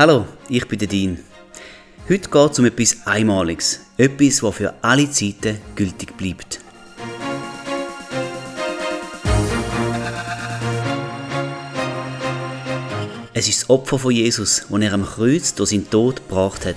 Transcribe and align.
Hallo, 0.00 0.24
ich 0.48 0.66
bin 0.66 0.78
der 0.78 0.88
Dean. 0.88 1.18
Heute 2.08 2.30
geht 2.30 2.50
es 2.52 2.58
um 2.58 2.64
etwas 2.64 3.06
Einmaliges, 3.06 3.80
etwas, 3.98 4.38
das 4.38 4.54
für 4.54 4.72
alle 4.80 5.10
Zeiten 5.10 5.58
gültig 5.76 6.16
bleibt. 6.16 6.58
Es 13.34 13.46
ist 13.46 13.60
das 13.60 13.68
Opfer 13.68 13.98
von 13.98 14.12
Jesus, 14.12 14.64
das 14.70 14.80
er 14.80 14.94
am 14.94 15.04
Kreuz 15.04 15.54
durch 15.54 15.68
seinen 15.68 15.90
Tod 15.90 16.26
gebracht 16.26 16.64
hat. 16.64 16.76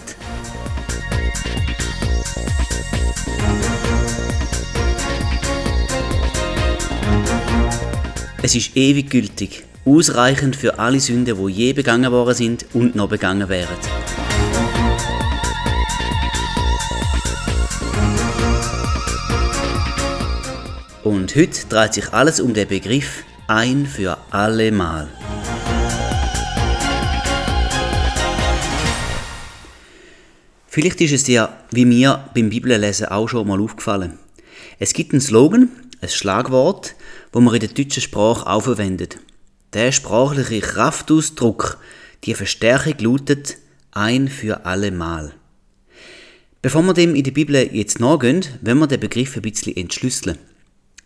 Es 8.41 8.53
ist 8.53 8.75
ewig 8.75 9.09
gültig, 9.09 9.63
ausreichend 9.85 10.55
für 10.55 10.79
alle 10.79 10.99
Sünden, 10.99 11.37
die 11.37 11.51
je 11.51 11.73
begangen 11.73 12.11
worden 12.11 12.35
sind 12.35 12.65
und 12.73 12.95
noch 12.95 13.09
begangen 13.09 13.49
werden. 13.49 13.75
Und 21.03 21.35
heute 21.35 21.67
dreht 21.67 21.93
sich 21.93 22.13
alles 22.13 22.39
um 22.39 22.53
den 22.53 22.67
Begriff 22.67 23.23
ein 23.47 23.85
für 23.85 24.17
alle 24.31 24.71
Mal. 24.71 25.09
Vielleicht 30.67 31.01
ist 31.01 31.11
es 31.11 31.23
dir, 31.25 31.49
wie 31.71 31.85
mir 31.85 32.29
beim 32.33 32.49
Bibellesen 32.49 33.07
auch 33.07 33.27
schon 33.27 33.47
mal 33.47 33.61
aufgefallen. 33.61 34.17
Es 34.79 34.93
gibt 34.93 35.11
einen 35.11 35.21
Slogan, 35.21 35.69
ein 36.01 36.09
Schlagwort, 36.09 36.95
wo 37.31 37.41
man 37.41 37.53
in 37.53 37.59
der 37.59 37.69
deutschen 37.69 38.01
Sprache 38.01 38.47
auch 38.47 38.61
verwendet. 38.61 39.19
Der 39.73 39.91
sprachliche 39.91 40.61
Kraftausdruck, 40.61 41.79
die 42.25 42.35
Verstärkung 42.35 42.93
lautet 42.99 43.57
ein 43.91 44.27
für 44.27 44.67
alle 44.67 44.91
Mal. 44.91 45.33
Bevor 46.61 46.83
wir 46.83 46.93
dem 46.93 47.15
in 47.15 47.23
der 47.23 47.31
Bibel 47.31 47.55
jetzt 47.55 47.99
nachgehen, 47.99 48.45
wollen 48.61 48.77
wir 48.77 48.87
den 48.87 48.99
Begriff 48.99 49.35
ein 49.35 49.41
bisschen 49.41 49.75
entschlüsseln. 49.75 50.37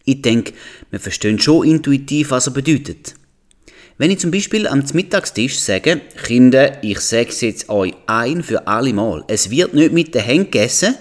Ich 0.04 0.22
denke, 0.22 0.52
wir 0.92 1.00
verstehen 1.00 1.40
schon 1.40 1.66
intuitiv, 1.66 2.32
was 2.32 2.48
er 2.48 2.54
bedeutet. 2.54 3.16
Wenn 3.98 4.12
ich 4.12 4.20
zum 4.20 4.32
Beispiel 4.32 4.68
am 4.68 4.84
Mittagstisch 4.94 5.58
sage, 5.60 6.02
Kinder, 6.26 6.84
ich 6.84 7.00
sage 7.00 7.30
es 7.30 7.40
jetzt 7.40 7.70
euch 7.70 7.94
ein 8.06 8.44
für 8.44 8.68
alle 8.68 8.92
Mal, 8.92 9.24
es 9.30 9.50
wird 9.50 9.74
nicht 9.76 9.94
mit 9.94 10.14
den 10.14 10.24
Händen 10.24 10.52
gegessen, 10.52 10.96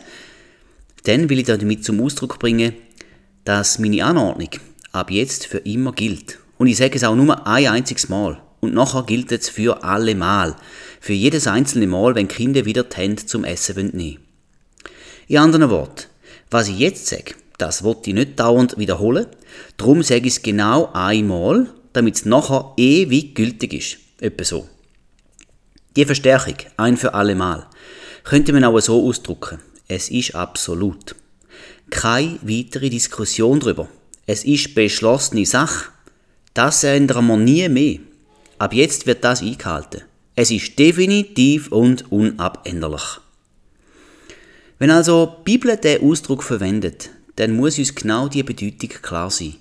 dann 1.03 1.29
will 1.29 1.41
ich 1.41 1.47
damit 1.47 1.85
zum 1.85 2.01
Ausdruck 2.01 2.39
bringen, 2.39 2.75
dass 3.45 3.81
meine 3.81 4.05
Anordnung 4.05 4.51
ab 4.93 5.11
jetzt 5.11 5.47
für 5.47 5.59
immer 5.59 5.93
gilt. 5.93 6.39
Und 6.59 6.67
ich 6.67 6.77
sage 6.77 6.97
es 6.97 7.05
auch 7.05 7.15
nur 7.15 7.47
ein 7.47 7.67
einziges 7.67 8.09
Mal. 8.09 8.41
Und 8.61 8.75
nachher 8.75 9.03
gilt 9.05 9.33
es 9.33 9.49
für 9.49 9.85
alle 9.85 10.15
Mal. 10.15 10.57
Für 11.01 11.13
jedes 11.13 11.47
einzelne 11.47 11.87
Mal, 11.87 12.15
wenn 12.15 12.29
Kinder 12.29 12.65
wieder 12.65 12.85
die 12.85 12.97
Hände 12.97 13.27
zum 13.27 13.45
Essen 13.45 13.91
nehmen 13.95 14.19
In 15.29 15.39
anderen 15.39 15.71
Worten, 15.71 16.07
was 16.51 16.69
ich 16.69 16.79
jetzt 16.79 17.07
sage, 17.07 17.35
das 17.59 17.85
wird 17.85 18.07
ich 18.07 18.15
nicht 18.15 18.39
dauernd 18.41 18.79
wiederholen. 18.79 19.27
Darum 19.77 20.03
sage 20.03 20.27
ich 20.27 20.35
es 20.35 20.43
genau 20.43 20.91
einmal 20.93 21.69
damit 21.97 22.17
es 22.17 22.25
nachher 22.27 22.75
ewig 22.77 23.35
gültig 23.35 23.73
ist. 23.73 23.97
Etwa 24.21 24.45
so. 24.45 24.69
Die 25.97 26.05
Verstärkung, 26.05 26.57
ein 26.77 26.99
für 26.99 27.15
alle 27.15 27.35
Mal, 27.35 27.67
könnte 28.23 28.53
man 28.53 28.65
auch 28.65 28.79
so 28.81 29.09
ausdrücken. 29.09 29.61
Es 29.89 30.11
ist 30.11 30.35
absolut. 30.35 31.15
Keine 31.89 32.39
weitere 32.43 32.91
Diskussion 32.91 33.61
darüber. 33.61 33.89
Es 34.27 34.45
ist 34.45 34.75
beschlossene 34.75 35.47
Sache. 35.47 35.87
Das 36.57 36.85
ändern 36.85 37.27
wir 37.27 37.37
nie 37.37 37.69
mehr. 37.69 37.99
Ab 38.57 38.73
jetzt 38.73 39.07
wird 39.07 39.23
das 39.23 39.43
eingehalten. 39.43 40.05
Es 40.35 40.51
ist 40.51 40.79
definitiv 40.79 41.71
und 41.71 42.11
unabänderlich. 42.11 43.21
Wenn 44.79 44.91
also 44.91 45.37
die 45.41 45.53
Bibel 45.53 45.77
diesen 45.77 46.11
Ausdruck 46.11 46.43
verwendet, 46.43 47.11
dann 47.37 47.55
muss 47.55 47.79
uns 47.79 47.95
genau 47.95 48.29
die 48.29 48.43
Bedeutung 48.43 48.89
klar 49.03 49.31
sein. 49.31 49.57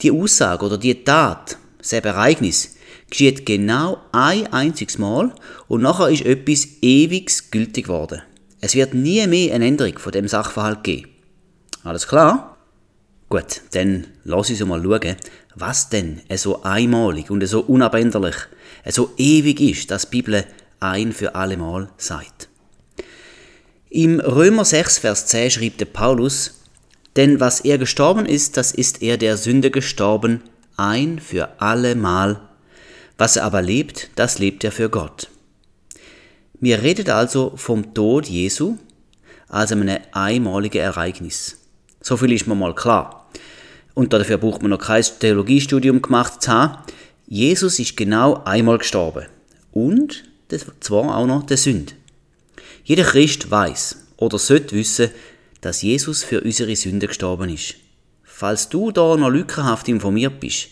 Die 0.00 0.10
Aussage 0.10 0.64
oder 0.64 0.78
die 0.78 1.04
Tat, 1.04 1.58
das 1.76 1.92
Ereignis, 1.92 2.74
geschieht 3.10 3.44
genau 3.44 3.98
ein 4.12 4.50
einziges 4.50 4.96
Mal 4.96 5.30
und 5.68 5.82
nachher 5.82 6.08
ist 6.08 6.24
etwas 6.24 6.66
ewig 6.80 7.50
gültig 7.50 7.86
worden. 7.88 8.22
Es 8.62 8.74
wird 8.74 8.94
nie 8.94 9.26
mehr 9.26 9.54
eine 9.54 9.66
Änderung 9.66 9.98
von 9.98 10.12
dem 10.12 10.26
Sachverhalt 10.26 10.84
geben. 10.84 11.10
Alles 11.82 12.08
klar? 12.08 12.56
Gut, 13.28 13.62
dann 13.72 14.06
lass 14.24 14.50
uns 14.50 14.64
mal 14.64 14.82
schauen, 14.82 15.16
was 15.54 15.88
denn 15.88 16.20
so 16.34 16.62
einmalig 16.62 17.30
und 17.30 17.46
so 17.46 17.60
unabänderlich, 17.60 18.36
so 18.88 19.12
ewig 19.16 19.60
ist, 19.60 19.90
dass 19.90 20.08
die 20.08 20.16
Bibel 20.16 20.44
ein 20.80 21.12
für 21.12 21.34
alle 21.34 21.56
Mal 21.56 21.88
sagt. 21.96 22.48
Im 23.90 24.20
Römer 24.20 24.64
6, 24.64 24.98
Vers 24.98 25.26
10 25.26 25.50
schreibt 25.50 25.80
der 25.80 25.86
Paulus, 25.86 26.62
denn 27.16 27.38
was 27.38 27.60
er 27.60 27.78
gestorben 27.78 28.26
ist, 28.26 28.56
das 28.56 28.72
ist 28.72 29.02
er 29.02 29.16
der 29.16 29.36
Sünde 29.36 29.70
gestorben, 29.70 30.42
ein 30.76 31.20
für 31.20 31.60
alle 31.60 31.94
Mal. 31.94 32.40
Was 33.16 33.36
er 33.36 33.44
aber 33.44 33.62
lebt, 33.62 34.10
das 34.16 34.40
lebt 34.40 34.64
er 34.64 34.72
für 34.72 34.88
Gott. 34.88 35.28
Mir 36.58 36.82
redet 36.82 37.08
also 37.08 37.52
vom 37.56 37.94
Tod 37.94 38.26
Jesu 38.26 38.76
als 39.48 39.70
einem 39.70 39.98
einmaligen 40.10 40.80
Ereignis. 40.80 41.58
So 42.00 42.16
viel 42.16 42.32
ist 42.32 42.48
mir 42.48 42.56
mal 42.56 42.74
klar. 42.74 43.23
Und 43.94 44.12
dafür 44.12 44.38
braucht 44.38 44.62
man 44.62 44.70
noch 44.70 44.78
kein 44.78 45.04
Theologiestudium 45.20 46.02
gemacht 46.02 46.42
zu 46.42 46.50
haben. 46.50 46.78
Jesus 47.26 47.78
ist 47.78 47.96
genau 47.96 48.42
einmal 48.44 48.78
gestorben. 48.78 49.26
Und 49.72 50.24
zwar 50.80 51.16
auch 51.16 51.26
noch 51.26 51.46
der 51.46 51.56
Sünd. 51.56 51.94
Jeder 52.84 53.04
Christ 53.04 53.50
weiß 53.50 53.96
oder 54.16 54.38
sollte 54.38 54.76
wissen, 54.76 55.10
dass 55.60 55.82
Jesus 55.82 56.22
für 56.22 56.40
unsere 56.42 56.76
Sünde 56.76 57.06
gestorben 57.06 57.48
ist. 57.48 57.76
Falls 58.22 58.68
du 58.68 58.90
da 58.90 59.16
noch 59.16 59.30
lückenhaft 59.30 59.88
informiert 59.88 60.40
bist, 60.40 60.68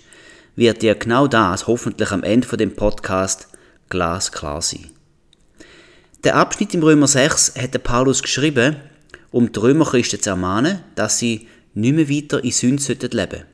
wird 0.56 0.82
dir 0.82 0.94
genau 0.94 1.26
das 1.26 1.66
hoffentlich 1.66 2.10
am 2.10 2.22
Ende 2.22 2.46
von 2.46 2.58
dem 2.58 2.74
Podcast 2.74 3.48
glasklar 3.88 4.60
sein. 4.60 4.90
Der 6.24 6.36
Abschnitt 6.36 6.74
im 6.74 6.82
Römer 6.82 7.06
6 7.06 7.54
hat 7.56 7.82
Paulus 7.82 8.22
geschrieben, 8.22 8.76
um 9.30 9.50
die 9.50 9.58
Römerchristen 9.58 10.20
zu 10.20 10.30
ermahnen, 10.30 10.80
dass 10.94 11.18
sie 11.18 11.48
nicht 11.74 11.94
mehr 11.94 12.08
weiter 12.08 12.42
in 12.42 12.50
Sünde 12.50 12.82
leben 12.92 13.10
sollten. 13.10 13.44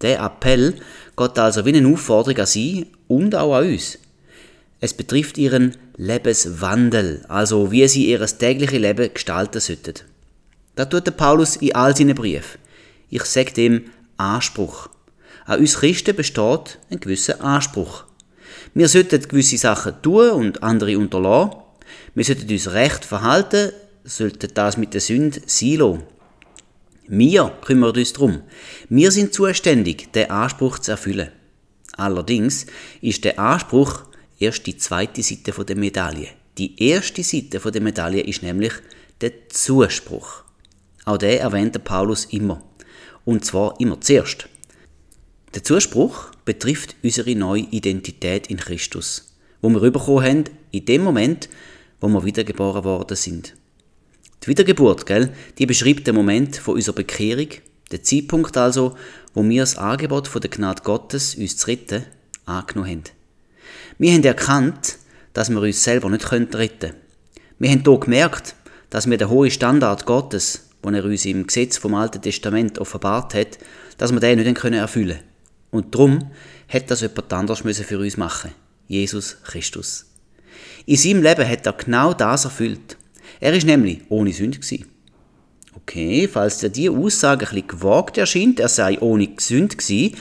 Der 0.00 0.20
Appell 0.20 0.74
geht 1.16 1.38
also 1.38 1.64
wie 1.64 1.74
eine 1.74 1.88
Aufforderung 1.88 2.40
an 2.40 2.46
sie 2.46 2.86
und 3.08 3.34
auch 3.34 3.54
an 3.54 3.68
uns. 3.68 3.98
Es 4.80 4.94
betrifft 4.94 5.38
ihren 5.38 5.76
Lebenswandel, 5.96 7.24
also 7.28 7.70
wie 7.70 7.86
sie 7.86 8.10
ihr 8.10 8.26
tägliches 8.26 8.80
Leben 8.80 9.14
gestalten 9.14 9.60
sollten. 9.60 9.94
Das 10.74 10.88
tut 10.88 11.06
der 11.06 11.12
Paulus 11.12 11.56
in 11.56 11.74
all 11.74 11.96
seinen 11.96 12.16
Briefen. 12.16 12.58
Ich 13.08 13.24
sage 13.24 13.52
dem 13.52 13.84
Anspruch. 14.16 14.88
An 15.44 15.60
uns 15.60 15.78
Christen 15.78 16.16
besteht 16.16 16.78
ein 16.90 16.98
gewisser 16.98 17.40
Anspruch. 17.40 18.04
Wir 18.74 18.88
sollten 18.88 19.22
gewisse 19.22 19.58
Sachen 19.58 20.00
tun 20.02 20.30
und 20.30 20.62
andere 20.62 20.98
unterlassen. 20.98 21.58
Wir 22.14 22.24
sollten 22.24 22.50
uns 22.50 22.72
recht 22.72 23.04
verhalten, 23.04 23.72
sollten 24.04 24.50
das 24.54 24.76
mit 24.76 24.94
der 24.94 25.00
Sünde 25.00 25.42
sein 25.46 25.76
lassen. 25.76 26.02
Wir 27.14 27.50
kümmern 27.62 27.94
uns 27.94 28.14
darum. 28.14 28.40
Wir 28.88 29.10
sind 29.10 29.34
zuständig, 29.34 30.10
den 30.14 30.30
Anspruch 30.30 30.78
zu 30.78 30.92
erfüllen. 30.92 31.28
Allerdings 31.98 32.64
ist 33.02 33.24
der 33.24 33.38
Anspruch 33.38 34.04
erst 34.38 34.66
die 34.66 34.78
zweite 34.78 35.22
Seite 35.22 35.52
der 35.62 35.76
Medaille. 35.76 36.28
Die 36.56 36.82
erste 36.82 37.22
Seite 37.22 37.58
der 37.70 37.82
Medaille 37.82 38.22
ist 38.22 38.42
nämlich 38.42 38.72
der 39.20 39.46
Zuspruch. 39.50 40.44
Auch 41.04 41.18
den 41.18 41.38
erwähnt 41.38 41.74
der 41.74 41.80
Paulus 41.80 42.24
immer. 42.24 42.62
Und 43.26 43.44
zwar 43.44 43.78
immer 43.78 44.00
zuerst. 44.00 44.48
Der 45.54 45.62
Zuspruch 45.62 46.30
betrifft 46.46 46.96
unsere 47.02 47.34
neue 47.34 47.66
Identität 47.72 48.46
in 48.46 48.56
Christus, 48.56 49.34
wo 49.60 49.68
wir 49.68 49.90
bekommen 49.90 50.24
haben 50.24 50.44
in 50.70 50.86
dem 50.86 51.04
Moment, 51.04 51.50
wo 52.00 52.08
wir 52.08 52.24
wiedergeboren 52.24 52.84
worden 52.84 53.18
sind. 53.18 53.52
Die 54.42 54.48
Wiedergeburt, 54.48 55.06
gell, 55.06 55.32
die 55.58 55.66
beschreibt 55.66 56.06
den 56.06 56.14
Moment 56.14 56.56
von 56.56 56.74
unserer 56.74 56.96
Bekehrung, 56.96 57.48
den 57.92 58.02
Zeitpunkt 58.02 58.56
also, 58.56 58.96
wo 59.34 59.44
wir 59.44 59.62
das 59.62 59.78
Angebot 59.78 60.26
von 60.26 60.40
der 60.40 60.50
Gnade 60.50 60.82
Gottes, 60.82 61.36
uns 61.36 61.56
zu 61.56 61.68
retten, 61.68 62.04
angenommen 62.44 62.90
haben. 62.90 63.04
Wir 63.98 64.12
haben 64.12 64.24
erkannt, 64.24 64.96
dass 65.32 65.48
wir 65.48 65.60
uns 65.60 65.84
selber 65.84 66.10
nicht 66.10 66.30
retten 66.32 66.50
können. 66.50 66.94
Wir 67.58 67.70
haben 67.70 67.84
hier 67.84 68.00
gemerkt, 68.00 68.56
dass 68.90 69.08
wir 69.08 69.16
den 69.16 69.30
hohen 69.30 69.50
Standard 69.50 70.06
Gottes, 70.06 70.70
den 70.84 70.94
er 70.94 71.04
uns 71.04 71.24
im 71.24 71.46
Gesetz 71.46 71.78
vom 71.78 71.94
Alten 71.94 72.20
Testament 72.20 72.78
offenbart 72.78 73.34
hat, 73.34 73.58
dass 73.98 74.12
wir 74.12 74.20
den 74.20 74.40
nicht 74.40 74.64
erfüllen 74.64 75.08
können. 75.08 75.20
Und 75.70 75.94
darum 75.94 76.30
hat 76.68 76.90
das 76.90 77.00
jemand 77.00 77.32
anderes 77.32 77.60
für 77.60 77.98
uns 77.98 78.16
machen 78.16 78.50
Jesus 78.88 79.36
Christus. 79.44 80.06
In 80.84 80.96
seinem 80.96 81.22
Leben 81.22 81.48
hat 81.48 81.64
er 81.64 81.72
genau 81.72 82.12
das 82.12 82.44
erfüllt. 82.44 82.96
Er 83.42 83.52
ist 83.54 83.66
nämlich 83.66 84.02
ohne 84.08 84.32
Sünde 84.32 84.60
gewesen. 84.60 84.86
Okay, 85.74 86.28
falls 86.32 86.58
dir 86.58 86.70
diese 86.70 86.92
Aussage 86.92 87.44
ein 87.44 87.54
bisschen 87.54 87.66
gewagt 87.66 88.16
erscheint, 88.16 88.60
er 88.60 88.68
sei 88.68 89.00
ohne 89.00 89.30
Sünde 89.36 89.74
gewesen, 89.74 90.14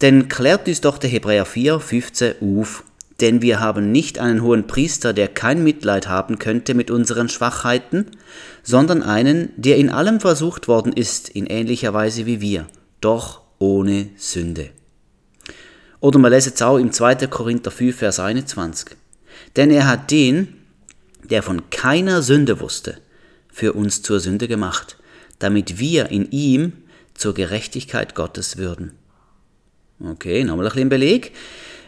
dann 0.00 0.28
klärt 0.28 0.68
uns 0.68 0.82
doch 0.82 0.98
der 0.98 1.08
Hebräer 1.08 1.46
4, 1.46 1.80
15 1.80 2.34
auf. 2.42 2.84
denn 3.20 3.40
wir 3.40 3.60
haben 3.60 3.92
nicht 3.92 4.18
einen 4.18 4.42
hohen 4.42 4.66
Priester, 4.66 5.14
der 5.14 5.28
kein 5.28 5.64
Mitleid 5.64 6.06
haben 6.06 6.38
könnte 6.38 6.74
mit 6.74 6.90
unseren 6.90 7.30
Schwachheiten, 7.30 8.06
sondern 8.62 9.02
einen, 9.02 9.50
der 9.56 9.78
in 9.78 9.88
allem 9.88 10.20
versucht 10.20 10.68
worden 10.68 10.92
ist, 10.92 11.30
in 11.30 11.46
ähnlicher 11.46 11.94
Weise 11.94 12.26
wie 12.26 12.42
wir, 12.42 12.66
doch 13.00 13.40
ohne 13.58 14.10
Sünde. 14.18 14.68
Oder 16.00 16.18
man 16.18 16.30
lesen 16.30 16.52
es 16.54 16.60
auch 16.60 16.76
im 16.76 16.92
2. 16.92 17.26
Korinther 17.26 17.70
5, 17.70 17.96
Vers 17.96 18.20
21. 18.20 18.96
Denn 19.56 19.70
er 19.70 19.88
hat 19.88 20.10
den, 20.10 20.59
der 21.30 21.42
von 21.42 21.70
keiner 21.70 22.22
Sünde 22.22 22.60
wusste, 22.60 22.98
für 23.52 23.72
uns 23.72 24.02
zur 24.02 24.20
Sünde 24.20 24.48
gemacht, 24.48 24.96
damit 25.38 25.78
wir 25.78 26.10
in 26.10 26.30
ihm 26.30 26.72
zur 27.14 27.34
Gerechtigkeit 27.34 28.14
Gottes 28.14 28.56
würden. 28.56 28.92
Okay, 30.02 30.44
nochmal 30.44 30.66
ein 30.66 30.72
bisschen 30.72 30.88
Beleg. 30.88 31.32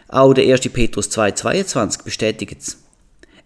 Auch 0.07 0.33
der 0.33 0.51
1. 0.53 0.69
Petrus 0.69 1.09
2,22 1.09 2.03
bestätigt 2.03 2.57
es. 2.59 2.77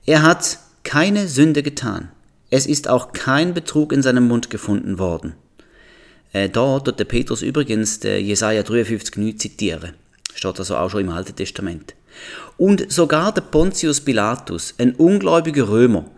Er 0.05 0.21
hat 0.21 0.59
keine 0.83 1.27
Sünde 1.27 1.63
getan. 1.63 2.11
Es 2.50 2.65
ist 2.65 2.88
auch 2.89 3.11
kein 3.13 3.53
Betrug 3.53 3.91
in 3.93 4.01
seinem 4.01 4.27
Mund 4.27 4.50
gefunden 4.50 5.00
worden. 5.00 5.35
Äh, 6.33 6.50
da 6.50 6.79
tut 6.79 7.00
der 7.00 7.05
Petrus 7.05 7.41
übrigens 7.41 8.00
der 8.00 8.21
Jesaja 8.21 8.61
53,9 8.61 9.38
zitieren. 9.38 9.93
Steht 10.33 10.59
also 10.59 10.75
auch 10.77 10.89
schon 10.89 11.01
im 11.01 11.09
Alten 11.09 11.35
Testament. 11.35 11.95
Und 12.57 12.91
sogar 12.91 13.33
der 13.33 13.41
Pontius 13.41 14.01
Pilatus, 14.01 14.73
ein 14.77 14.95
ungläubiger 14.95 15.69
Römer, 15.69 16.09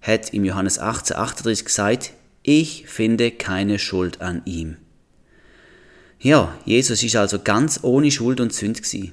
hat 0.00 0.32
im 0.32 0.44
Johannes 0.44 0.80
18,38 0.80 1.64
gesagt, 1.64 2.12
ich 2.42 2.86
finde 2.86 3.30
keine 3.30 3.78
Schuld 3.78 4.20
an 4.20 4.42
ihm. 4.44 4.76
Ja, 6.20 6.56
Jesus 6.64 7.02
ist 7.02 7.16
also 7.16 7.38
ganz 7.40 7.80
ohne 7.82 8.10
Schuld 8.10 8.40
und 8.40 8.52
Sünd 8.52 8.82
gewesen. 8.82 9.12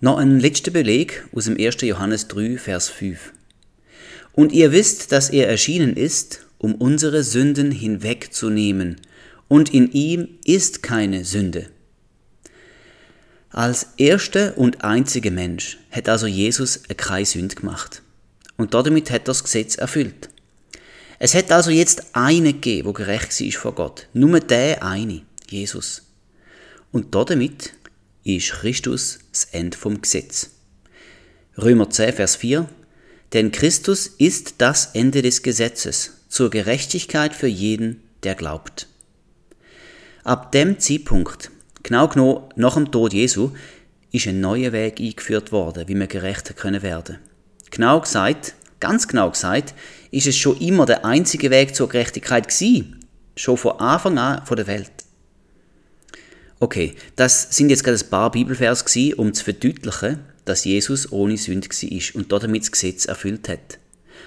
Noch 0.00 0.18
ein 0.18 0.38
letzter 0.38 0.70
Beleg 0.70 1.24
aus 1.34 1.46
dem 1.46 1.56
1. 1.58 1.80
Johannes 1.82 2.28
3, 2.28 2.58
Vers 2.58 2.88
5. 2.88 3.32
Und 4.32 4.52
ihr 4.52 4.72
wisst, 4.72 5.12
dass 5.12 5.30
er 5.30 5.48
erschienen 5.48 5.96
ist, 5.96 6.46
um 6.58 6.74
unsere 6.74 7.22
Sünden 7.22 7.70
hinwegzunehmen, 7.70 9.00
und 9.48 9.72
in 9.74 9.92
ihm 9.92 10.28
ist 10.44 10.82
keine 10.82 11.24
Sünde. 11.24 11.68
Als 13.54 13.86
erster 13.98 14.58
und 14.58 14.82
einziger 14.82 15.30
Mensch 15.30 15.78
hat 15.92 16.08
also 16.08 16.26
Jesus 16.26 16.80
keine 16.96 17.24
Sünde 17.24 17.54
gemacht. 17.54 18.02
Und 18.56 18.74
damit 18.74 19.12
hat 19.12 19.22
er 19.22 19.26
das 19.26 19.44
Gesetz 19.44 19.76
erfüllt. 19.76 20.28
Es 21.20 21.36
hat 21.36 21.52
also 21.52 21.70
jetzt 21.70 22.16
einen 22.16 22.60
gegeben, 22.60 22.92
der 22.92 22.92
gerecht 22.94 23.40
war 23.40 23.52
vor 23.52 23.74
Gott. 23.76 24.08
Nur 24.12 24.40
der 24.40 24.82
eine, 24.82 25.22
Jesus. 25.48 26.02
Und 26.90 27.14
damit 27.14 27.74
ist 28.24 28.50
Christus 28.50 29.20
das 29.30 29.44
Ende 29.52 29.78
vom 29.78 30.02
Gesetz. 30.02 30.50
Römer 31.56 31.88
10, 31.88 32.12
Vers 32.12 32.34
4 32.34 32.68
Denn 33.34 33.52
Christus 33.52 34.08
ist 34.08 34.54
das 34.58 34.96
Ende 34.96 35.22
des 35.22 35.44
Gesetzes 35.44 36.24
zur 36.28 36.50
Gerechtigkeit 36.50 37.32
für 37.32 37.46
jeden, 37.46 38.02
der 38.24 38.34
glaubt. 38.34 38.88
Ab 40.24 40.50
dem 40.50 40.80
Zeitpunkt, 40.80 41.52
genau 41.84 42.08
genommen 42.08 42.48
nach 42.56 42.74
dem 42.74 42.90
Tod 42.90 43.12
Jesu, 43.12 43.52
ist 44.10 44.26
ein 44.26 44.40
neuer 44.40 44.72
Weg 44.72 44.98
eingeführt 44.98 45.52
worden, 45.52 45.86
wie 45.86 45.94
wir 45.98 46.08
gerechter 46.08 46.54
können 46.54 46.82
werden. 46.82 47.18
Genau 47.70 48.00
gesagt, 48.00 48.54
ganz 48.80 49.06
genau 49.06 49.30
gesagt, 49.30 49.74
ist 50.10 50.26
es 50.26 50.36
schon 50.36 50.58
immer 50.58 50.86
der 50.86 51.04
einzige 51.04 51.50
Weg 51.50 51.76
zur 51.76 51.88
Gerechtigkeit 51.88 52.48
gewesen, 52.48 53.00
schon 53.36 53.56
von 53.56 53.78
Anfang 53.78 54.18
an 54.18 54.44
von 54.46 54.56
der 54.56 54.66
Welt. 54.66 54.90
Okay, 56.60 56.94
das 57.16 57.56
sind 57.56 57.70
jetzt 57.70 57.84
gerade 57.84 57.98
ein 57.98 58.10
paar 58.10 58.30
Bibelvers 58.30 58.84
gewesen, 58.84 59.14
um 59.14 59.34
zu 59.34 59.44
verdeutlichen, 59.44 60.20
dass 60.44 60.64
Jesus 60.64 61.10
ohne 61.10 61.36
Sünde 61.36 61.68
war 61.68 62.16
und 62.16 62.32
damit 62.32 62.62
das 62.62 62.72
Gesetz 62.72 63.06
erfüllt 63.06 63.48
hat. 63.48 63.78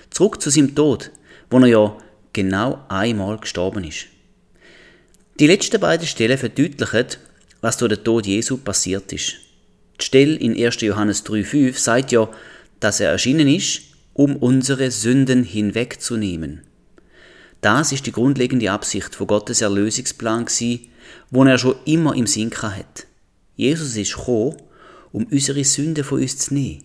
Zurück 0.10 0.42
zu 0.42 0.50
seinem 0.50 0.76
Tod, 0.76 1.12
wo 1.50 1.60
er 1.60 1.68
ja 1.68 1.98
genau 2.34 2.84
einmal 2.90 3.38
gestorben 3.38 3.84
ist. 3.84 4.08
Die 5.40 5.48
letzten 5.48 5.80
beiden 5.80 6.08
Stellen 6.08 6.38
verdeutlichen, 6.38 7.06
was 7.62 7.78
durch 7.78 7.94
den 7.94 8.04
Tod 8.04 8.26
Jesu 8.26 8.58
passiert 8.58 9.12
ist. 9.14 9.36
Die 10.00 10.06
Stelle 10.06 10.36
in 10.36 10.56
1. 10.56 10.82
Johannes 10.82 11.26
3,5 11.26 11.78
sagt 11.78 12.12
ja, 12.12 12.30
dass 12.80 13.00
er 13.00 13.12
erschienen 13.12 13.48
ist, 13.48 13.82
um 14.14 14.36
unsere 14.36 14.92
Sünden 14.92 15.44
hinwegzunehmen. 15.44 16.62
Das 17.62 17.92
ist 17.92 18.06
die 18.06 18.12
grundlegende 18.12 18.72
Absicht 18.72 19.16
von 19.16 19.28
Gottes 19.28 19.62
Erlösungsplan 19.62 20.46
gsi, 20.46 20.90
wo 21.32 21.44
er 21.44 21.58
schon 21.58 21.76
immer 21.86 22.16
im 22.16 22.28
Sinn 22.28 22.52
hat. 22.52 23.08
Jesus 23.56 23.96
ist 23.96 24.16
gekommen, 24.16 24.58
um 25.12 25.26
unsere 25.26 25.64
Sünden 25.64 26.04
von 26.04 26.22
uns 26.22 26.38
zu 26.38 26.54
nehmen. 26.54 26.84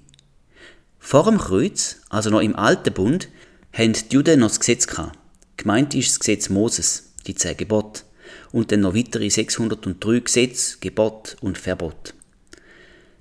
Vor 0.98 1.24
dem 1.24 1.38
Kreuz, 1.38 1.96
also 2.08 2.30
noch 2.30 2.40
im 2.40 2.56
Alten 2.56 2.94
Bund, 2.94 3.28
haben 3.72 3.92
die 3.92 4.14
Juden 4.14 4.40
noch 4.40 4.48
das 4.48 4.60
Gesetz 4.60 4.86
gehabt. 4.86 5.18
Gemeint 5.56 5.94
ist 5.94 6.10
das 6.10 6.20
Gesetz 6.20 6.48
Moses, 6.48 7.12
die 7.26 7.34
zehn 7.34 7.56
Gebote, 7.56 8.02
und 8.52 8.70
dann 8.70 8.80
noch 8.80 8.94
weitere 8.94 9.28
603 9.28 10.20
Gesetze, 10.20 10.76
Gebot 10.80 11.36
und 11.40 11.58
Verbot. 11.58 12.14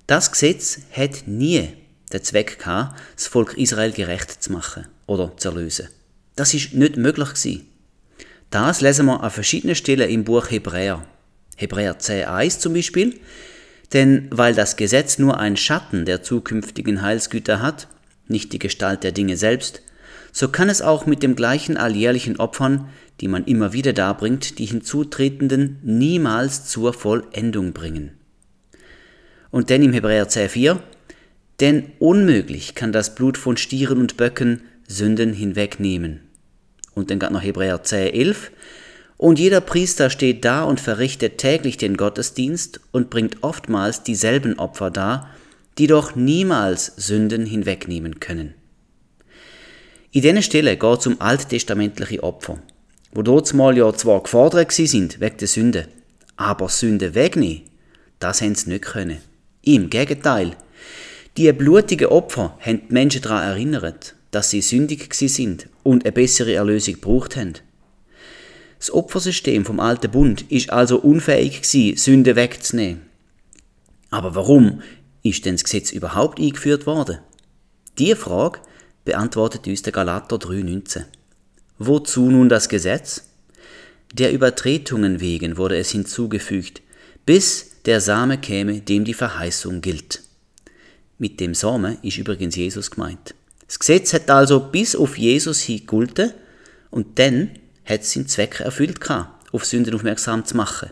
Das 0.07 0.31
Gesetz 0.31 0.79
hat 0.91 1.27
nie 1.27 1.69
den 2.11 2.23
Zweck 2.23 2.59
gehabt, 2.59 2.99
das 3.15 3.27
Volk 3.27 3.57
Israel 3.57 3.91
gerecht 3.91 4.43
zu 4.43 4.51
machen 4.51 4.87
oder 5.07 5.35
zu 5.37 5.49
erlösen. 5.49 5.87
Das 6.35 6.53
ist 6.53 6.73
nicht 6.73 6.97
möglich 6.97 7.29
gewesen. 7.29 7.67
Das 8.49 8.81
lesen 8.81 9.05
wir 9.05 9.23
an 9.23 9.31
verschiedenen 9.31 9.75
Stellen 9.75 10.09
im 10.09 10.25
Buch 10.25 10.51
Hebräer. 10.51 11.05
Hebräer 11.55 11.99
10.1 11.99 12.59
zum 12.59 12.73
Beispiel. 12.73 13.19
Denn 13.93 14.27
weil 14.31 14.53
das 14.55 14.75
Gesetz 14.75 15.17
nur 15.17 15.39
ein 15.39 15.57
Schatten 15.57 16.05
der 16.05 16.23
zukünftigen 16.23 17.01
Heilsgüter 17.01 17.61
hat, 17.61 17.87
nicht 18.27 18.53
die 18.53 18.59
Gestalt 18.59 19.03
der 19.03 19.11
Dinge 19.11 19.37
selbst, 19.37 19.81
so 20.31 20.47
kann 20.47 20.69
es 20.69 20.81
auch 20.81 21.05
mit 21.05 21.23
dem 21.23 21.35
gleichen 21.35 21.77
alljährlichen 21.77 22.39
Opfern, 22.39 22.89
die 23.19 23.27
man 23.27 23.45
immer 23.45 23.73
wieder 23.73 23.93
darbringt, 23.93 24.59
die 24.59 24.65
Hinzutretenden 24.65 25.79
niemals 25.83 26.65
zur 26.65 26.93
Vollendung 26.93 27.73
bringen. 27.73 28.11
Und 29.51 29.69
denn 29.69 29.83
im 29.83 29.93
Hebräer 29.93 30.27
10.4, 30.29 30.79
denn 31.59 31.91
unmöglich 31.99 32.73
kann 32.73 32.91
das 32.91 33.13
Blut 33.13 33.37
von 33.37 33.57
Stieren 33.57 33.99
und 33.99 34.17
Böcken 34.17 34.61
Sünden 34.87 35.33
hinwegnehmen. 35.33 36.21
Und 36.95 37.11
dann 37.11 37.19
geht 37.19 37.31
noch 37.31 37.43
Hebräer 37.43 37.83
10, 37.83 38.13
11. 38.13 38.51
Und 39.17 39.37
jeder 39.37 39.61
Priester 39.61 40.09
steht 40.09 40.43
da 40.43 40.63
und 40.63 40.79
verrichtet 40.79 41.37
täglich 41.37 41.77
den 41.77 41.95
Gottesdienst 41.95 42.81
und 42.91 43.09
bringt 43.09 43.43
oftmals 43.43 44.03
dieselben 44.03 44.57
Opfer 44.57 44.89
dar, 44.89 45.29
die 45.77 45.87
doch 45.87 46.15
niemals 46.15 46.93
Sünden 46.97 47.45
hinwegnehmen 47.45 48.19
können. 48.19 48.55
In 50.13 50.23
dieser 50.23 50.41
Stelle 50.41 50.75
geht 50.75 50.99
es 50.99 51.07
um 51.07 51.21
alttestamentliche 51.21 52.21
Opfer, 52.21 52.59
wo 53.13 53.41
mal 53.53 53.77
ja 53.77 53.93
zwar 53.93 54.21
gefordert 54.21 54.73
sind 54.73 55.21
wegen 55.21 55.37
der 55.37 55.47
Sünde, 55.47 55.87
aber 56.35 56.67
Sünde 56.67 57.15
wegnehmen, 57.15 57.61
das 58.19 58.41
haben 58.41 58.53
sie 58.53 58.71
nicht 58.71 58.83
können. 58.83 59.19
Im 59.61 59.89
Gegenteil, 59.89 60.57
die 61.37 61.49
blutigen 61.53 62.07
Opfer 62.07 62.57
haben 62.59 62.81
die 62.89 62.93
Menschen 62.93 63.21
daran 63.21 63.43
erinnert, 63.43 64.15
dass 64.31 64.49
sie 64.49 64.59
sündig 64.59 65.13
sind 65.13 65.69
und 65.83 66.03
eine 66.03 66.11
bessere 66.11 66.55
Erlösung 66.55 66.95
gebraucht 66.95 67.37
haben. 67.37 67.53
Das 68.79 68.93
Opfersystem 68.93 69.63
vom 69.63 69.79
alten 69.79 70.11
Bund 70.11 70.41
ist 70.51 70.71
also 70.71 70.99
unfähig 70.99 71.61
gewesen, 71.61 71.95
Sünde 71.95 72.35
wegzunehmen. 72.35 73.03
Aber 74.09 74.35
warum 74.35 74.81
ist 75.23 75.45
denn 75.45 75.55
das 75.55 75.63
Gesetz 75.63 75.91
überhaupt 75.91 76.37
eingeführt 76.37 76.85
worden? 76.85 77.19
Diese 77.97 78.17
Frage 78.17 78.59
beantwortet 79.05 79.67
uns 79.67 79.81
der 79.81 79.93
Galater 79.93 80.37
3,19. 80.37 81.05
Wozu 81.77 82.29
nun 82.29 82.49
das 82.49 82.69
Gesetz? 82.69 83.23
Der 84.13 84.31
Übertretungen 84.31 85.19
wegen 85.19 85.57
wurde 85.57 85.77
es 85.77 85.91
hinzugefügt, 85.91 86.81
bis 87.25 87.81
der 87.85 88.01
Same 88.01 88.37
käme, 88.37 88.81
dem 88.81 89.05
die 89.05 89.13
Verheißung 89.13 89.81
gilt. 89.81 90.21
Mit 91.17 91.39
dem 91.39 91.53
Samen 91.53 91.97
ist 92.01 92.17
übrigens 92.17 92.55
Jesus 92.55 92.91
gemeint. 92.91 93.33
Das 93.67 93.79
Gesetz 93.79 94.13
hat 94.13 94.29
also 94.29 94.59
bis 94.59 94.95
auf 94.95 95.17
Jesus 95.17 95.61
hin 95.61 95.79
gegolten 95.79 96.33
und 96.89 97.17
dann 97.19 97.51
hat 97.85 98.01
es 98.01 98.11
seinen 98.11 98.27
Zweck 98.27 98.59
erfüllt 98.59 98.99
gehabt, 98.99 99.53
auf 99.53 99.65
Sünden 99.65 99.95
aufmerksam 99.95 100.45
zu 100.45 100.57
machen. 100.57 100.89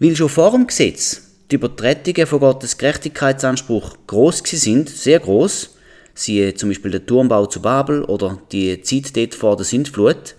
Weil 0.00 0.16
schon 0.16 0.28
vor 0.28 0.50
dem 0.50 0.66
Gesetz 0.66 1.22
die 1.50 1.56
Übertretungen 1.56 2.26
von 2.26 2.40
Gottes 2.40 2.76
Gerechtigkeitsanspruch 2.76 3.96
groß 4.06 4.42
sind, 4.44 4.88
sehr 4.88 5.20
groß, 5.20 5.73
siehe 6.14 6.54
zum 6.54 6.70
Beispiel 6.70 6.90
der 6.90 7.06
Turmbau 7.06 7.46
zu 7.46 7.60
Babel 7.60 8.04
oder 8.04 8.38
die 8.52 8.80
Zeit 8.82 9.16
dort 9.16 9.34
vor 9.34 9.56
der 9.56 9.64
Sintflut, 9.64 10.34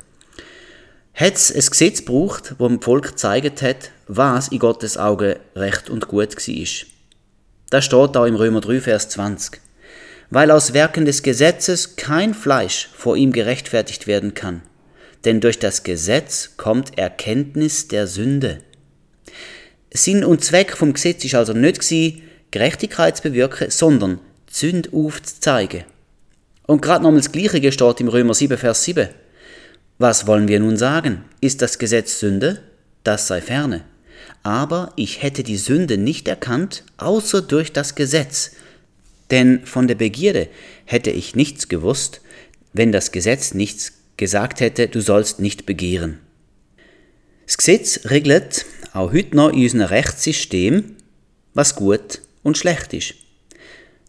hat 1.13 1.35
es 1.35 1.51
ein 1.51 1.65
Gesetz 1.65 1.99
gebraucht, 1.99 2.55
wo 2.57 2.67
dem 2.67 2.81
Volk 2.81 3.09
gezeigt 3.09 3.61
hat, 3.61 3.91
was 4.07 4.49
in 4.49 4.59
Gottes 4.59 4.97
Augen 4.97 5.35
recht 5.55 5.89
und 5.89 6.07
gut 6.07 6.35
war. 6.35 6.87
Das 7.69 7.85
steht 7.85 8.17
auch 8.17 8.25
im 8.25 8.35
Römer 8.35 8.61
3, 8.61 8.81
Vers 8.81 9.09
20 9.09 9.61
weil 10.29 10.51
aus 10.51 10.73
Werken 10.73 11.05
des 11.05 11.23
Gesetzes 11.23 11.95
kein 11.95 12.33
Fleisch 12.33 12.89
vor 12.95 13.15
ihm 13.15 13.31
gerechtfertigt 13.31 14.07
werden 14.07 14.33
kann. 14.33 14.61
Denn 15.23 15.41
durch 15.41 15.59
das 15.59 15.83
Gesetz 15.83 16.51
kommt 16.57 16.97
Erkenntnis 16.97 17.87
der 17.87 18.07
Sünde. 18.07 18.59
Sinn 19.93 20.23
und 20.23 20.43
Zweck 20.43 20.75
vom 20.75 20.93
Gesetz 20.93 21.23
ist 21.23 21.35
also 21.35 21.53
nicht 21.53 21.79
gewesen, 21.79 22.21
Gerechtigkeit 22.51 23.17
zu 23.17 23.23
bewirken, 23.23 23.69
sondern 23.69 24.19
die 24.55 24.59
Sünde 24.59 24.89
aufzuzeigen. 24.93 25.83
Und 26.65 26.81
gerade 26.81 27.03
nochmal 27.03 27.21
das 27.21 27.31
Gleiche 27.31 27.71
steht 27.71 27.99
im 27.99 28.07
Römer 28.07 28.33
7, 28.33 28.57
Vers 28.57 28.83
7. 28.83 29.09
Was 29.97 30.27
wollen 30.27 30.47
wir 30.47 30.59
nun 30.59 30.77
sagen? 30.77 31.23
Ist 31.41 31.61
das 31.61 31.77
Gesetz 31.77 32.19
Sünde? 32.19 32.61
Das 33.03 33.27
sei 33.27 33.41
ferne. 33.41 33.83
Aber 34.43 34.91
ich 34.95 35.21
hätte 35.21 35.43
die 35.43 35.57
Sünde 35.57 35.97
nicht 35.97 36.27
erkannt, 36.27 36.83
außer 36.97 37.41
durch 37.41 37.71
das 37.71 37.95
Gesetz. 37.95 38.51
Denn 39.31 39.65
von 39.65 39.87
der 39.87 39.95
Begierde 39.95 40.47
hätte 40.85 41.11
ich 41.11 41.35
nichts 41.35 41.67
gewusst, 41.67 42.21
wenn 42.73 42.91
das 42.91 43.11
Gesetz 43.11 43.53
nichts 43.53 43.93
gesagt 44.17 44.59
hätte, 44.59 44.87
du 44.87 45.01
sollst 45.01 45.39
nicht 45.39 45.65
begehren. 45.65 46.19
Das 47.45 47.57
Gesetz 47.57 48.01
regelt 48.05 48.65
auch 48.93 49.11
heute 49.11 49.35
noch 49.35 49.49
in 49.49 49.63
unserem 49.63 49.81
Rechtssystem, 49.81 50.95
was 51.53 51.75
gut 51.75 52.21
und 52.43 52.57
schlecht 52.57 52.93
ist. 52.93 53.15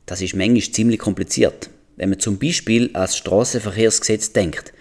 Das 0.06 0.20
ist 0.20 0.36
manchmal 0.36 0.72
ziemlich 0.72 1.00
kompliziert, 1.00 1.68
wenn 1.96 2.10
man 2.10 2.20
zum 2.20 2.38
Beispiel 2.38 2.90
als 2.94 3.16
Straßenverkehrsgesetz 3.16 4.32
denkt. 4.32 4.72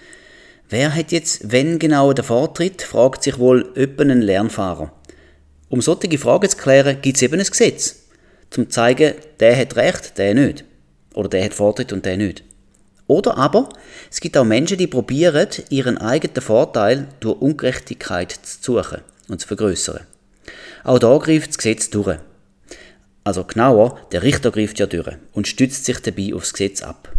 Wer 0.69 0.95
hat 0.95 1.11
jetzt, 1.11 1.51
wenn 1.51 1.79
genau 1.79 2.13
der 2.13 2.23
Vortritt, 2.23 2.81
fragt 2.81 3.23
sich 3.23 3.37
wohl 3.37 3.71
öppen 3.75 4.11
ein 4.11 4.21
Lernfahrer. 4.21 4.91
Um 5.69 5.81
solche 5.81 6.17
Fragen 6.17 6.49
zu 6.49 6.57
klären, 6.57 7.01
gibt 7.01 7.17
es 7.17 7.23
eben 7.23 7.39
ein 7.39 7.45
Gesetz. 7.45 8.03
Zum 8.49 8.65
zu 8.65 8.69
zeigen, 8.69 9.15
der 9.39 9.57
hat 9.57 9.75
Recht, 9.75 10.17
der 10.17 10.35
nicht. 10.35 10.63
Oder 11.13 11.29
der 11.29 11.45
hat 11.45 11.53
Vortritt 11.53 11.91
und 11.91 12.05
der 12.05 12.17
nicht. 12.17 12.43
Oder 13.07 13.37
aber, 13.37 13.69
es 14.11 14.19
gibt 14.19 14.37
auch 14.37 14.45
Menschen, 14.45 14.77
die 14.77 14.87
probieren, 14.87 15.47
ihren 15.69 15.97
eigenen 15.97 16.41
Vorteil 16.41 17.07
durch 17.19 17.39
Ungerechtigkeit 17.39 18.31
zu 18.31 18.79
suchen 18.81 19.01
und 19.27 19.41
zu 19.41 19.47
vergrößern. 19.47 20.01
Auch 20.83 20.99
da 20.99 21.17
greift 21.17 21.49
das 21.49 21.57
Gesetz 21.57 21.89
durch. 21.89 22.17
Also 23.25 23.43
genauer, 23.43 23.99
der 24.11 24.21
Richter 24.21 24.51
greift 24.51 24.79
ja 24.79 24.85
durch 24.85 25.17
und 25.33 25.47
stützt 25.47 25.83
sich 25.83 25.99
dabei 25.99 26.33
aufs 26.33 26.53
Gesetz 26.53 26.81
ab. 26.83 27.11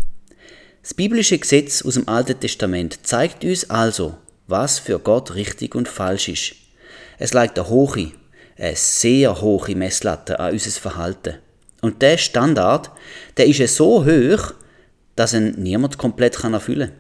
Das 0.80 0.94
biblische 0.94 1.36
Gesetz 1.36 1.82
aus 1.82 1.94
dem 1.94 2.08
Alten 2.08 2.38
Testament 2.38 3.00
zeigt 3.02 3.44
uns 3.44 3.68
also, 3.68 4.16
was 4.46 4.78
für 4.78 5.00
Gott 5.00 5.34
richtig 5.34 5.74
und 5.74 5.88
falsch 5.88 6.28
ist. 6.28 6.54
Es 7.18 7.34
legt 7.34 7.58
eine 7.58 7.68
hohe, 7.68 8.12
eine 8.56 8.76
sehr 8.76 9.40
hohe 9.40 9.74
Messlatte 9.74 10.38
an 10.38 10.52
unser 10.52 10.70
Verhalten. 10.70 11.34
Und 11.82 12.00
der 12.02 12.18
Standard, 12.18 12.92
der 13.36 13.46
ist 13.46 13.74
so 13.74 14.06
hoch, 14.06 14.54
dass 15.16 15.34
ihn 15.34 15.56
niemand 15.58 15.98
komplett 15.98 16.42
erfüllen 16.44 16.90
kann. 16.90 16.98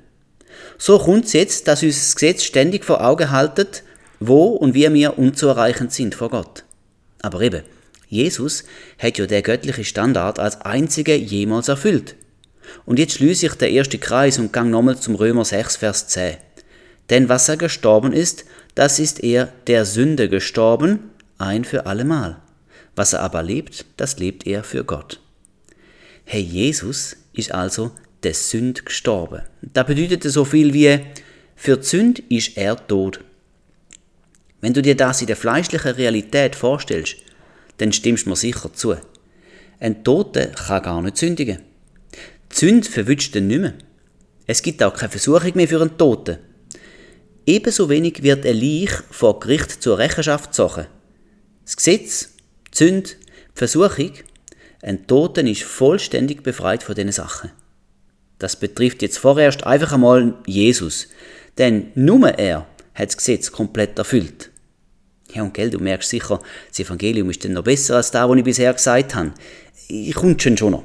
So 0.78 0.98
kommt 0.98 1.26
es 1.26 1.32
jetzt, 1.32 1.68
dass 1.68 1.84
uns 1.84 1.96
das 1.96 2.16
Gesetz 2.16 2.42
ständig 2.42 2.84
vor 2.84 3.04
Augen 3.04 3.30
haltet, 3.30 3.84
wo 4.18 4.46
und 4.46 4.74
wie 4.74 4.92
wir 4.92 5.16
unzuerreichend 5.16 5.92
sind 5.92 6.16
vor 6.16 6.30
Gott. 6.30 6.64
Aber 7.22 7.40
eben, 7.40 7.62
Jesus 8.08 8.64
hat 8.98 9.18
ja 9.18 9.26
der 9.26 9.42
göttliche 9.42 9.84
Standard 9.84 10.38
als 10.38 10.60
einziger 10.60 11.14
jemals 11.14 11.68
erfüllt. 11.68 12.16
Und 12.84 12.98
jetzt 12.98 13.14
schließe 13.14 13.46
ich 13.46 13.54
den 13.54 13.74
ersten 13.74 14.00
Kreis 14.00 14.38
und 14.38 14.52
gang 14.52 14.70
nochmal 14.70 14.98
zum 14.98 15.14
Römer 15.14 15.44
6, 15.44 15.76
Vers 15.76 16.08
10. 16.08 16.36
Denn 17.10 17.28
was 17.28 17.48
er 17.48 17.56
gestorben 17.56 18.12
ist, 18.12 18.44
das 18.74 18.98
ist 18.98 19.22
er 19.22 19.52
der 19.66 19.84
Sünde 19.84 20.28
gestorben, 20.28 21.10
ein 21.38 21.64
für 21.64 21.86
allemal. 21.86 22.38
Was 22.94 23.12
er 23.12 23.20
aber 23.20 23.42
lebt, 23.42 23.84
das 23.96 24.18
lebt 24.18 24.46
er 24.46 24.64
für 24.64 24.84
Gott. 24.84 25.20
Hey, 26.24 26.40
Jesus 26.40 27.16
ist 27.32 27.52
also 27.52 27.92
der 28.22 28.34
Sünd 28.34 28.86
gestorben. 28.86 29.42
Das 29.62 29.86
bedeutet 29.86 30.24
so 30.24 30.44
viel 30.44 30.72
wie, 30.74 31.00
für 31.54 31.76
die 31.76 31.86
Sünde 31.86 32.22
ist 32.28 32.56
er 32.56 32.84
tot. 32.86 33.20
Wenn 34.60 34.72
du 34.72 34.82
dir 34.82 34.96
das 34.96 35.20
in 35.20 35.26
der 35.26 35.36
fleischlichen 35.36 35.92
Realität 35.92 36.56
vorstellst, 36.56 37.16
dann 37.78 37.92
stimmst 37.92 38.26
du 38.26 38.30
mir 38.30 38.36
sicher 38.36 38.72
zu. 38.72 38.96
Ein 39.78 40.04
Toter 40.04 40.46
kann 40.46 40.82
gar 40.82 41.02
nicht 41.02 41.16
sündigen. 41.16 41.58
Die 42.50 42.56
Sünde 42.56 42.88
verwünscht 42.88 43.34
ihn 43.36 43.48
nicht 43.48 43.60
mehr. 43.60 43.74
Es 44.46 44.62
gibt 44.62 44.82
auch 44.82 44.94
keine 44.94 45.10
Versuchung 45.10 45.52
mehr 45.54 45.68
für 45.68 45.80
einen 45.80 45.98
Toten. 45.98 46.38
Ebenso 47.46 47.88
wenig 47.88 48.22
wird 48.22 48.46
ein 48.46 48.60
Leich 48.60 48.90
vor 49.10 49.40
Gericht 49.40 49.82
zur 49.82 49.98
Rechenschaft 49.98 50.50
gezogen. 50.50 50.86
Das 51.64 51.76
Gesetz, 51.76 52.30
die 52.72 52.78
Sünde, 52.78 53.10
die 53.10 53.58
Versuchung, 53.58 54.12
ein 54.82 55.06
Toten 55.06 55.46
ist 55.46 55.62
vollständig 55.62 56.42
befreit 56.42 56.82
von 56.82 56.94
diesen 56.94 57.12
Sachen. 57.12 57.50
Das 58.38 58.56
betrifft 58.56 59.02
jetzt 59.02 59.18
vorerst 59.18 59.64
einfach 59.64 59.92
einmal 59.92 60.34
Jesus, 60.46 61.08
denn 61.58 61.90
nur 61.94 62.28
er 62.38 62.66
hat 62.94 63.08
das 63.08 63.16
Gesetz 63.16 63.50
komplett 63.50 63.98
erfüllt. 63.98 64.50
Ja, 65.36 65.42
und 65.42 65.52
gell, 65.52 65.68
du 65.68 65.78
merkst 65.78 66.08
sicher, 66.08 66.40
das 66.70 66.80
Evangelium 66.80 67.28
ist 67.28 67.44
dann 67.44 67.52
noch 67.52 67.62
besser 67.62 67.96
als 67.96 68.10
das, 68.10 68.26
was 68.26 68.38
ich 68.38 68.44
bisher 68.44 68.72
gesagt 68.72 69.14
habe. 69.14 69.34
Ich 69.86 70.14
komme 70.14 70.36
schon 70.40 70.70
noch. 70.70 70.84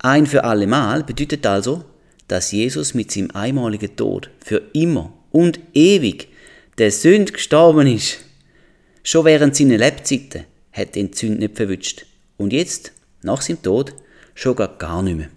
Ein 0.00 0.26
für 0.26 0.44
alle 0.44 0.66
Mal 0.66 1.02
bedeutet 1.02 1.46
also, 1.46 1.82
dass 2.28 2.52
Jesus 2.52 2.92
mit 2.92 3.10
seinem 3.10 3.30
einmaligen 3.30 3.96
Tod 3.96 4.28
für 4.44 4.62
immer 4.74 5.14
und 5.32 5.60
ewig 5.72 6.28
der 6.76 6.92
Sünd 6.92 7.32
gestorben 7.32 7.86
ist. 7.86 8.18
Schon 9.02 9.24
während 9.24 9.56
seiner 9.56 9.78
Lebzeiten 9.78 10.44
hat 10.70 10.94
die 10.94 11.10
Sünde 11.14 11.38
nicht 11.38 11.56
verwünscht. 11.56 12.04
Und 12.36 12.52
jetzt, 12.52 12.92
nach 13.22 13.40
seinem 13.40 13.62
Tod, 13.62 13.94
schon 14.34 14.56
gar 14.56 15.02
nicht 15.02 15.16
mehr. 15.16 15.30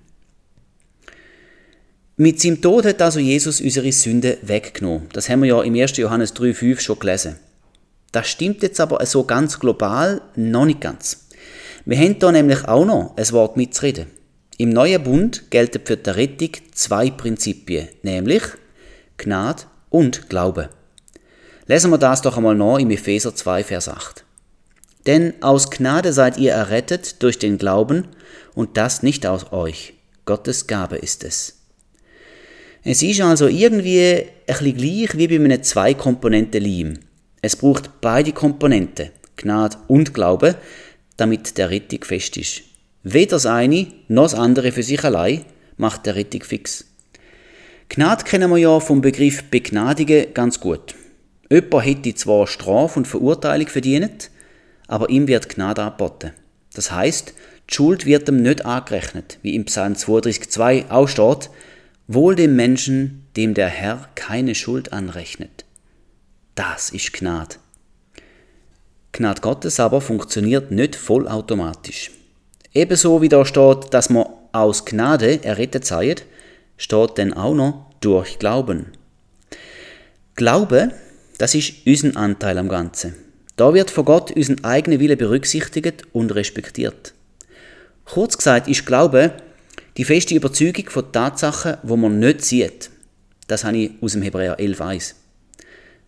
Mit 2.18 2.42
seinem 2.42 2.62
Tod 2.62 2.84
hat 2.84 3.02
also 3.02 3.22
Jesus 3.22 3.62
unsere 3.62 3.92
Sünde 3.94 4.38
weggenommen. 4.42 5.08
Das 5.14 5.30
haben 5.30 5.44
wir 5.44 5.48
ja 5.48 5.64
im 5.64 5.76
1. 5.76 5.96
Johannes 5.96 6.36
3,5 6.36 6.82
schon 6.82 7.00
gelesen. 7.00 7.38
Das 8.12 8.28
stimmt 8.28 8.62
jetzt 8.64 8.80
aber 8.80 9.06
so 9.06 9.24
ganz 9.24 9.60
global 9.60 10.22
noch 10.36 10.66
nicht 10.66 10.82
ganz. 10.82 11.28
Wir 11.86 11.98
haben 11.98 12.20
da 12.20 12.32
nämlich 12.32 12.66
auch 12.66 12.86
noch 12.86 13.16
ein 13.16 13.32
Wort 13.32 13.58
mitzureden. 13.58 14.08
Im 14.58 14.70
neuen 14.70 15.02
Bund 15.04 15.50
gelten 15.50 15.82
für 15.84 15.98
die 15.98 16.10
Rettung 16.10 16.52
zwei 16.74 17.10
Prinzipien, 17.10 17.88
nämlich 18.04 18.44
Gnade 19.18 19.64
und 19.90 20.30
Glaube. 20.30 20.70
Lesen 21.68 21.90
wir 21.90 21.98
das 21.98 22.22
doch 22.22 22.38
einmal 22.38 22.56
noch 22.56 22.78
im 22.78 22.92
Epheser 22.92 23.34
2, 23.34 23.64
Vers 23.64 23.88
8. 23.88 24.26
Denn 25.08 25.34
aus 25.42 25.72
Gnade 25.72 26.14
seid 26.14 26.38
ihr 26.38 26.52
errettet 26.52 27.24
durch 27.24 27.40
den 27.40 27.58
Glauben 27.58 28.08
und 28.54 28.78
das 28.78 29.04
nicht 29.04 29.26
aus 29.26 29.52
euch. 29.52 29.94
Gottes 30.26 30.68
Gabe 30.68 30.98
ist 30.98 31.24
es. 31.24 31.58
Es 32.84 33.02
ist 33.02 33.22
also 33.22 33.48
irgendwie 33.48 34.02
ein 34.02 34.26
bisschen 34.48 34.78
gleich 34.78 35.18
wie 35.18 35.28
bei 35.28 35.44
einem 35.44 35.64
Zwei-Komponenten-Leim. 35.64 37.00
Es 37.42 37.56
braucht 37.56 38.02
beide 38.02 38.34
Komponenten, 38.34 39.10
Gnade 39.36 39.78
und 39.88 40.14
Glaube, 40.14 40.56
damit 41.18 41.58
der 41.58 41.70
Rettung 41.70 42.04
fest 42.04 42.38
ist. 42.38 42.62
Weder 43.04 43.32
das 43.32 43.46
eine 43.46 43.88
noch 44.08 44.24
das 44.24 44.36
andere 44.36 44.72
für 44.72 44.84
sich 44.84 45.04
allein 45.04 45.44
macht 45.78 46.06
der 46.06 46.16
Rettung 46.16 46.44
fix. 46.44 46.86
Gnade 47.90 48.24
kennen 48.24 48.50
wir 48.52 48.58
ja 48.58 48.80
vom 48.80 49.02
Begriff 49.02 49.44
Begnadigen 49.46 50.34
ganz 50.34 50.60
gut. 50.60 50.96
Jemand 51.50 51.86
hätte 51.86 52.16
zwar 52.16 52.48
Strafe 52.48 53.00
und 53.00 53.08
Verurteilung 53.08 53.68
verdient, 53.68 54.30
aber 54.88 55.10
ihm 55.10 55.28
wird 55.28 55.50
Gnade 55.50 55.82
angeboten. 55.82 56.32
Das 56.74 56.92
heißt, 56.92 57.34
die 57.70 57.74
Schuld 57.74 58.06
wird 58.06 58.30
ihm 58.30 58.42
nicht 58.42 58.66
angerechnet, 58.66 59.40
wie 59.42 59.56
im 59.56 59.66
Psalm 59.66 59.94
32,2 59.94 60.90
auch 60.90 61.08
steht, 61.08 61.50
Wohl 62.08 62.36
dem 62.36 62.56
Menschen, 62.56 63.26
dem 63.38 63.54
der 63.54 63.70
Herr 63.70 64.10
keine 64.16 64.54
Schuld 64.54 64.92
anrechnet. 64.92 65.66
Das 66.56 66.90
ist 66.90 67.14
Gnade. 67.14 67.56
Gnade 69.12 69.42
Gottes 69.42 69.80
aber 69.80 70.02
funktioniert 70.02 70.72
nicht 70.72 70.96
vollautomatisch. 70.96 72.12
Ebenso 72.74 73.22
wie 73.22 73.30
da 73.30 73.46
steht, 73.46 73.94
dass 73.94 74.10
man 74.10 74.26
aus 74.52 74.86
Gnade 74.86 75.44
errettet 75.44 75.86
seid, 75.86 76.26
steht 76.78 77.18
dann 77.18 77.34
auch 77.34 77.54
noch 77.54 77.92
durch 78.00 78.40
Glauben. 78.40 78.88
Glaube, 80.36 80.92
das 81.38 81.56
ist 81.56 81.74
unser 81.86 82.18
Anteil 82.18 82.58
am 82.58 82.70
Ganzen. 82.70 83.16
Da 83.56 83.74
wird 83.74 83.92
von 83.92 84.06
Gott 84.06 84.32
unseren 84.32 84.64
eigenen 84.64 85.00
Wille 85.00 85.18
berücksichtigt 85.18 86.04
und 86.14 86.34
respektiert. 86.34 87.14
Kurz 88.06 88.38
gesagt 88.38 88.68
ist 88.68 88.86
Glaube 88.86 89.34
die 89.98 90.06
feste 90.06 90.36
Überzeugung 90.36 90.90
von 90.90 91.12
Tatsachen, 91.12 91.78
wo 91.84 91.98
man 91.98 92.20
nicht 92.20 92.44
sieht. 92.44 92.90
Das 93.48 93.64
habe 93.64 93.78
ich 93.78 93.92
aus 94.02 94.14
dem 94.14 94.22
Hebräer 94.22 94.58
11,1. 94.58 95.16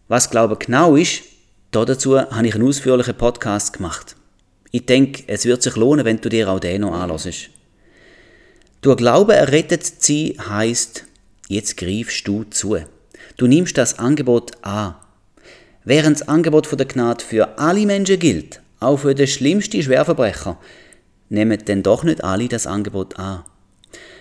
Was 0.08 0.30
Glaube 0.30 0.58
genau 0.58 0.96
ist, 0.96 1.24
dazu 1.72 2.20
habe 2.20 2.48
ich 2.48 2.56
einen 2.56 2.68
ausführlichen 2.68 3.16
Podcast 3.16 3.74
gemacht. 3.74 4.16
Ich 4.72 4.86
denke, 4.86 5.24
es 5.28 5.46
wird 5.46 5.64
sich 5.64 5.76
lohnen, 5.76 6.04
wenn 6.04 6.20
du 6.20 6.30
dir 6.30 6.50
auch 6.50 6.60
den 6.60 6.82
noch 6.82 6.94
anhörst. 6.94 7.50
Durch 8.82 8.98
Glauben 8.98 9.32
errettet 9.32 9.86
sie 9.86 10.38
heißt, 10.46 11.06
jetzt 11.48 11.78
greifst 11.78 12.28
du 12.28 12.44
zu. 12.44 12.78
Du 13.38 13.48
nimmst 13.48 13.78
das 13.78 13.98
Angebot 13.98 14.52
an. 14.62 14.96
Während 15.86 16.20
das 16.20 16.28
Angebot 16.28 16.68
von 16.68 16.78
der 16.78 16.88
Gnade 16.88 17.24
für 17.24 17.58
alle 17.58 17.86
Menschen 17.86 18.20
gilt, 18.20 18.62
auch 18.82 18.98
für 18.98 19.16
den 19.16 19.28
schlimmsten 19.28 19.82
Schwerverbrecher, 19.82 20.58
nehmen 21.30 21.64
denn 21.64 21.82
doch 21.82 22.04
nicht 22.04 22.24
alle 22.24 22.50
das 22.50 22.68
Angebot 22.68 23.18
an. 23.18 23.44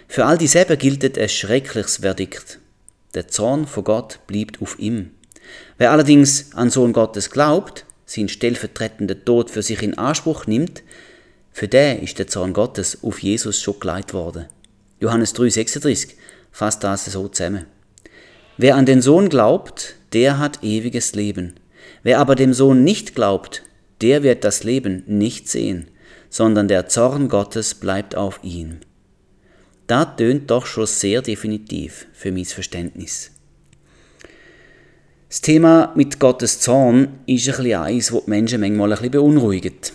Für 0.07 0.27
all 0.27 0.39
dieselben 0.39 0.79
gilt 0.79 1.19
ein 1.19 1.29
schreckliches 1.29 1.97
Verdikt. 1.97 2.61
Der 3.15 3.27
Zorn 3.27 3.67
von 3.67 3.83
Gott 3.83 4.21
bleibt 4.29 4.63
auf 4.63 4.79
ihm. 4.79 5.11
Wer 5.79 5.91
allerdings 5.91 6.55
an 6.55 6.71
Sohn 6.71 6.93
Gottes 6.93 7.31
glaubt, 7.31 7.85
seinen 8.07 8.29
stellvertretenden 8.29 9.25
Tod 9.25 9.51
für 9.51 9.63
sich 9.63 9.83
in 9.83 9.97
Anspruch 9.99 10.47
nimmt, 10.47 10.83
Für 11.53 11.69
den 11.69 12.03
ist 12.03 12.19
der 12.19 12.27
Zorn 12.27 12.55
Gottes 12.55 13.05
auf 13.05 13.23
Jesus 13.23 13.61
schon 13.61 13.79
geleitet 13.79 14.15
worden. 14.15 14.47
Johannes 15.01 15.35
3,36 15.35 16.15
fasst 16.51 16.83
das 16.83 17.05
so 17.05 17.29
zusammen. 17.29 17.67
Wer 18.57 18.77
an 18.77 18.87
den 18.87 19.03
Sohn 19.03 19.29
glaubt, 19.29 19.97
der 20.13 20.39
hat 20.39 20.63
ewiges 20.63 21.15
Leben. 21.15 21.55
Wer 22.03 22.21
aber 22.21 22.37
dem 22.37 22.55
Sohn 22.55 22.85
nicht 22.85 23.15
glaubt, 23.15 23.63
der 24.01 24.23
wird 24.23 24.45
das 24.45 24.65
Leben 24.65 25.05
nicht 25.07 25.49
sehen, 25.49 25.89
sondern 26.31 26.69
der 26.69 26.89
Zorn 26.89 27.29
Gottes 27.29 27.75
bleibt 27.75 28.15
auf 28.15 28.41
ihm. 28.43 28.79
Das 29.87 30.17
tönt 30.17 30.51
doch 30.51 30.65
schon 30.65 30.87
sehr 30.87 31.21
definitiv 31.21 32.07
für 32.13 32.33
mein 32.33 32.45
Verständnis. 32.45 33.32
Das 35.33 35.41
Thema 35.41 35.95
mit 35.95 36.19
Gottes 36.19 36.61
Zorn 36.61 37.21
ist 37.25 37.49
ein 37.49 37.57
bisschen 37.57 37.81
eins, 37.81 38.09
das 38.09 38.23
die 38.23 38.29
Menschen 38.31 38.61
manchmal 38.61 38.93
ein 38.93 38.99
bisschen 38.99 39.13
beunruhigt. 39.13 39.95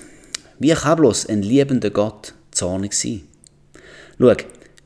Wie 0.58 0.74
kann 0.74 0.98
bloß 0.98 1.28
ein 1.28 1.44
liebender 1.44 1.92
Gott 1.92 2.34
zornig 2.50 2.94
sein? 2.94 3.22
Schau, 4.18 4.34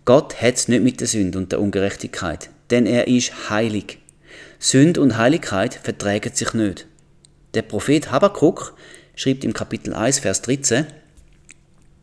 Gott 0.03 0.41
hat 0.41 0.55
es 0.55 0.67
nicht 0.67 0.83
mit 0.83 0.99
der 0.99 1.07
Sünde 1.07 1.37
und 1.37 1.53
der 1.53 1.61
Ungerechtigkeit, 1.61 2.49
denn 2.69 2.85
er 2.85 3.07
ist 3.07 3.49
heilig. 3.49 3.99
Sünde 4.59 4.99
und 4.99 5.17
Heiligkeit 5.17 5.73
verträgen 5.73 6.33
sich 6.33 6.53
nicht. 6.53 6.85
Der 7.53 7.61
Prophet 7.61 8.11
Habakkuk 8.11 8.75
schreibt 9.15 9.45
im 9.45 9.53
Kapitel 9.53 9.93
1, 9.93 10.19
Vers 10.19 10.41
13, 10.41 10.85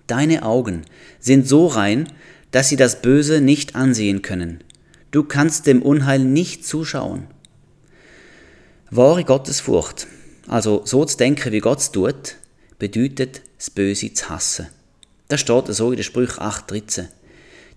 Deine 0.06 0.42
Augen 0.42 0.86
sind 1.20 1.46
so 1.46 1.66
rein, 1.66 2.08
dass 2.50 2.70
sie 2.70 2.76
das 2.76 3.02
Böse 3.02 3.42
nicht 3.42 3.76
ansehen 3.76 4.22
können. 4.22 4.64
Du 5.10 5.22
kannst 5.22 5.66
dem 5.66 5.82
Unheil 5.82 6.20
nicht 6.20 6.64
zuschauen. 6.64 7.26
Wahre 8.90 9.22
Gottesfurcht, 9.22 10.06
also 10.46 10.80
so 10.86 11.04
zu 11.04 11.18
denken, 11.18 11.52
wie 11.52 11.60
Gott 11.60 11.78
es 11.78 11.92
tut, 11.92 12.36
bedeutet, 12.78 13.42
das 13.58 13.68
Böse 13.68 14.14
zu 14.14 14.30
hassen. 14.30 14.68
Das 15.28 15.40
steht 15.40 15.66
so 15.66 15.90
in 15.90 15.98
der 15.98 16.04
Sprüche 16.04 16.40
8,13. 16.40 17.04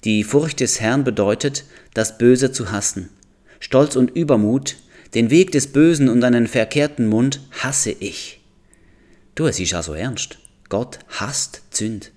Die 0.05 0.23
Furcht 0.23 0.61
des 0.61 0.79
Herrn 0.79 1.03
bedeutet, 1.03 1.65
das 1.93 2.17
Böse 2.17 2.53
zu 2.53 2.71
hassen. 2.71 3.09
Stolz 3.59 3.97
und 3.97 4.11
Übermut, 4.11 4.77
den 5.13 5.29
Weg 5.29 5.51
des 5.51 5.73
Bösen 5.73 6.07
und 6.07 6.23
einen 6.23 6.47
verkehrten 6.47 7.09
Mund 7.09 7.41
hasse 7.61 7.91
ich. 7.91 8.39
Du, 9.35 9.47
es 9.47 9.59
ist 9.59 9.73
also 9.73 9.93
ernst. 9.93 10.37
Gott 10.69 10.99
hasst 11.09 11.61
Zünd. 11.71 12.13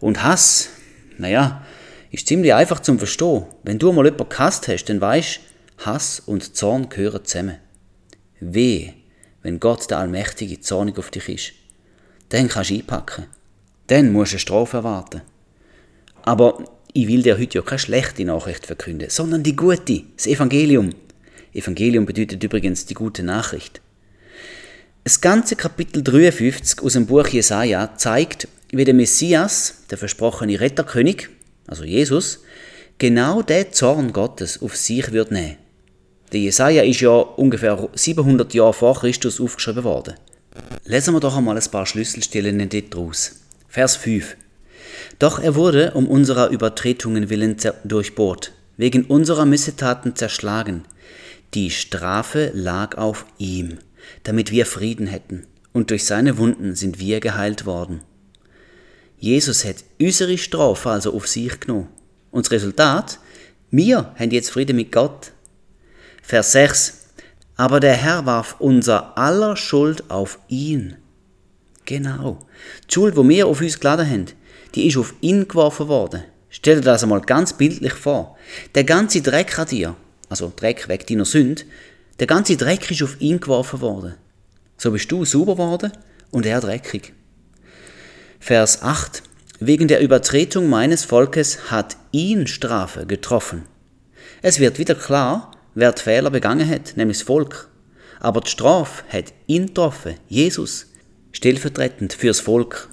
Und 0.00 0.22
Hass, 0.22 0.70
naja, 1.18 1.66
ist 2.10 2.28
ziemlich 2.28 2.54
einfach 2.54 2.80
zum 2.80 2.98
Verstehen. 2.98 3.44
Wenn 3.62 3.78
du 3.78 3.92
mal 3.92 4.06
jemanden 4.06 4.30
gehasst 4.30 4.68
hast, 4.68 4.86
dann 4.86 5.02
weißt 5.02 5.40
Hass 5.84 6.22
und 6.24 6.56
Zorn 6.56 6.88
gehören 6.88 7.22
zusammen. 7.26 7.56
Weh, 8.40 8.92
wenn 9.42 9.60
Gott 9.60 9.90
der 9.90 9.98
Allmächtige 9.98 10.60
zornig 10.60 10.98
auf 10.98 11.10
dich 11.10 11.28
ist. 11.28 11.52
Dann 12.30 12.48
kannst 12.48 12.70
du 12.70 12.74
einpacken. 12.74 13.26
Dann 13.86 14.12
musst 14.12 14.32
du 14.32 14.36
eine 14.36 14.40
Strafe 14.40 14.78
erwarten. 14.78 15.22
Aber 16.22 16.64
ich 16.92 17.06
will 17.06 17.22
dir 17.22 17.38
heute 17.38 17.58
ja 17.58 17.62
keine 17.62 17.78
schlechte 17.78 18.24
Nachricht 18.24 18.66
verkünden, 18.66 19.10
sondern 19.10 19.42
die 19.42 19.54
gute, 19.54 20.02
das 20.16 20.26
Evangelium. 20.26 20.90
Evangelium 21.52 22.06
bedeutet 22.06 22.42
übrigens 22.42 22.86
die 22.86 22.94
gute 22.94 23.22
Nachricht. 23.22 23.80
Das 25.04 25.20
ganze 25.20 25.54
Kapitel 25.54 26.02
53 26.02 26.82
aus 26.82 26.94
dem 26.94 27.06
Buch 27.06 27.28
Jesaja 27.28 27.96
zeigt, 27.96 28.48
wie 28.70 28.84
der 28.84 28.94
Messias, 28.94 29.82
der 29.90 29.98
versprochene 29.98 30.58
Retterkönig, 30.58 31.28
also 31.68 31.84
Jesus, 31.84 32.40
genau 32.98 33.42
den 33.42 33.72
Zorn 33.72 34.12
Gottes 34.12 34.60
auf 34.60 34.74
sich 34.74 35.12
wird 35.12 35.30
nehmen. 35.30 35.58
Der 36.32 36.40
Jesaja 36.40 36.82
ist 36.82 37.00
ja 37.00 37.10
ungefähr 37.10 37.88
700 37.94 38.52
Jahre 38.54 38.72
vor 38.72 38.98
Christus 39.00 39.40
aufgeschrieben 39.40 39.84
worden. 39.84 40.14
Lesen 40.84 41.14
wir 41.14 41.20
doch 41.20 41.36
einmal 41.36 41.56
ein 41.56 41.70
paar 41.70 41.86
Schlüsselstellen 41.86 42.68
daraus. 42.68 43.40
Vers 43.68 43.96
5. 43.96 44.36
Doch 45.18 45.38
er 45.38 45.54
wurde 45.54 45.92
um 45.92 46.08
unserer 46.08 46.48
Übertretungen 46.50 47.30
willen 47.30 47.56
durchbohrt, 47.84 48.52
wegen 48.76 49.04
unserer 49.04 49.46
Missetaten 49.46 50.16
zerschlagen. 50.16 50.84
Die 51.54 51.70
Strafe 51.70 52.50
lag 52.54 52.96
auf 52.98 53.26
ihm, 53.38 53.78
damit 54.24 54.50
wir 54.50 54.66
Frieden 54.66 55.06
hätten, 55.06 55.46
und 55.72 55.90
durch 55.90 56.04
seine 56.04 56.38
Wunden 56.38 56.74
sind 56.74 56.98
wir 56.98 57.20
geheilt 57.20 57.66
worden. 57.66 58.00
Jesus 59.18 59.64
hat 59.64 59.76
unsere 60.00 60.36
Strafe 60.38 60.90
also 60.90 61.14
auf 61.14 61.26
sich 61.26 61.60
genommen. 61.60 61.88
Und 62.30 62.46
das 62.46 62.52
Resultat? 62.52 63.18
Wir 63.70 64.14
haben 64.18 64.30
jetzt 64.30 64.50
Frieden 64.50 64.76
mit 64.76 64.92
Gott. 64.92 65.32
Vers 66.26 66.50
6. 66.50 66.92
Aber 67.56 67.78
der 67.78 67.94
Herr 67.94 68.26
warf 68.26 68.56
unser 68.58 69.16
aller 69.16 69.56
Schuld 69.56 70.10
auf 70.10 70.40
ihn. 70.48 70.96
Genau. 71.84 72.44
Die 72.88 72.94
Schuld, 72.94 73.16
die 73.16 73.28
wir 73.28 73.46
auf 73.46 73.60
uns 73.60 73.78
geladen 73.78 74.10
haben, 74.10 74.26
die 74.74 74.88
ist 74.88 74.96
auf 74.96 75.14
ihn 75.20 75.46
geworfen 75.46 75.86
worden. 75.86 76.24
Stell 76.50 76.76
dir 76.76 76.80
das 76.80 77.04
einmal 77.04 77.20
ganz 77.20 77.52
bildlich 77.52 77.92
vor. 77.92 78.36
Der 78.74 78.82
ganze 78.82 79.22
Dreck 79.22 79.56
an 79.56 79.68
dir, 79.68 79.94
also 80.28 80.52
Dreck 80.56 80.88
weg 80.88 81.06
deiner 81.06 81.24
Sünde, 81.24 81.62
der 82.18 82.26
ganze 82.26 82.56
Dreck 82.56 82.90
ist 82.90 83.04
auf 83.04 83.20
ihn 83.20 83.38
geworfen 83.38 83.80
worden. 83.80 84.16
So 84.78 84.90
bist 84.90 85.12
du 85.12 85.24
sauber 85.24 85.56
worden 85.56 85.92
und 86.32 86.44
er 86.44 86.60
dreckig. 86.60 87.12
Vers 88.40 88.82
8. 88.82 89.22
Wegen 89.60 89.86
der 89.86 90.00
Übertretung 90.00 90.68
meines 90.68 91.04
Volkes 91.04 91.70
hat 91.70 91.96
ihn 92.10 92.48
Strafe 92.48 93.06
getroffen. 93.06 93.62
Es 94.42 94.58
wird 94.58 94.80
wieder 94.80 94.96
klar, 94.96 95.52
wer 95.76 95.92
die 95.92 96.02
Fehler 96.02 96.30
begangen 96.30 96.68
hat, 96.68 96.96
nämlich 96.96 97.18
das 97.18 97.26
Volk. 97.26 97.68
Aber 98.18 98.40
die 98.40 98.50
Strafe 98.50 99.04
hat 99.08 99.32
ihn 99.46 99.66
getroffen, 99.66 100.14
Jesus, 100.26 100.86
stellvertretend 101.30 102.14
fürs 102.14 102.40
Volk. 102.40 102.88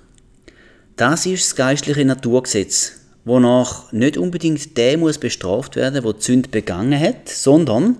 Das 0.97 1.25
ist 1.25 1.45
das 1.47 1.55
geistliche 1.55 2.05
Naturgesetz, 2.05 2.99
wonach 3.25 3.91
nicht 3.93 4.17
unbedingt 4.17 4.77
der 4.77 4.97
muss 4.97 5.17
bestraft 5.17 5.75
werden, 5.75 6.03
der 6.03 6.13
die 6.13 6.21
Sünde 6.21 6.49
begangen 6.49 6.99
hat, 6.99 7.29
sondern 7.29 7.97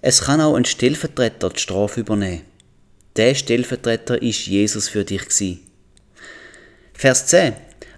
es 0.00 0.22
kann 0.22 0.40
auch 0.40 0.56
ein 0.56 0.64
Stellvertreter 0.64 1.50
die 1.50 1.60
Strafe 1.60 2.00
übernehmen. 2.00 2.42
Der 3.16 3.34
Stellvertreter 3.34 4.20
ist 4.20 4.46
Jesus 4.46 4.88
für 4.88 5.04
dich 5.04 5.28
gewesen. 5.28 5.60
Vers 6.94 7.26
10. 7.26 7.52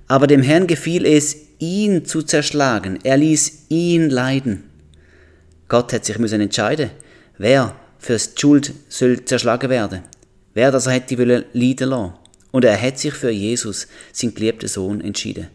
Aber 0.09 0.27
dem 0.27 0.43
Herrn 0.43 0.67
gefiel 0.67 1.07
es, 1.07 1.37
ihn 1.59 2.05
zu 2.05 2.23
zerschlagen. 2.23 2.99
Er 3.03 3.17
ließ 3.17 3.67
ihn 3.69 4.11
leiden. 4.11 4.65
Gott 5.68 5.92
hat 5.92 6.05
sich 6.05 6.18
müssen 6.18 6.40
entscheiden, 6.40 6.90
wer 7.38 7.74
für 7.98 8.16
die 8.16 8.40
Schuld 8.40 8.72
soll 8.88 9.24
zerschlagen 9.24 9.70
werden, 9.70 10.02
wer 10.55 10.70
das 10.70 10.87
er 10.87 10.92
hätte 10.92 11.18
wollen 11.18 11.44
leiden 11.52 11.90
lassen. 11.90 12.14
Und 12.52 12.64
er 12.64 12.81
hat 12.81 12.98
sich 12.98 13.14
für 13.14 13.31
Jesus, 13.31 13.88
seinen 14.12 14.35
geliebten 14.35 14.68
Sohn, 14.68 15.00
entschieden. 15.00 15.48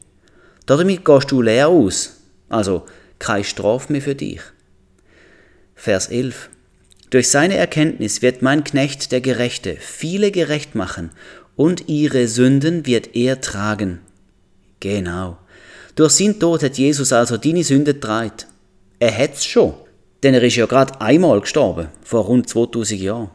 Damit 0.65 1.05
gehst 1.05 1.31
du 1.31 1.41
leer 1.41 1.69
aus, 1.69 2.17
also 2.49 2.85
keine 3.19 3.43
Strafe 3.43 3.91
mehr 3.91 4.01
für 4.01 4.15
dich. 4.15 4.41
Vers 5.75 6.09
11. 6.09 6.49
Durch 7.09 7.29
seine 7.29 7.55
Erkenntnis 7.55 8.21
wird 8.21 8.41
mein 8.41 8.63
Knecht 8.63 9.11
der 9.11 9.21
Gerechte 9.21 9.77
viele 9.79 10.31
gerecht 10.31 10.75
machen, 10.75 11.11
und 11.55 11.89
ihre 11.89 12.27
Sünden 12.27 12.85
wird 12.85 13.15
er 13.15 13.41
tragen. 13.41 13.99
Genau. 14.79 15.37
Durch 15.95 16.13
sein 16.13 16.39
Tod 16.39 16.63
hat 16.63 16.77
Jesus 16.77 17.11
also 17.13 17.37
deine 17.37 17.63
Sünde 17.63 17.93
getragen. 17.93 18.31
Er 18.99 19.15
hat's 19.15 19.45
schon. 19.45 19.73
Denn 20.23 20.33
er 20.33 20.43
ist 20.43 20.55
ja 20.55 20.65
gerade 20.65 21.01
einmal 21.01 21.41
gestorben, 21.41 21.89
vor 22.03 22.25
rund 22.25 22.47
2000 22.47 23.01
Jahren. 23.01 23.31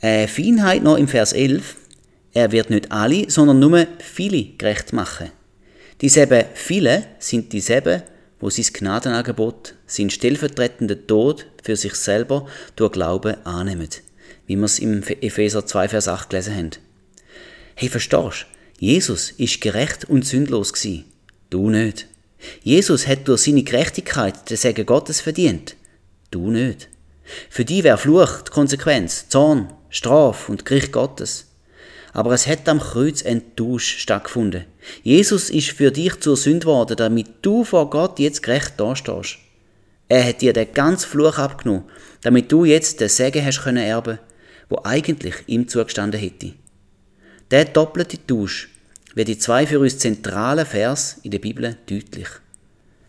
Eine 0.00 0.28
Feinheit 0.28 0.82
noch 0.82 0.98
im 0.98 1.08
Vers 1.08 1.32
11. 1.32 1.76
Er 2.34 2.52
wird 2.52 2.68
nicht 2.68 2.92
alle, 2.92 3.30
sondern 3.30 3.60
nur 3.60 3.86
viele 3.98 4.44
gerecht 4.58 4.92
machen. 4.92 5.30
Dieselben 6.00 6.44
viele 6.54 7.06
sind 7.18 7.52
dieselben, 7.52 8.02
wo 8.40 8.50
sein 8.50 8.66
Gnadenangebot, 8.72 9.74
sein 9.86 10.10
stellvertretender 10.10 11.06
Tod 11.06 11.46
für 11.62 11.76
sich 11.76 11.94
selber 11.94 12.46
durch 12.76 12.92
Glauben 12.92 13.36
annehmen, 13.46 13.88
wie 14.46 14.56
wir 14.56 14.64
es 14.64 14.80
im 14.80 15.02
Epheser 15.02 15.64
2, 15.64 15.88
Vers 15.88 16.08
8 16.08 16.28
gelesen 16.28 16.56
haben. 16.56 16.70
Hey, 17.76 17.88
verstehst 17.88 18.46
Jesus 18.78 19.30
ist 19.30 19.60
gerecht 19.60 20.04
und 20.10 20.26
sündlos 20.26 20.72
gsi. 20.72 21.04
Du 21.48 21.70
nicht. 21.70 22.08
Jesus 22.62 23.06
hat 23.06 23.28
durch 23.28 23.42
seine 23.42 23.62
Gerechtigkeit 23.62 24.48
den 24.50 24.56
Segen 24.56 24.86
Gottes 24.86 25.20
verdient. 25.20 25.76
Du 26.30 26.50
nicht. 26.50 26.88
Für 27.48 27.64
die 27.64 27.84
wäre 27.84 27.98
Fluch 27.98 28.42
die 28.42 28.50
Konsequenz, 28.50 29.28
Zorn, 29.28 29.72
Straf 29.88 30.48
und 30.48 30.64
Gericht 30.64 30.92
Gottes. 30.92 31.46
Aber 32.12 32.32
es 32.32 32.46
hat 32.46 32.68
am 32.68 32.80
Kreuz 32.80 33.24
ein 33.24 33.56
Tausch 33.56 33.98
stattgefunden. 33.98 34.66
Jesus 35.02 35.50
ist 35.50 35.70
für 35.70 35.90
dich 35.90 36.20
zur 36.20 36.36
Sünde 36.36 36.66
worden, 36.66 36.96
damit 36.96 37.26
du 37.42 37.64
vor 37.64 37.90
Gott 37.90 38.18
jetzt 38.18 38.42
gerecht 38.42 38.74
dastehst. 38.76 39.38
Er 40.08 40.24
hat 40.24 40.42
dir 40.42 40.52
den 40.52 40.72
ganzen 40.72 41.08
Fluch 41.08 41.38
abgenommen, 41.38 41.84
damit 42.22 42.52
du 42.52 42.64
jetzt 42.64 43.00
den 43.00 43.08
Segen 43.08 43.44
hast 43.44 43.62
können 43.62 43.84
erben, 43.84 44.18
wo 44.68 44.80
eigentlich 44.84 45.34
ihm 45.46 45.66
zugestanden 45.66 46.20
hätte. 46.20 46.52
Der 47.50 47.64
doppelte 47.64 48.24
Tausch 48.26 48.68
wird 49.14 49.28
die 49.28 49.38
zwei 49.38 49.66
für 49.66 49.78
uns 49.78 49.98
zentralen 49.98 50.66
Vers 50.66 51.18
in 51.22 51.30
der 51.30 51.38
Bibel 51.38 51.76
deutlich. 51.88 52.28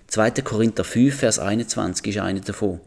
2. 0.07 0.31
Korinther 0.31 0.83
5, 0.83 1.15
Vers 1.15 1.39
21 1.39 2.07
ist 2.07 2.19
einer 2.19 2.39
davon. 2.39 2.79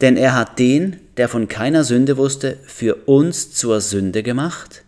Denn 0.00 0.16
er 0.16 0.34
hat 0.34 0.58
den, 0.58 0.96
der 1.16 1.28
von 1.28 1.48
keiner 1.48 1.84
Sünde 1.84 2.16
wusste, 2.16 2.58
für 2.66 2.96
uns 3.06 3.52
zur 3.52 3.80
Sünde 3.80 4.22
gemacht, 4.22 4.82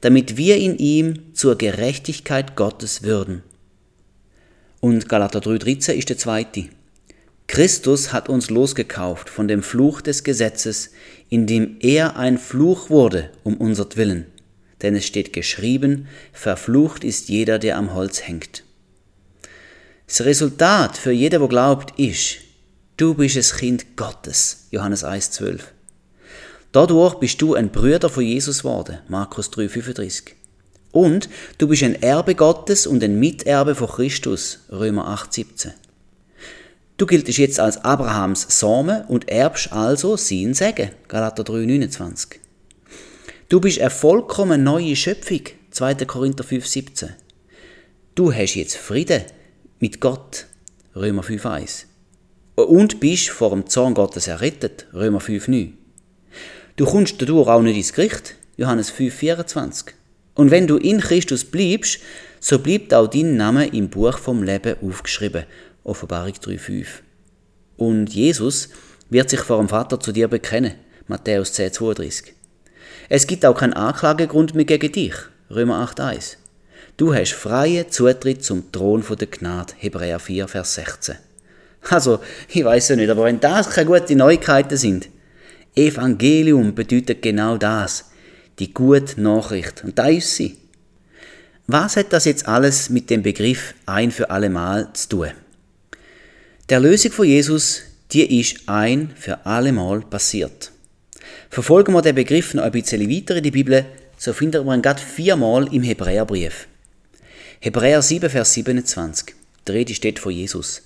damit 0.00 0.36
wir 0.36 0.56
in 0.56 0.78
ihm 0.78 1.34
zur 1.34 1.58
Gerechtigkeit 1.58 2.56
Gottes 2.56 3.02
würden. 3.02 3.42
Und 4.80 5.08
Galater 5.08 5.40
3,13 5.40 5.92
ist 5.92 6.08
der 6.08 6.18
zweite. 6.18 6.66
Christus 7.46 8.12
hat 8.12 8.28
uns 8.28 8.50
losgekauft 8.50 9.28
von 9.28 9.48
dem 9.48 9.62
Fluch 9.62 10.00
des 10.00 10.24
Gesetzes, 10.24 10.90
indem 11.28 11.76
er 11.80 12.16
ein 12.16 12.38
Fluch 12.38 12.88
wurde 12.88 13.30
um 13.42 13.56
unsertwillen. 13.56 14.26
Denn 14.82 14.96
es 14.96 15.06
steht 15.06 15.32
geschrieben, 15.32 16.08
verflucht 16.32 17.04
ist 17.04 17.28
jeder, 17.28 17.58
der 17.58 17.76
am 17.76 17.94
Holz 17.94 18.26
hängt. 18.26 18.64
Das 20.06 20.24
Resultat 20.24 20.98
für 20.98 21.12
jeder, 21.12 21.38
der 21.38 21.48
glaubt, 21.48 21.98
ist, 21.98 22.38
du 22.96 23.14
bist 23.14 23.36
ein 23.36 23.58
Kind 23.58 23.96
Gottes. 23.96 24.66
Johannes 24.70 25.04
1,12. 25.04 25.60
Dadurch 26.72 27.14
bist 27.14 27.40
du 27.40 27.54
ein 27.54 27.70
Brüder 27.70 28.08
von 28.08 28.24
Jesus 28.24 28.60
geworden. 28.60 28.98
Markus 29.08 29.50
3,35. 29.50 30.32
Und 30.90 31.28
du 31.58 31.68
bist 31.68 31.82
ein 31.82 32.02
Erbe 32.02 32.34
Gottes 32.34 32.86
und 32.86 33.02
ein 33.02 33.18
Miterbe 33.18 33.74
von 33.74 33.88
Christus. 33.88 34.60
Römer 34.70 35.06
8,17. 35.08 35.70
Du 36.96 37.06
giltest 37.06 37.38
jetzt 37.38 37.60
als 37.60 37.84
Abrahams 37.84 38.46
Samen 38.58 39.04
und 39.06 39.28
erbst 39.28 39.72
also 39.72 40.16
sein 40.16 40.54
Segen. 40.54 40.90
Galater 41.08 41.42
3,29. 41.42 42.41
Du 43.52 43.60
bist 43.60 43.80
eine 43.80 43.90
vollkommen 43.90 44.64
neue 44.64 44.96
Schöpfung. 44.96 45.42
2. 45.72 46.06
Korinther 46.06 46.42
5,17. 46.42 47.10
Du 48.14 48.32
hast 48.32 48.54
jetzt 48.54 48.78
Frieden 48.78 49.24
mit 49.78 50.00
Gott. 50.00 50.46
Römer 50.96 51.22
5,1. 51.22 51.84
Und 52.54 52.98
bist 52.98 53.28
vor 53.28 53.50
dem 53.50 53.66
Zorn 53.66 53.92
Gottes 53.92 54.26
errettet. 54.26 54.86
Römer 54.94 55.20
5,9. 55.20 55.72
Du 56.76 56.86
kommst 56.86 57.20
dadurch 57.20 57.46
auch 57.46 57.60
nicht 57.60 57.76
ins 57.76 57.92
Gericht. 57.92 58.36
Johannes 58.56 58.90
5,24. 58.90 59.88
Und 60.32 60.50
wenn 60.50 60.66
du 60.66 60.78
in 60.78 61.00
Christus 61.00 61.44
bleibst, 61.44 61.98
so 62.40 62.58
bleibt 62.58 62.94
auch 62.94 63.06
dein 63.06 63.36
Name 63.36 63.66
im 63.66 63.90
Buch 63.90 64.16
vom 64.16 64.42
Leben 64.42 64.76
aufgeschrieben. 64.80 65.44
Offenbarung 65.84 66.32
3,5. 66.32 66.86
Und 67.76 68.14
Jesus 68.14 68.70
wird 69.10 69.28
sich 69.28 69.40
vor 69.40 69.58
dem 69.58 69.68
Vater 69.68 70.00
zu 70.00 70.10
dir 70.10 70.28
bekennen. 70.28 70.72
Matthäus 71.06 71.52
10,32. 71.52 72.32
Es 73.14 73.26
gibt 73.26 73.44
auch 73.44 73.58
keinen 73.58 73.74
Anklagegrund 73.74 74.54
mehr 74.54 74.64
gegen 74.64 74.90
dich. 74.90 75.12
Römer 75.50 75.86
8,1. 75.86 76.36
Du 76.96 77.14
hast 77.14 77.34
freien 77.34 77.90
Zutritt 77.90 78.42
zum 78.42 78.72
Thron 78.72 79.04
der 79.06 79.26
Gnade, 79.26 79.74
Hebräer 79.76 80.18
4, 80.18 80.48
Vers 80.48 80.76
16. 80.76 81.16
Also, 81.90 82.20
ich 82.48 82.64
weiß 82.64 82.88
ja 82.88 82.96
nicht, 82.96 83.10
aber 83.10 83.24
wenn 83.24 83.38
das 83.38 83.68
keine 83.68 83.90
guten 83.90 84.16
Neuigkeiten 84.16 84.78
sind, 84.78 85.10
Evangelium 85.74 86.74
bedeutet 86.74 87.20
genau 87.20 87.58
das, 87.58 88.06
die 88.58 88.72
gute 88.72 89.20
Nachricht. 89.20 89.84
Und 89.84 89.98
da 89.98 90.08
ist 90.08 90.34
sie. 90.34 90.56
Was 91.66 91.96
hat 91.96 92.14
das 92.14 92.24
jetzt 92.24 92.48
alles 92.48 92.88
mit 92.88 93.10
dem 93.10 93.22
Begriff 93.22 93.74
ein 93.84 94.10
für 94.10 94.30
allemal 94.30 94.90
zu 94.94 95.08
tun? 95.10 95.30
Der 96.70 96.80
Lösung 96.80 97.12
von 97.12 97.26
Jesus, 97.26 97.82
die 98.10 98.40
ist 98.40 98.70
ein 98.70 99.12
für 99.14 99.44
allemal 99.44 100.00
passiert. 100.00 100.71
Verfolgen 101.52 101.92
wir 101.92 102.00
den 102.00 102.14
Begriff 102.14 102.54
noch 102.54 102.62
ein 102.62 102.72
bisschen 102.72 103.10
weiter 103.10 103.36
in 103.36 103.42
die 103.42 103.50
Bibel, 103.50 103.84
so 104.16 104.32
finden 104.32 104.64
wir 104.64 104.74
ihn 104.74 104.80
gerade 104.80 105.02
viermal 105.02 105.68
im 105.70 105.82
Hebräerbrief. 105.82 106.66
Hebräer 107.60 108.00
7, 108.00 108.30
Vers 108.30 108.54
27. 108.54 109.34
Die 109.68 109.72
Rede 109.72 109.94
steht 109.94 110.18
vor 110.18 110.32
Jesus. 110.32 110.80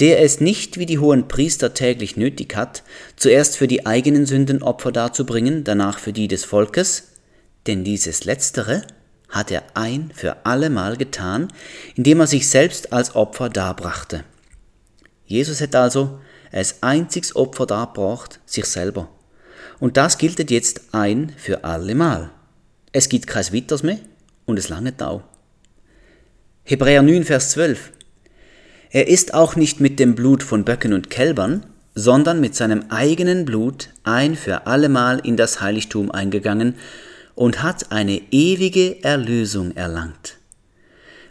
Der 0.00 0.20
es 0.20 0.42
nicht 0.42 0.76
wie 0.78 0.84
die 0.84 0.98
hohen 0.98 1.26
Priester 1.26 1.72
täglich 1.72 2.18
nötig 2.18 2.54
hat, 2.54 2.82
zuerst 3.16 3.56
für 3.56 3.66
die 3.66 3.86
eigenen 3.86 4.26
Sünden 4.26 4.62
Opfer 4.62 4.92
darzubringen, 4.92 5.64
danach 5.64 5.98
für 5.98 6.12
die 6.12 6.28
des 6.28 6.44
Volkes, 6.44 7.04
denn 7.66 7.82
dieses 7.82 8.24
Letztere 8.24 8.82
hat 9.30 9.50
er 9.50 9.62
ein 9.72 10.12
für 10.14 10.44
allemal 10.44 10.98
getan, 10.98 11.48
indem 11.94 12.20
er 12.20 12.26
sich 12.26 12.50
selbst 12.50 12.92
als 12.92 13.14
Opfer 13.14 13.48
darbrachte. 13.48 14.22
Jesus 15.24 15.62
hat 15.62 15.74
also 15.74 16.20
als 16.52 16.82
einziges 16.82 17.34
Opfer 17.34 17.64
darbracht, 17.64 18.40
sich 18.44 18.66
selber. 18.66 19.08
Und 19.80 19.96
das 19.96 20.18
gilt 20.18 20.50
jetzt 20.50 20.82
ein 20.92 21.32
für 21.36 21.64
allemal. 21.64 22.30
Es 22.92 23.08
gibt 23.08 23.26
kein 23.26 23.52
Weiters 23.52 23.82
mehr 23.82 23.98
und 24.46 24.58
es 24.58 24.68
lange 24.68 24.94
auch. 25.00 25.22
Hebräer 26.64 27.02
9, 27.02 27.24
Vers 27.24 27.50
12. 27.50 27.92
Er 28.90 29.08
ist 29.08 29.34
auch 29.34 29.56
nicht 29.56 29.80
mit 29.80 29.98
dem 29.98 30.14
Blut 30.14 30.42
von 30.42 30.64
Böcken 30.64 30.92
und 30.92 31.10
Kälbern, 31.10 31.66
sondern 31.94 32.40
mit 32.40 32.54
seinem 32.54 32.84
eigenen 32.90 33.44
Blut 33.44 33.90
ein 34.02 34.36
für 34.36 34.66
allemal 34.66 35.20
in 35.24 35.36
das 35.36 35.60
Heiligtum 35.60 36.10
eingegangen 36.10 36.74
und 37.34 37.62
hat 37.62 37.92
eine 37.92 38.20
ewige 38.30 39.02
Erlösung 39.02 39.76
erlangt. 39.76 40.38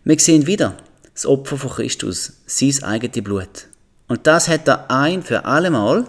Wir 0.04 0.20
sehen 0.20 0.48
wieder 0.48 0.78
das 1.14 1.26
Opfer 1.26 1.58
von 1.58 1.72
Christus, 1.72 2.34
sein 2.46 2.84
eigenes 2.84 3.24
Blut. 3.24 3.68
Und 4.08 4.28
das 4.28 4.50
hat 4.50 4.68
er 4.68 4.92
ein 4.92 5.24
für 5.24 5.46
allemal 5.46 6.08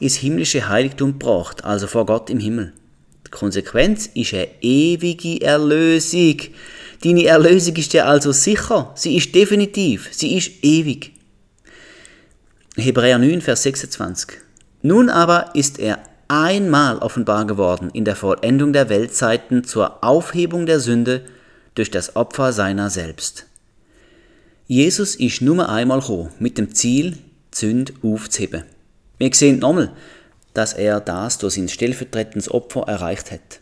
ins 0.00 0.16
himmlische 0.16 0.68
Heiligtum 0.68 1.18
gebracht, 1.18 1.64
also 1.64 1.86
vor 1.86 2.06
Gott 2.06 2.30
im 2.30 2.38
Himmel. 2.38 2.72
Die 3.26 3.30
Konsequenz 3.30 4.06
ist 4.14 4.34
eine 4.34 4.48
ewige 4.60 5.40
Erlösung. 5.40 6.36
Deine 7.02 7.24
Erlösung 7.24 7.76
ist 7.76 7.92
ja 7.92 8.04
also 8.04 8.32
sicher, 8.32 8.92
sie 8.94 9.16
ist 9.16 9.34
definitiv, 9.34 10.08
sie 10.12 10.36
ist 10.36 10.52
ewig. 10.62 11.12
Hebräer 12.76 13.18
9, 13.18 13.40
Vers 13.40 13.62
26. 13.62 14.38
Nun 14.82 15.08
aber 15.08 15.50
ist 15.54 15.78
er 15.78 15.98
einmal 16.28 16.98
offenbar 16.98 17.46
geworden 17.46 17.90
in 17.92 18.04
der 18.04 18.16
Vollendung 18.16 18.72
der 18.72 18.88
Weltzeiten 18.88 19.64
zur 19.64 20.04
Aufhebung 20.04 20.66
der 20.66 20.80
Sünde 20.80 21.22
durch 21.74 21.90
das 21.90 22.16
Opfer 22.16 22.52
seiner 22.52 22.90
selbst. 22.90 23.46
Jesus 24.66 25.14
ist 25.14 25.42
nur 25.42 25.68
einmal 25.68 26.00
gekommen, 26.00 26.30
mit 26.38 26.58
dem 26.58 26.74
Ziel, 26.74 27.12
die 27.52 27.56
Sünde 27.56 27.92
aufzuheben. 28.02 28.64
Wir 29.18 29.32
sehen 29.32 29.58
nochmal, 29.58 29.92
dass 30.54 30.72
er 30.72 31.00
das 31.00 31.38
durch 31.38 31.54
sein 31.54 31.68
stellvertretendes 31.68 32.50
Opfer 32.50 32.82
erreicht 32.82 33.30
hat. 33.30 33.60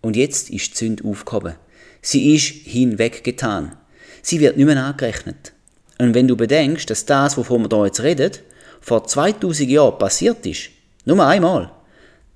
Und 0.00 0.16
jetzt 0.16 0.50
ist 0.50 0.72
die 0.72 0.76
Sünde 0.76 1.04
aufgehoben. 1.04 1.54
Sie 2.02 2.34
ist 2.34 2.48
hinweggetan. 2.66 3.76
Sie 4.22 4.40
wird 4.40 4.56
nicht 4.56 4.66
mehr 4.66 4.82
angerechnet. 4.82 5.52
Und 5.98 6.14
wenn 6.14 6.28
du 6.28 6.36
bedenkst, 6.36 6.90
dass 6.90 7.06
das, 7.06 7.36
wovon 7.36 7.62
wir 7.62 7.76
hier 7.76 7.86
jetzt 7.86 8.02
reden, 8.02 8.32
vor 8.80 9.06
2000 9.06 9.70
Jahren 9.70 9.98
passiert 9.98 10.44
ist, 10.44 10.70
nur 11.04 11.24
einmal, 11.24 11.70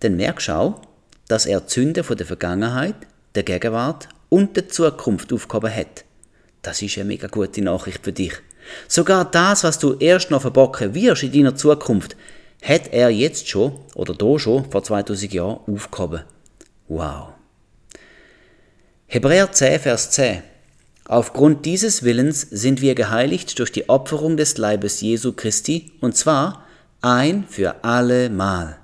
dann 0.01 0.17
merkst 0.17 0.49
du 0.49 0.53
auch, 0.53 0.81
dass 1.29 1.45
er 1.45 1.61
die 1.61 1.73
Sünde 1.73 2.05
von 2.05 2.17
der 2.17 2.27
Vergangenheit, 2.27 2.95
der 3.35 3.43
Gegenwart 3.43 4.09
und 4.29 4.57
der 4.57 4.69
Zukunft 4.69 5.33
aufgehoben 5.33 5.75
hat. 5.75 6.05
Das 6.63 6.83
ist 6.83 6.97
eine 6.97 7.07
mega 7.07 7.29
gute 7.29 7.63
Nachricht 7.63 8.05
für 8.05 8.13
dich. 8.13 8.33
Sogar 8.89 9.31
das, 9.31 9.65
was 9.65 9.79
du 9.79 9.95
erst 9.95 10.31
noch 10.31 10.43
verbocken 10.43 10.95
wirst 10.95 11.23
in 11.23 11.33
deiner 11.33 11.55
Zukunft, 11.55 12.17
hat 12.63 12.93
er 12.93 13.11
jetzt 13.11 13.49
schon 13.49 13.79
oder 13.95 14.15
da 14.15 14.39
schon 14.39 14.71
vor 14.71 14.83
2000 14.83 15.33
Jahren 15.33 15.61
aufgehoben. 15.67 16.23
Wow. 16.89 17.29
Hebräer 19.07 19.51
10, 19.51 19.81
Vers 19.81 20.11
10. 20.11 20.43
Aufgrund 21.05 21.65
dieses 21.65 22.03
Willens 22.03 22.43
sind 22.43 22.83
wir 22.83 22.95
geheiligt 22.95 23.59
durch 23.59 23.73
die 23.73 23.89
Opferung 23.89 24.37
des 24.37 24.59
Leibes 24.59 25.01
Jesu 25.01 25.33
Christi, 25.33 25.93
und 26.01 26.17
zwar 26.17 26.67
ein 27.01 27.45
für 27.49 27.83
alle 27.83 28.29
Mal. 28.29 28.79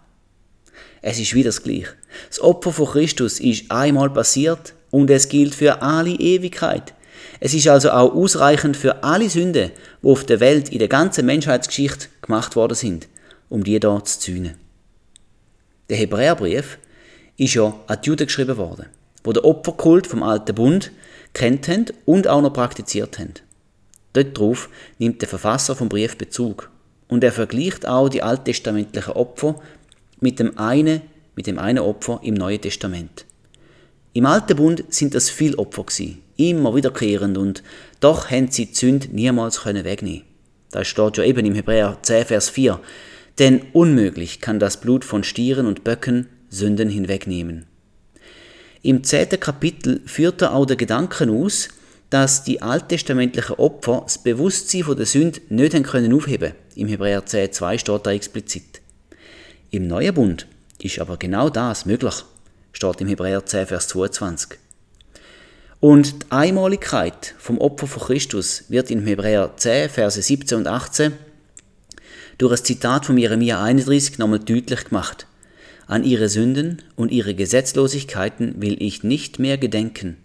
Es 1.02 1.18
ist 1.18 1.34
wieder 1.34 1.50
das 1.50 1.62
Gleiche. 1.62 1.88
Das 2.28 2.40
Opfer 2.40 2.72
von 2.72 2.86
Christus 2.86 3.40
ist 3.40 3.70
einmal 3.70 4.08
passiert 4.08 4.72
und 4.90 5.10
es 5.10 5.28
gilt 5.28 5.54
für 5.54 5.82
alle 5.82 6.12
Ewigkeit. 6.12 6.94
Es 7.40 7.52
ist 7.52 7.68
also 7.68 7.90
auch 7.90 8.14
ausreichend 8.14 8.76
für 8.76 9.02
alle 9.02 9.28
Sünden, 9.28 9.70
die 10.02 10.08
auf 10.08 10.24
der 10.24 10.40
Welt 10.40 10.70
in 10.70 10.78
der 10.78 10.88
ganzen 10.88 11.26
Menschheitsgeschichte 11.26 12.06
gemacht 12.22 12.56
worden 12.56 12.74
sind, 12.74 13.08
um 13.54 13.62
die 13.62 13.78
dort 13.78 14.08
zu 14.08 14.18
zühnen. 14.18 14.54
Der 15.88 15.96
Hebräerbrief 15.96 16.78
ist 17.36 17.54
ja 17.54 17.74
an 17.86 17.98
die 18.02 18.08
Juden 18.08 18.26
geschrieben 18.26 18.56
worden 18.56 18.86
wo 19.24 19.32
der 19.32 19.44
Opferkult 19.44 20.06
vom 20.06 20.22
Alten 20.22 20.54
Bund 20.54 20.92
kennt 21.32 21.66
haben 21.66 21.86
und 22.04 22.28
auch 22.28 22.42
noch 22.42 22.52
praktiziert 22.52 23.18
haben. 23.18 23.34
Dort 24.12 24.38
drauf 24.38 24.68
nimmt 24.98 25.22
der 25.22 25.28
Verfasser 25.28 25.74
vom 25.74 25.88
Brief 25.88 26.16
Bezug 26.16 26.70
und 27.08 27.24
er 27.24 27.32
vergleicht 27.32 27.88
auch 27.88 28.08
die 28.08 28.22
alttestamentlichen 28.22 29.14
Opfer 29.14 29.60
mit 30.20 30.38
dem 30.38 30.56
einen, 30.58 31.00
mit 31.34 31.46
dem 31.46 31.58
einen 31.58 31.80
Opfer 31.80 32.20
im 32.22 32.34
Neuen 32.34 32.60
Testament. 32.60 33.24
Im 34.12 34.26
Alten 34.26 34.56
Bund 34.56 34.84
sind 34.90 35.14
das 35.14 35.30
viel 35.30 35.56
Opfer 35.56 35.84
gewesen, 35.84 36.22
immer 36.36 36.76
wiederkehrend 36.76 37.36
und 37.36 37.64
doch 37.98 38.30
haben 38.30 38.50
sie 38.50 38.66
die 38.66 38.74
Sünde 38.74 39.08
niemals 39.10 39.62
können 39.62 39.84
wegnehmen. 39.84 40.22
Da 40.70 40.84
steht 40.84 41.16
ja 41.16 41.24
eben 41.24 41.46
im 41.46 41.54
Hebräer 41.54 41.98
10, 42.02 42.26
Vers 42.26 42.50
4. 42.50 42.78
Denn 43.38 43.62
unmöglich 43.72 44.40
kann 44.40 44.60
das 44.60 44.80
Blut 44.80 45.04
von 45.04 45.24
Stieren 45.24 45.66
und 45.66 45.84
Böcken 45.84 46.28
Sünden 46.50 46.88
hinwegnehmen. 46.88 47.66
Im 48.82 49.02
zehnten 49.02 49.40
Kapitel 49.40 50.02
führt 50.06 50.42
er 50.42 50.54
auch 50.54 50.66
den 50.66 50.76
Gedanken 50.76 51.30
aus, 51.30 51.68
dass 52.10 52.44
die 52.44 52.62
alttestamentlichen 52.62 53.56
Opfer 53.56 54.02
das 54.04 54.22
Bewusstsein 54.22 54.84
von 54.84 54.96
der 54.96 55.06
Sünde 55.06 55.40
nicht 55.48 55.74
haben 55.74 55.82
können 55.82 56.12
aufheben 56.12 56.52
Im 56.76 56.86
Hebräer 56.86 57.26
10, 57.26 57.52
2 57.52 57.78
steht 57.78 58.06
da 58.06 58.12
explizit. 58.12 58.82
Im 59.70 59.88
Neuen 59.88 60.14
Bund 60.14 60.46
ist 60.80 61.00
aber 61.00 61.16
genau 61.16 61.48
das 61.50 61.86
möglich, 61.86 62.14
steht 62.72 63.00
im 63.00 63.08
Hebräer 63.08 63.44
10, 63.44 63.66
Vers 63.66 63.88
22. 63.88 64.58
Und 65.80 66.22
die 66.22 66.30
Einmaligkeit 66.30 67.34
vom 67.38 67.58
Opfer 67.58 67.86
von 67.86 68.02
Christus 68.04 68.64
wird 68.68 68.90
in 68.90 69.04
Hebräer 69.04 69.56
10, 69.56 69.90
Verse 69.90 70.22
17 70.22 70.58
und 70.58 70.66
18 70.68 71.14
durch 72.38 72.52
ein 72.52 72.64
Zitat 72.64 73.06
von 73.06 73.18
Jeremia 73.18 73.62
31 73.62 74.18
nochmal 74.18 74.40
deutlich 74.40 74.84
gemacht. 74.84 75.26
An 75.86 76.04
ihre 76.04 76.28
Sünden 76.28 76.82
und 76.96 77.12
ihre 77.12 77.34
Gesetzlosigkeiten 77.34 78.60
will 78.62 78.82
ich 78.82 79.02
nicht 79.02 79.38
mehr 79.38 79.58
gedenken. 79.58 80.16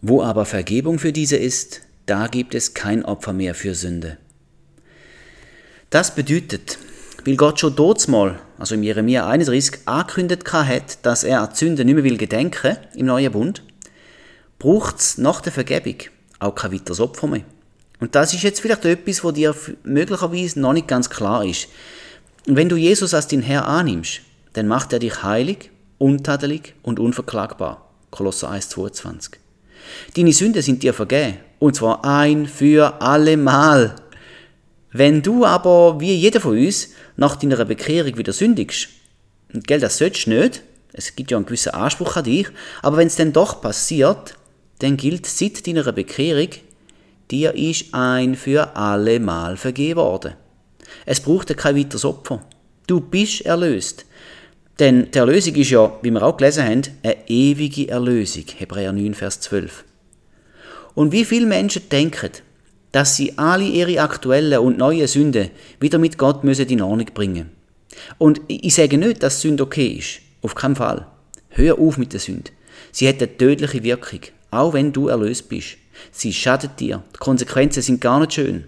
Wo 0.00 0.22
aber 0.22 0.44
Vergebung 0.44 0.98
für 0.98 1.12
diese 1.12 1.36
ist, 1.36 1.80
da 2.06 2.26
gibt 2.26 2.54
es 2.54 2.74
kein 2.74 3.04
Opfer 3.04 3.32
mehr 3.32 3.54
für 3.54 3.74
Sünde. 3.74 4.18
Das 5.90 6.14
bedeutet, 6.14 6.78
weil 7.24 7.36
Gott 7.36 7.60
schon 7.60 7.74
mal, 8.08 8.38
also 8.58 8.74
im 8.74 8.82
Jeremia 8.82 9.26
31, 9.26 9.86
angekündigt 9.86 10.52
hat, 10.52 11.04
dass 11.04 11.24
er 11.24 11.40
an 11.40 11.54
Sünde 11.54 11.84
nicht 11.84 11.94
mehr 11.94 12.04
will 12.04 12.18
gedenken 12.18 12.76
im 12.94 13.06
neuen 13.06 13.32
Bund, 13.32 13.62
braucht 14.58 14.98
es 15.00 15.18
nach 15.18 15.40
der 15.40 15.52
Vergebung 15.52 15.96
auch 16.38 16.54
kein 16.54 16.72
weiteres 16.72 17.00
Opfer 17.00 17.26
mehr. 17.26 17.44
Und 18.04 18.14
das 18.14 18.34
ist 18.34 18.42
jetzt 18.42 18.60
vielleicht 18.60 18.84
etwas, 18.84 19.24
wo 19.24 19.30
dir 19.30 19.56
möglicherweise 19.82 20.60
noch 20.60 20.74
nicht 20.74 20.88
ganz 20.88 21.08
klar 21.08 21.42
ist. 21.42 21.68
Wenn 22.44 22.68
du 22.68 22.76
Jesus 22.76 23.14
als 23.14 23.28
dein 23.28 23.40
Herr 23.40 23.66
annimmst, 23.66 24.20
dann 24.52 24.68
macht 24.68 24.92
er 24.92 24.98
dich 24.98 25.22
heilig, 25.22 25.70
untadelig 25.96 26.74
und 26.82 27.00
unverklagbar. 27.00 27.90
Kolosser 28.10 28.50
1, 28.50 28.68
22. 28.68 29.36
Deine 30.18 30.34
Sünden 30.34 30.60
sind 30.60 30.82
dir 30.82 30.92
vergeben. 30.92 31.38
Und 31.60 31.76
zwar 31.76 32.04
ein 32.04 32.46
für 32.46 33.00
alle 33.00 33.38
Mal. 33.38 33.96
Wenn 34.92 35.22
du 35.22 35.46
aber, 35.46 35.98
wie 35.98 36.12
jeder 36.12 36.42
von 36.42 36.58
uns, 36.58 36.90
nach 37.16 37.36
deiner 37.36 37.64
Bekehrung 37.64 38.18
wieder 38.18 38.34
sündigst, 38.34 38.90
und 39.54 39.66
gell, 39.66 39.80
das 39.80 39.96
sollst 39.96 40.26
du 40.26 40.30
nicht, 40.30 40.60
es 40.92 41.16
gibt 41.16 41.30
ja 41.30 41.38
einen 41.38 41.46
gewissen 41.46 41.72
Anspruch 41.72 42.16
an 42.16 42.24
dich, 42.24 42.48
aber 42.82 42.98
wenn 42.98 43.06
es 43.06 43.16
dann 43.16 43.32
doch 43.32 43.62
passiert, 43.62 44.36
dann 44.80 44.98
gilt 44.98 45.24
seit 45.24 45.66
deiner 45.66 45.90
Bekehrung, 45.90 46.50
dir 47.30 47.54
ist 47.54 47.86
ein 47.92 48.34
für 48.34 48.76
alle 48.76 49.20
Mal 49.20 49.56
vergeben 49.56 50.00
worden. 50.00 50.34
Es 51.06 51.20
braucht 51.20 51.56
kein 51.56 51.76
weiteres 51.76 52.04
Opfer. 52.04 52.44
Du 52.86 53.00
bist 53.00 53.42
erlöst. 53.42 54.04
Denn 54.78 55.10
die 55.10 55.18
Erlösung 55.18 55.54
ist 55.54 55.70
ja, 55.70 55.92
wie 56.02 56.10
wir 56.10 56.22
auch 56.22 56.36
gelesen 56.36 56.64
haben, 56.64 56.82
eine 57.02 57.28
ewige 57.28 57.88
Erlösung. 57.88 58.44
Hebräer 58.56 58.92
9, 58.92 59.14
Vers 59.14 59.40
12. 59.40 59.84
Und 60.94 61.12
wie 61.12 61.24
viele 61.24 61.46
Menschen 61.46 61.88
denken, 61.88 62.30
dass 62.92 63.16
sie 63.16 63.36
alle 63.38 63.64
ihre 63.64 64.00
aktuellen 64.00 64.58
und 64.58 64.78
neuen 64.78 65.06
Sünden 65.06 65.50
wieder 65.80 65.98
mit 65.98 66.18
Gott 66.18 66.44
müssen 66.44 66.68
in 66.68 66.82
Ordnung 66.82 67.08
bringen 67.14 67.50
Und 68.18 68.40
ich 68.46 68.74
sage 68.74 68.98
nicht, 68.98 69.22
dass 69.22 69.40
Sünde 69.40 69.64
okay 69.64 69.98
ist. 69.98 70.20
Auf 70.42 70.54
keinen 70.54 70.76
Fall. 70.76 71.06
Hör 71.48 71.78
auf 71.78 71.96
mit 71.96 72.12
der 72.12 72.20
Sünde. 72.20 72.50
Sie 72.92 73.08
hat 73.08 73.16
eine 73.16 73.36
tödliche 73.36 73.82
Wirkung, 73.82 74.20
auch 74.50 74.74
wenn 74.74 74.92
du 74.92 75.08
erlöst 75.08 75.48
bist. 75.48 75.76
Sie 76.12 76.32
schadet 76.32 76.80
dir. 76.80 77.02
Die 77.14 77.18
Konsequenzen 77.18 77.82
sind 77.82 78.00
gar 78.00 78.20
nicht 78.20 78.34
schön. 78.34 78.64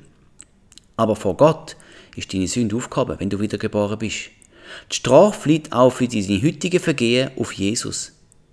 Aber 0.97 1.17
vor 1.17 1.37
Gott 1.37 1.77
ist 2.17 2.33
deine 2.33 2.49
Sünde 2.49 2.77
aufgehoben, 2.77 3.17
wenn 3.19 3.31
du 3.31 3.41
wiedergeboren 3.41 3.99
bist. 3.99 4.31
Die 4.91 4.97
Strafe 4.97 5.49
liegt 5.49 5.73
auch 5.73 5.91
für 5.91 6.09
deine 6.09 6.43
heutige 6.43 6.81
Vergehen 6.81 7.31
auf 7.37 7.53
Jesus. 7.53 8.13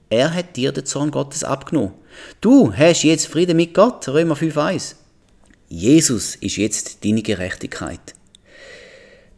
Er 0.09 0.33
hat 0.33 0.55
dir 0.55 0.71
den 0.71 0.85
Zorn 0.85 1.11
Gottes 1.11 1.43
abgenommen. 1.43 1.93
Du 2.39 2.73
hast 2.73 3.03
jetzt 3.03 3.27
Frieden 3.27 3.57
mit 3.57 3.73
Gott, 3.73 4.07
Römer 4.07 4.35
5,1. 4.35 4.95
Jesus 5.69 6.35
ist 6.35 6.57
jetzt 6.57 7.03
deine 7.03 7.23
Gerechtigkeit. 7.23 8.13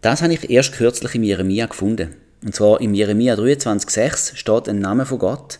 Das 0.01 0.21
habe 0.21 0.33
ich 0.33 0.49
erst 0.49 0.73
kürzlich 0.73 1.15
im 1.15 1.23
Jeremia 1.23 1.67
gefunden. 1.67 2.15
Und 2.43 2.53
zwar 2.53 2.81
im 2.81 2.93
Jeremia 2.93 3.35
23,6 3.35 4.35
steht 4.35 4.67
ein 4.67 4.79
Name 4.79 5.05
von 5.05 5.17
Gott, 5.17 5.59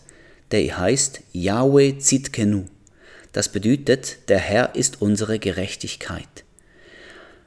der 0.51 0.77
heißt 0.77 1.21
Yahweh 1.31 1.97
Zitkenu. 1.97 2.65
Das 3.35 3.49
bedeutet, 3.49 4.29
der 4.29 4.37
Herr 4.37 4.75
ist 4.75 5.01
unsere 5.01 5.39
Gerechtigkeit. 5.39 6.45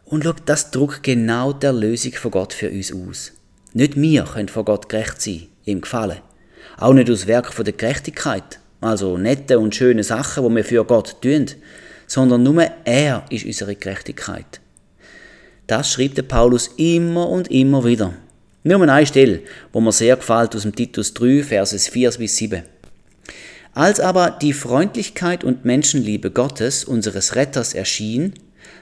Und 0.04 0.24
schau, 0.24 0.34
das 0.44 0.70
drückt 0.70 1.02
genau 1.02 1.54
der 1.54 1.72
Lösung 1.72 2.12
von 2.12 2.30
Gott 2.30 2.52
für 2.52 2.68
uns 2.68 2.92
aus. 2.92 3.32
Nicht 3.72 3.96
wir 3.96 4.24
können 4.24 4.50
vor 4.50 4.66
Gott 4.66 4.90
gerecht 4.90 5.22
sein, 5.22 5.46
ihm 5.64 5.80
gefallen. 5.80 6.18
Auch 6.76 6.92
nicht 6.92 7.08
aus 7.08 7.26
Werk 7.26 7.54
von 7.54 7.64
der 7.64 7.72
Gerechtigkeit, 7.72 8.60
also 8.82 9.16
nette 9.16 9.58
und 9.58 9.74
schöne 9.74 10.04
Sachen, 10.04 10.44
wo 10.44 10.50
wir 10.50 10.62
für 10.62 10.84
Gott 10.84 11.22
tun, 11.22 11.46
sondern 12.06 12.42
nur 12.42 12.70
er 12.84 13.24
ist 13.30 13.46
unsere 13.46 13.74
Gerechtigkeit. 13.74 14.60
Das 15.68 15.90
schreibt 15.90 16.18
der 16.18 16.22
Paulus 16.24 16.68
immer 16.76 17.30
und 17.30 17.50
immer 17.50 17.86
wieder. 17.86 18.12
Nur 18.62 18.82
eine 18.86 19.06
Stelle, 19.06 19.40
wo 19.72 19.80
mir 19.80 19.92
sehr 19.92 20.16
gefällt 20.16 20.54
aus 20.54 20.62
dem 20.62 20.74
Titus 20.74 21.14
3, 21.14 21.44
Verses 21.44 21.88
4 21.88 22.10
bis 22.10 22.36
7. 22.36 22.62
Als 23.78 24.00
aber 24.00 24.32
die 24.32 24.54
Freundlichkeit 24.54 25.44
und 25.44 25.64
Menschenliebe 25.64 26.32
Gottes, 26.32 26.82
unseres 26.82 27.36
Retters, 27.36 27.74
erschien, 27.74 28.34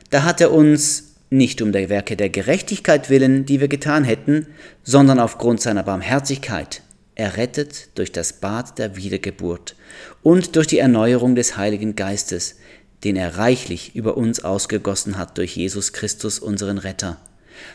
da 0.08 0.22
hat 0.22 0.40
er 0.40 0.52
uns 0.52 1.16
nicht 1.28 1.60
um 1.60 1.70
der 1.70 1.90
Werke 1.90 2.16
der 2.16 2.30
Gerechtigkeit 2.30 3.10
willen, 3.10 3.44
die 3.44 3.60
wir 3.60 3.68
getan 3.68 4.04
hätten, 4.04 4.46
sondern 4.84 5.20
aufgrund 5.20 5.60
seiner 5.60 5.82
Barmherzigkeit, 5.82 6.80
errettet 7.14 7.90
durch 7.98 8.10
das 8.10 8.32
Bad 8.32 8.78
der 8.78 8.96
Wiedergeburt 8.96 9.76
und 10.22 10.56
durch 10.56 10.66
die 10.66 10.78
Erneuerung 10.78 11.34
des 11.34 11.58
Heiligen 11.58 11.94
Geistes, 11.94 12.56
den 13.04 13.16
er 13.16 13.36
reichlich 13.36 13.94
über 13.96 14.16
uns 14.16 14.44
ausgegossen 14.44 15.18
hat 15.18 15.36
durch 15.36 15.56
Jesus 15.58 15.92
Christus, 15.92 16.38
unseren 16.38 16.78
Retter, 16.78 17.18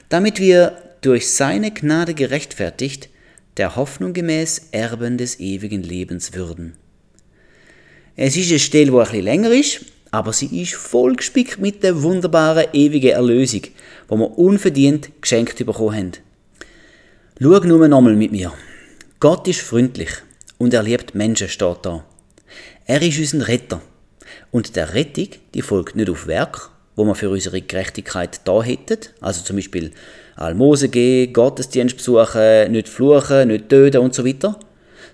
damit 0.10 0.40
wir 0.40 0.76
durch 1.02 1.32
seine 1.32 1.70
Gnade 1.70 2.16
gerechtfertigt, 2.16 3.10
der 3.58 3.76
Hoffnung 3.76 4.14
gemäß 4.14 4.70
Erben 4.72 5.20
des 5.20 5.40
ewigen 5.40 5.84
Lebens 5.84 6.34
würden. 6.34 6.78
Es 8.24 8.38
ist 8.38 8.52
eine 8.52 8.60
Stelle, 8.60 8.92
die 8.92 8.98
ein 8.98 9.00
bisschen 9.00 9.24
länger 9.24 9.52
ist, 9.52 9.80
aber 10.12 10.32
sie 10.32 10.62
ist 10.62 10.76
vollgespickt 10.76 11.58
mit 11.58 11.82
der 11.82 12.04
wunderbaren 12.04 12.68
ewigen 12.72 13.14
Erlösung, 13.14 13.64
die 13.64 14.16
wir 14.16 14.38
unverdient 14.38 15.10
geschenkt 15.20 15.58
bekommen 15.66 15.96
haben. 15.96 16.12
Schau 17.42 17.60
nur 17.62 17.88
nochmal 17.88 18.16
mit 18.16 18.32
mir. 18.32 18.54
Gott 19.20 19.48
ist 19.48 19.62
freundlich 19.62 20.12
und 20.60 20.72
er 20.72 20.84
liebt 20.84 21.16
Menschen, 21.16 21.50
steht 21.50 21.80
da. 21.82 22.06
Er 22.86 23.02
ist 23.02 23.18
unser 23.18 23.48
Retter. 23.48 23.82
Und 24.52 24.76
der 24.76 24.94
Rettung, 24.94 25.30
die 25.56 25.64
folgt 25.64 25.96
nicht 25.96 26.12
auf 26.12 26.28
Werk, 26.28 26.70
wo 26.96 27.06
wir 27.06 27.16
für 27.16 27.32
unsere 27.32 27.60
Gerechtigkeit 27.60 28.42
da 28.46 28.62
hätten, 28.62 29.00
also 29.20 29.42
zum 29.44 29.56
Beispiel 29.56 29.94
Almose 30.36 30.90
gehen, 30.90 31.34
Gottesdienst 31.34 31.98
besuchen, 31.98 32.72
nicht 32.72 32.88
fluchen, 32.88 33.48
nicht 33.48 33.70
töten 33.70 33.98
und 33.98 34.14
so 34.14 34.24
weiter, 34.24 34.60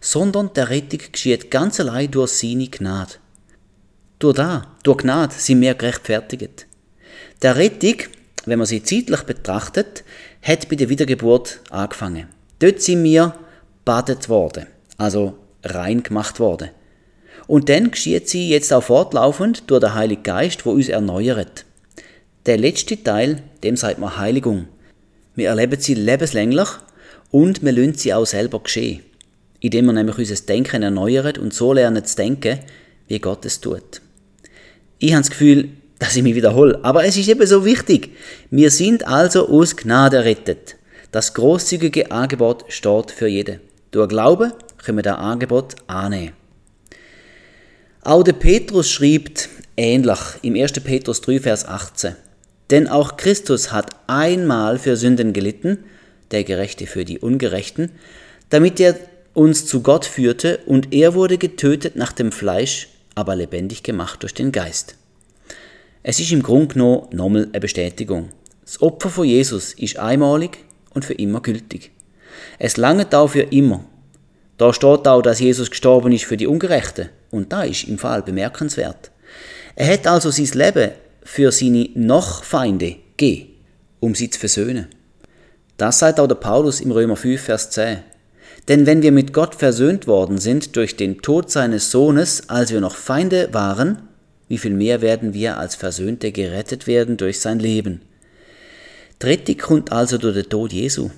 sondern 0.01 0.53
der 0.53 0.69
Rettung 0.69 0.99
geschieht 1.11 1.51
ganz 1.51 1.79
allein 1.79 2.11
durch 2.11 2.31
seine 2.31 2.67
Gnade. 2.67 3.13
Durch 4.19 4.35
da, 4.35 4.75
durch 4.83 4.99
Gnade 4.99 5.33
sind 5.37 5.61
wir 5.61 5.75
gerechtfertigt. 5.75 6.65
Der 7.41 7.55
Rettung, 7.55 7.95
wenn 8.45 8.59
man 8.59 8.67
sie 8.67 8.83
zeitlich 8.83 9.23
betrachtet, 9.23 10.03
hat 10.41 10.69
bei 10.69 10.75
der 10.75 10.89
Wiedergeburt 10.89 11.59
angefangen. 11.69 12.27
Dort 12.59 12.81
sind 12.81 13.03
wir 13.03 13.35
badet 13.85 14.29
worden, 14.29 14.67
also 14.97 15.37
rein 15.63 16.03
gemacht 16.03 16.39
worden. 16.39 16.69
Und 17.45 17.69
dann 17.69 17.91
geschieht 17.91 18.27
sie 18.27 18.49
jetzt 18.49 18.73
auch 18.73 18.83
fortlaufend 18.83 19.69
durch 19.69 19.81
den 19.81 19.93
Heiligen 19.93 20.23
Geist, 20.23 20.65
wo 20.65 20.71
uns 20.71 20.89
erneuert. 20.89 21.65
Der 22.45 22.57
letzte 22.57 23.01
Teil, 23.01 23.43
dem 23.63 23.77
sagt 23.77 23.99
man 23.99 24.17
Heiligung. 24.17 24.67
Wir 25.35 25.49
erleben 25.49 25.79
sie 25.79 25.93
lebenslänglich 25.93 26.67
und 27.29 27.63
wir 27.63 27.71
lassen 27.71 27.93
sie 27.93 28.13
auch 28.13 28.25
selber 28.25 28.59
geschehen 28.59 29.03
indem 29.59 29.85
wir 29.85 29.93
nämlich 29.93 30.17
unser 30.17 30.35
Denken 30.35 30.83
erneuern 30.83 31.37
und 31.37 31.53
so 31.53 31.73
lernen 31.73 32.03
zu 32.05 32.15
denken, 32.15 32.59
wie 33.07 33.19
Gott 33.19 33.45
es 33.45 33.59
tut. 33.59 34.01
Ich 34.99 35.11
habe 35.11 35.21
das 35.21 35.29
Gefühl, 35.29 35.69
dass 35.99 36.15
ich 36.15 36.23
mich 36.23 36.35
wiederhole, 36.35 36.79
aber 36.83 37.05
es 37.05 37.17
ist 37.17 37.27
eben 37.27 37.45
so 37.47 37.65
wichtig. 37.65 38.15
Wir 38.51 38.69
sind 38.71 39.07
also 39.07 39.47
aus 39.49 39.75
Gnade 39.75 40.17
errettet. 40.17 40.75
Das 41.11 41.33
großzügige 41.33 42.11
Angebot 42.11 42.65
steht 42.67 43.11
für 43.11 43.27
jeden. 43.27 43.59
Durch 43.91 44.09
Glauben 44.09 44.51
können 44.83 44.97
wir 44.97 45.03
das 45.03 45.17
Angebot 45.17 45.75
annehmen. 45.87 46.33
Auch 48.01 48.23
der 48.23 48.33
Petrus 48.33 48.89
schreibt 48.89 49.49
ähnlich 49.75 50.19
im 50.41 50.55
1. 50.55 50.73
Petrus 50.73 51.21
3, 51.21 51.39
Vers 51.39 51.65
18. 51.65 52.15
Denn 52.69 52.87
auch 52.87 53.17
Christus 53.17 53.71
hat 53.71 53.91
einmal 54.07 54.77
für 54.77 54.97
Sünden 54.97 55.33
gelitten, 55.33 55.79
der 56.31 56.43
Gerechte 56.43 56.87
für 56.87 57.05
die 57.05 57.19
Ungerechten, 57.19 57.91
damit 58.49 58.79
er 58.79 58.95
uns 59.37 59.67
zu 59.67 59.83
Gott 59.83 60.05
führte, 60.05 60.61
und 60.65 60.93
er 60.93 61.13
wurde 61.13 61.37
getötet 61.37 61.95
nach 61.95 62.11
dem 62.11 62.31
Fleisch, 62.31 62.89
aber 63.13 63.35
lebendig 63.35 63.83
gemacht 63.83 64.23
durch 64.23 64.33
den 64.33 64.51
Geist. 64.51 64.95
Es 66.01 66.19
ist 66.19 66.31
im 66.31 66.41
Grunde 66.41 66.73
genommen 66.73 67.07
nochmal 67.11 67.47
eine 67.51 67.59
Bestätigung. 67.59 68.29
Das 68.65 68.81
Opfer 68.81 69.09
von 69.09 69.27
Jesus 69.27 69.73
ist 69.73 69.99
einmalig 69.99 70.57
und 70.95 71.05
für 71.05 71.13
immer 71.13 71.41
gültig. 71.41 71.91
Es 72.57 72.77
langt 72.77 73.13
auch 73.13 73.27
für 73.27 73.43
immer. 73.43 73.85
Da 74.57 74.73
steht 74.73 75.07
auch, 75.07 75.21
dass 75.21 75.39
Jesus 75.39 75.69
gestorben 75.69 76.11
ist 76.13 76.25
für 76.25 76.37
die 76.37 76.47
Ungerechten. 76.47 77.09
Und 77.29 77.53
da 77.53 77.61
ist 77.61 77.83
im 77.83 77.99
Fall 77.99 78.23
bemerkenswert. 78.23 79.11
Er 79.75 79.93
hat 79.93 80.07
also 80.07 80.31
sein 80.31 80.49
Leben 80.53 80.91
für 81.21 81.51
seine 81.51 81.89
Noch-Feinde 81.93 82.95
gegeben, 83.15 83.51
um 83.99 84.15
sie 84.15 84.31
zu 84.31 84.39
versöhnen. 84.39 84.87
Das 85.77 85.99
sagt 85.99 86.19
auch 86.19 86.27
der 86.27 86.35
Paulus 86.35 86.81
im 86.81 86.91
Römer 86.91 87.15
5, 87.15 87.39
Vers 87.39 87.69
10. 87.69 87.99
Denn 88.67 88.85
wenn 88.85 89.01
wir 89.01 89.11
mit 89.11 89.31
Gott 89.33 89.55
versöhnt 89.55 90.07
worden 90.07 90.37
sind 90.37 90.75
durch 90.75 90.97
den 90.97 91.21
Tod 91.21 91.49
seines 91.49 91.89
Sohnes, 91.89 92.49
als 92.49 92.71
wir 92.71 92.81
noch 92.81 92.95
Feinde 92.95 93.49
waren, 93.53 93.99
wie 94.49 94.57
viel 94.57 94.73
mehr 94.73 95.01
werden 95.01 95.33
wir 95.33 95.57
als 95.57 95.75
Versöhnte 95.75 96.31
gerettet 96.31 96.87
werden 96.87 97.17
durch 97.17 97.39
sein 97.39 97.59
Leben. 97.59 98.01
Dritte 99.19 99.55
Grund 99.55 99.91
also 99.91 100.17
durch 100.17 100.35
den 100.35 100.49
Tod 100.49 100.73
Jesu. 100.73 101.09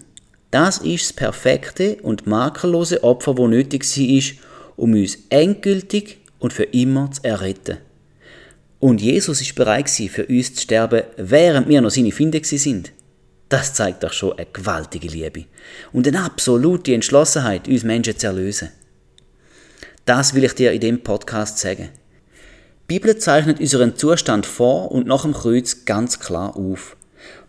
Das 0.51 0.79
ist 0.79 1.09
das 1.09 1.13
perfekte 1.13 1.97
und 2.01 2.25
makellose 2.25 3.03
Opfer, 3.03 3.37
wo 3.37 3.47
nötig 3.47 3.83
sie 3.83 4.17
ist, 4.17 4.35
um 4.77 4.93
uns 4.93 5.17
endgültig 5.29 6.19
und 6.39 6.53
für 6.53 6.63
immer 6.63 7.11
zu 7.11 7.23
erretten. 7.23 7.77
Und 8.79 9.01
Jesus 9.01 9.41
ist 9.41 9.55
bereit 9.55 9.89
für 9.89 10.25
uns 10.25 10.55
zu 10.55 10.61
sterben, 10.61 11.03
während 11.17 11.67
wir 11.67 11.81
noch 11.81 11.89
seine 11.89 12.11
Finde 12.11 12.41
sind. 12.43 12.93
Das 13.49 13.73
zeigt 13.73 14.03
doch 14.03 14.13
schon 14.13 14.37
eine 14.37 14.45
gewaltige 14.45 15.07
Liebe 15.07 15.45
und 15.91 16.07
eine 16.07 16.23
absolute 16.23 16.93
Entschlossenheit, 16.93 17.67
uns 17.67 17.83
Menschen 17.83 18.17
zu 18.17 18.27
erlösen. 18.27 18.69
Das 20.05 20.35
will 20.35 20.43
ich 20.43 20.53
dir 20.53 20.71
in 20.71 20.81
dem 20.81 21.01
Podcast 21.01 21.57
sagen. 21.57 21.89
Die 22.89 22.99
Bibel 22.99 23.17
zeichnet 23.17 23.59
unseren 23.59 23.95
Zustand 23.95 24.45
vor 24.45 24.91
und 24.91 25.07
nach 25.07 25.23
dem 25.23 25.33
Kreuz 25.33 25.85
ganz 25.85 26.19
klar 26.19 26.55
auf. 26.55 26.95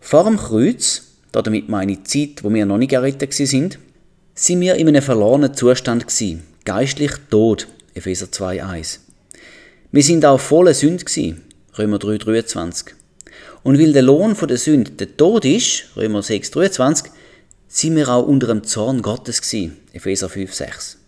Vor 0.00 0.24
dem 0.24 0.38
Kreuz, 0.38 1.16
damit 1.32 1.68
meine 1.68 2.02
Zeit, 2.02 2.42
wo 2.42 2.52
wir 2.52 2.66
noch 2.66 2.78
nicht 2.78 2.90
gerettet 2.90 3.32
sind, 3.34 3.78
sind 4.34 4.60
wir 4.60 4.76
in 4.76 4.88
einem 4.88 5.02
verlorenen 5.02 5.54
Zustand 5.54 6.06
gewesen, 6.08 6.42
geistlich 6.64 7.12
tot, 7.30 7.68
Epheser 7.94 8.26
2,1. 8.26 9.00
Wir 9.92 10.02
sind 10.02 10.24
auch 10.24 10.40
voller 10.40 10.74
Sünde 10.74 11.04
gewesen, 11.04 11.42
Römer 11.78 11.98
3,23. 11.98 12.92
Und 13.62 13.78
weil 13.78 13.92
der 13.92 14.02
Lohn 14.02 14.36
der 14.40 14.56
Sünde 14.56 14.92
der 14.92 15.16
Tod 15.16 15.44
ist, 15.44 15.84
Römer 15.96 16.22
6, 16.22 16.50
23, 16.52 17.12
sind 17.68 17.96
wir 17.96 18.08
auch 18.08 18.26
unter 18.26 18.46
dem 18.46 18.64
Zorn 18.64 19.02
Gottes 19.02 19.42
gewesen, 19.42 19.76
Epheser 19.92 20.28
5, 20.28 20.52
6. 20.52 20.98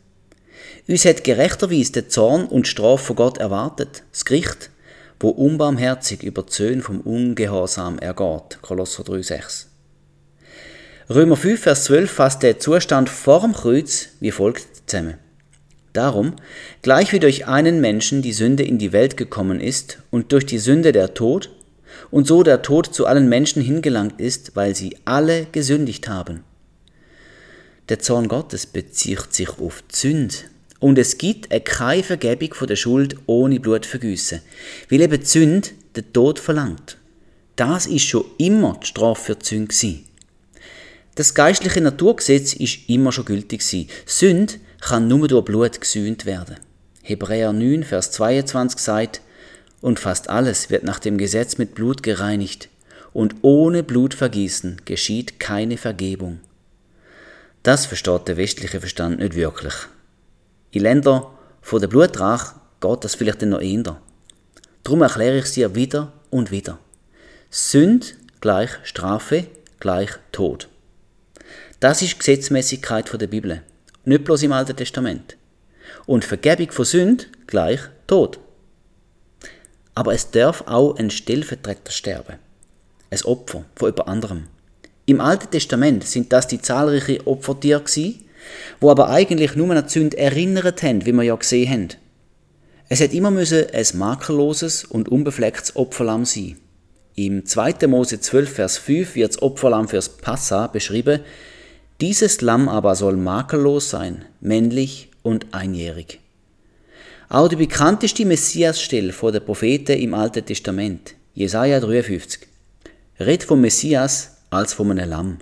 Uns 0.88 1.04
hat 1.04 1.24
gerechterweise 1.24 1.92
der 1.92 2.08
Zorn 2.08 2.46
und 2.46 2.68
Strafe 2.68 3.04
von 3.04 3.16
Gott 3.16 3.38
erwartet, 3.38 4.02
das 4.12 4.24
Gericht, 4.24 4.70
wo 5.18 5.30
unbarmherzig 5.30 6.22
über 6.22 6.44
Söhne 6.48 6.82
vom 6.82 7.00
Ungehorsam 7.00 7.98
ergeht, 7.98 8.58
Kolosser 8.60 9.04
3, 9.04 9.22
6. 9.22 9.68
Römer 11.08 11.36
5, 11.36 11.60
Vers 11.60 11.84
12 11.84 12.10
fasst 12.10 12.42
der 12.42 12.58
Zustand 12.58 13.08
vor 13.08 13.40
dem 13.40 13.52
Kreuz 13.52 14.08
wie 14.20 14.30
folgt 14.30 14.66
zusammen. 14.86 15.14
Darum, 15.92 16.34
gleich 16.80 17.12
wie 17.12 17.20
durch 17.20 17.46
einen 17.46 17.80
Menschen 17.80 18.22
die 18.22 18.32
Sünde 18.32 18.62
in 18.62 18.78
die 18.78 18.92
Welt 18.92 19.16
gekommen 19.16 19.60
ist 19.60 19.98
und 20.10 20.32
durch 20.32 20.46
die 20.46 20.58
Sünde 20.58 20.92
der 20.92 21.14
Tod, 21.14 21.50
und 22.12 22.28
so 22.28 22.44
der 22.44 22.62
Tod 22.62 22.94
zu 22.94 23.06
allen 23.06 23.28
Menschen 23.28 23.62
hingelangt 23.62 24.20
ist, 24.20 24.54
weil 24.54 24.76
sie 24.76 24.96
alle 25.04 25.46
gesündigt 25.50 26.08
haben. 26.08 26.44
Der 27.88 27.98
Zorn 27.98 28.28
Gottes 28.28 28.66
bezieht 28.66 29.32
sich 29.32 29.48
auf 29.58 29.82
die. 29.88 30.28
Und 30.78 30.98
es 30.98 31.18
gibt 31.18 31.48
keine 31.64 32.02
Vergebung 32.02 32.54
von 32.54 32.68
der 32.68 32.76
Schuld 32.76 33.16
ohne 33.26 33.58
Blutvergüssen, 33.58 34.40
weil 34.90 35.00
eben 35.00 35.20
die 35.20 35.62
den 35.96 36.12
Tod 36.12 36.38
verlangt. 36.38 36.98
Das 37.56 37.86
ist 37.86 38.04
schon 38.04 38.24
immer 38.38 38.78
die 38.82 38.86
Strafe 38.86 39.34
für 39.34 39.36
die 39.36 39.66
gewesen. 39.66 40.04
Das 41.14 41.34
geistliche 41.34 41.80
Naturgesetz 41.80 42.52
ist 42.54 42.88
immer 42.88 43.12
schon 43.12 43.24
gültig 43.24 43.60
gewesen. 43.60 43.88
Sünde 44.06 44.54
kann 44.80 45.08
nur 45.08 45.28
durch 45.28 45.44
Blut 45.44 45.80
gesühnt 45.80 46.26
werden. 46.26 46.56
Hebräer 47.02 47.52
9, 47.52 47.84
Vers 47.84 48.10
22 48.12 48.78
sagt, 48.78 49.20
und 49.82 50.00
fast 50.00 50.30
alles 50.30 50.70
wird 50.70 50.84
nach 50.84 50.98
dem 50.98 51.18
Gesetz 51.18 51.58
mit 51.58 51.74
Blut 51.74 52.02
gereinigt, 52.02 52.70
und 53.12 53.34
ohne 53.42 53.82
Blutvergießen 53.82 54.82
geschieht 54.86 55.38
keine 55.38 55.76
Vergebung. 55.76 56.40
Das 57.62 57.84
versteht 57.84 58.26
der 58.26 58.38
westliche 58.38 58.80
Verstand 58.80 59.18
nicht 59.18 59.34
wirklich. 59.34 59.74
In 60.70 60.82
Ländern 60.82 61.26
von 61.60 61.80
der 61.80 61.88
Blutrach 61.88 62.54
geht 62.80 63.04
das 63.04 63.14
vielleicht 63.14 63.42
noch 63.42 63.60
eher. 63.60 64.00
Darum 64.82 65.02
erkläre 65.02 65.36
ich 65.36 65.44
es 65.44 65.52
dir 65.52 65.74
wieder 65.74 66.12
und 66.30 66.50
wieder. 66.50 66.78
Sünd 67.50 68.16
gleich 68.40 68.70
Strafe 68.84 69.46
gleich 69.78 70.10
Tod. 70.30 70.68
Das 71.80 72.02
ist 72.02 72.18
Gesetzmäßigkeit 72.18 73.12
der 73.20 73.26
Bibel, 73.26 73.62
nicht 74.04 74.24
bloß 74.24 74.44
im 74.44 74.52
Alten 74.52 74.76
Testament. 74.76 75.36
Und 76.06 76.24
Vergebung 76.24 76.70
von 76.70 76.84
Sünd 76.84 77.28
gleich 77.46 77.80
Tod. 78.06 78.38
Aber 79.94 80.14
es 80.14 80.30
darf 80.30 80.64
auch 80.66 80.96
ein 80.96 81.10
Stellvertreter 81.10 81.90
sterben. 81.90 82.36
Ein 83.10 83.22
Opfer 83.24 83.64
von 83.76 83.90
jemand 83.90 84.08
anderem. 84.08 84.44
Im 85.04 85.20
Alten 85.20 85.50
Testament 85.50 86.04
sind 86.04 86.32
das 86.32 86.46
die 86.46 86.60
zahlreichen 86.60 87.26
Opfertiere 87.26 87.82
gewesen, 87.82 88.24
wo 88.80 88.90
aber 88.90 89.10
eigentlich 89.10 89.54
nur 89.54 89.70
an 89.70 89.84
die 89.84 89.92
Sünde 89.92 90.16
erinnert 90.16 90.82
haben, 90.82 91.04
wie 91.04 91.12
wir 91.12 91.22
ja 91.22 91.34
gesehen 91.34 91.70
haben. 91.70 91.88
Es 92.88 93.00
hat 93.00 93.12
immer 93.12 93.30
müssen 93.30 93.66
ein 93.72 93.86
makelloses 93.94 94.84
und 94.84 95.08
unbeflecktes 95.08 95.76
Opferlamm 95.76 96.24
sein. 96.24 96.58
Im 97.14 97.44
2. 97.44 97.86
Mose 97.88 98.20
12, 98.20 98.52
Vers 98.52 98.78
5 98.78 99.14
wird 99.14 99.34
das 99.34 99.42
Opferlamm 99.42 99.88
fürs 99.88 100.08
Passa 100.08 100.66
beschrieben. 100.66 101.20
Dieses 102.00 102.40
Lamm 102.40 102.68
aber 102.68 102.94
soll 102.94 103.16
makellos 103.16 103.90
sein, 103.90 104.24
männlich 104.40 105.10
und 105.22 105.52
einjährig. 105.52 106.21
Auch 107.32 107.48
die 107.48 107.56
bekannteste 107.56 108.26
Messiasstelle 108.26 109.10
vor 109.10 109.32
der 109.32 109.40
Propheten 109.40 109.98
im 109.98 110.12
Alten 110.12 110.44
Testament, 110.44 111.14
Jesaja 111.32 111.80
53, 111.80 112.42
redet 113.18 113.44
vom 113.44 113.62
Messias 113.62 114.36
als 114.50 114.74
von 114.74 114.90
einem 114.90 115.08
Lamm. 115.08 115.38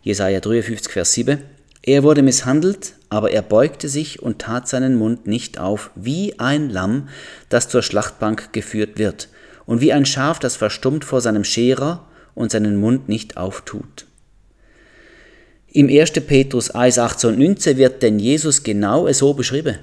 Jesaja 0.00 0.40
53, 0.40 0.90
Vers 0.90 1.12
7. 1.12 1.38
Er 1.82 2.02
wurde 2.02 2.22
misshandelt, 2.22 2.94
aber 3.10 3.30
er 3.30 3.42
beugte 3.42 3.90
sich 3.90 4.22
und 4.22 4.38
tat 4.38 4.68
seinen 4.68 4.96
Mund 4.96 5.26
nicht 5.26 5.58
auf, 5.58 5.90
wie 5.94 6.38
ein 6.38 6.70
Lamm, 6.70 7.10
das 7.50 7.68
zur 7.68 7.82
Schlachtbank 7.82 8.54
geführt 8.54 8.98
wird, 8.98 9.28
und 9.66 9.82
wie 9.82 9.92
ein 9.92 10.06
Schaf, 10.06 10.38
das 10.38 10.56
verstummt 10.56 11.04
vor 11.04 11.20
seinem 11.20 11.44
Scherer 11.44 12.08
und 12.34 12.52
seinen 12.52 12.76
Mund 12.76 13.10
nicht 13.10 13.36
auftut. 13.36 14.06
Im 15.66 15.90
1. 15.90 16.12
Petrus 16.26 16.70
1, 16.70 16.98
18 16.98 17.28
und 17.28 17.38
19 17.38 17.76
wird 17.76 18.02
denn 18.02 18.18
Jesus 18.18 18.62
genau 18.62 19.12
so 19.12 19.34
beschrieben. 19.34 19.76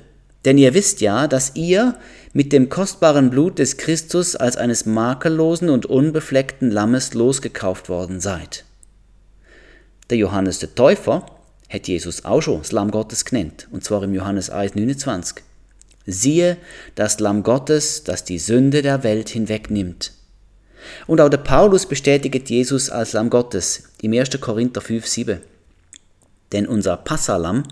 Denn 0.46 0.58
ihr 0.58 0.74
wisst 0.74 1.02
ja, 1.02 1.28
dass 1.28 1.56
ihr 1.56 1.98
mit 2.34 2.54
dem 2.54 2.70
kostbaren 2.70 3.32
Blut 3.32 3.60
des 3.60 3.78
Christus 3.78 4.36
als 4.36 4.58
eines 4.58 4.86
makellosen 4.86 5.70
und 5.70 5.88
unbefleckten 5.88 6.70
Lammes 6.70 7.14
losgekauft 7.14 7.90
worden 7.90 8.20
seid. 8.20 8.64
Der 10.10 10.18
Johannes 10.18 10.60
der 10.60 10.76
Täufer 10.76 11.26
hat 11.70 11.88
Jesus 11.88 12.26
auch 12.26 12.42
schon 12.42 12.60
das 12.60 12.72
Lamm 12.72 12.92
Gottes 12.92 13.26
genannt, 13.26 13.68
und 13.72 13.84
zwar 13.84 14.04
im 14.04 14.14
Johannes 14.14 14.52
1, 14.52 14.76
29. 14.76 15.44
Siehe, 16.06 16.58
das 16.94 17.20
Lamm 17.20 17.42
Gottes, 17.42 18.04
das 18.04 18.24
die 18.24 18.38
Sünde 18.38 18.84
der 18.84 19.04
Welt 19.04 19.30
hinwegnimmt. 19.30 20.12
Und 21.08 21.20
auch 21.20 21.30
der 21.30 21.38
Paulus 21.38 21.88
bestätigt 21.88 22.50
Jesus 22.52 22.92
als 22.92 23.14
Lamm 23.14 23.32
Gottes 23.32 23.90
im 24.02 24.14
1. 24.14 24.40
Korinther 24.40 24.82
5, 24.82 25.08
7. 25.08 25.42
Denn 26.56 26.68
unser 26.68 26.96
Passalam 26.96 27.64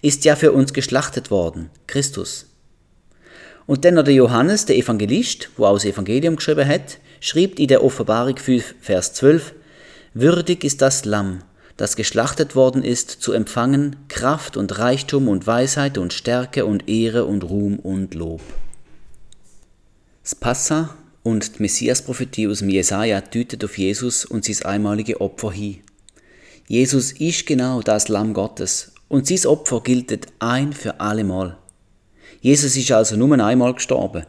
ist 0.00 0.24
ja 0.24 0.34
für 0.34 0.52
uns 0.52 0.72
geschlachtet 0.72 1.30
worden, 1.30 1.68
Christus. 1.86 2.46
Und 3.66 3.84
dann 3.84 3.92
noch 3.92 4.02
der 4.02 4.14
Johannes, 4.14 4.64
der 4.64 4.78
Evangelist, 4.78 5.50
wo 5.58 5.70
das 5.70 5.84
Evangelium 5.84 6.36
geschrieben 6.36 6.66
hat, 6.66 7.00
schrieb 7.20 7.58
in 7.58 7.68
der 7.68 7.84
Offenbarung 7.84 8.38
5, 8.38 8.76
Vers 8.80 9.12
12, 9.12 9.52
Würdig 10.14 10.64
ist 10.64 10.80
das 10.80 11.04
Lamm, 11.04 11.40
das 11.76 11.96
geschlachtet 11.96 12.56
worden 12.56 12.82
ist, 12.82 13.10
zu 13.10 13.34
empfangen 13.34 13.96
Kraft 14.08 14.56
und 14.56 14.78
Reichtum 14.78 15.28
und 15.28 15.46
Weisheit 15.46 15.98
und 15.98 16.14
Stärke 16.14 16.64
und 16.64 16.88
Ehre 16.88 17.26
und 17.26 17.44
Ruhm 17.44 17.78
und 17.78 18.14
Lob. 18.14 18.40
Das 20.22 20.34
Passa 20.34 20.96
und 21.22 21.58
die 21.58 21.62
Messias-Prophetie 21.62 22.48
aus 22.48 22.60
dem 22.60 22.70
Jesaja 22.70 23.20
deutet 23.20 23.62
auf 23.66 23.76
Jesus 23.76 24.24
und 24.24 24.46
sein 24.46 24.64
einmalige 24.64 25.20
Opfer 25.20 25.52
hin. 25.52 25.80
Jesus 26.70 27.10
ist 27.10 27.46
genau 27.46 27.82
das 27.82 28.06
Lamm 28.06 28.32
Gottes 28.32 28.92
und 29.08 29.26
sein 29.26 29.44
Opfer 29.50 29.80
gilt 29.80 30.28
ein 30.38 30.72
für 30.72 31.00
alle 31.00 31.24
Mal. 31.24 31.56
Jesus 32.42 32.76
ist 32.76 32.92
also 32.92 33.16
nur 33.16 33.36
einmal 33.40 33.74
gestorben 33.74 34.22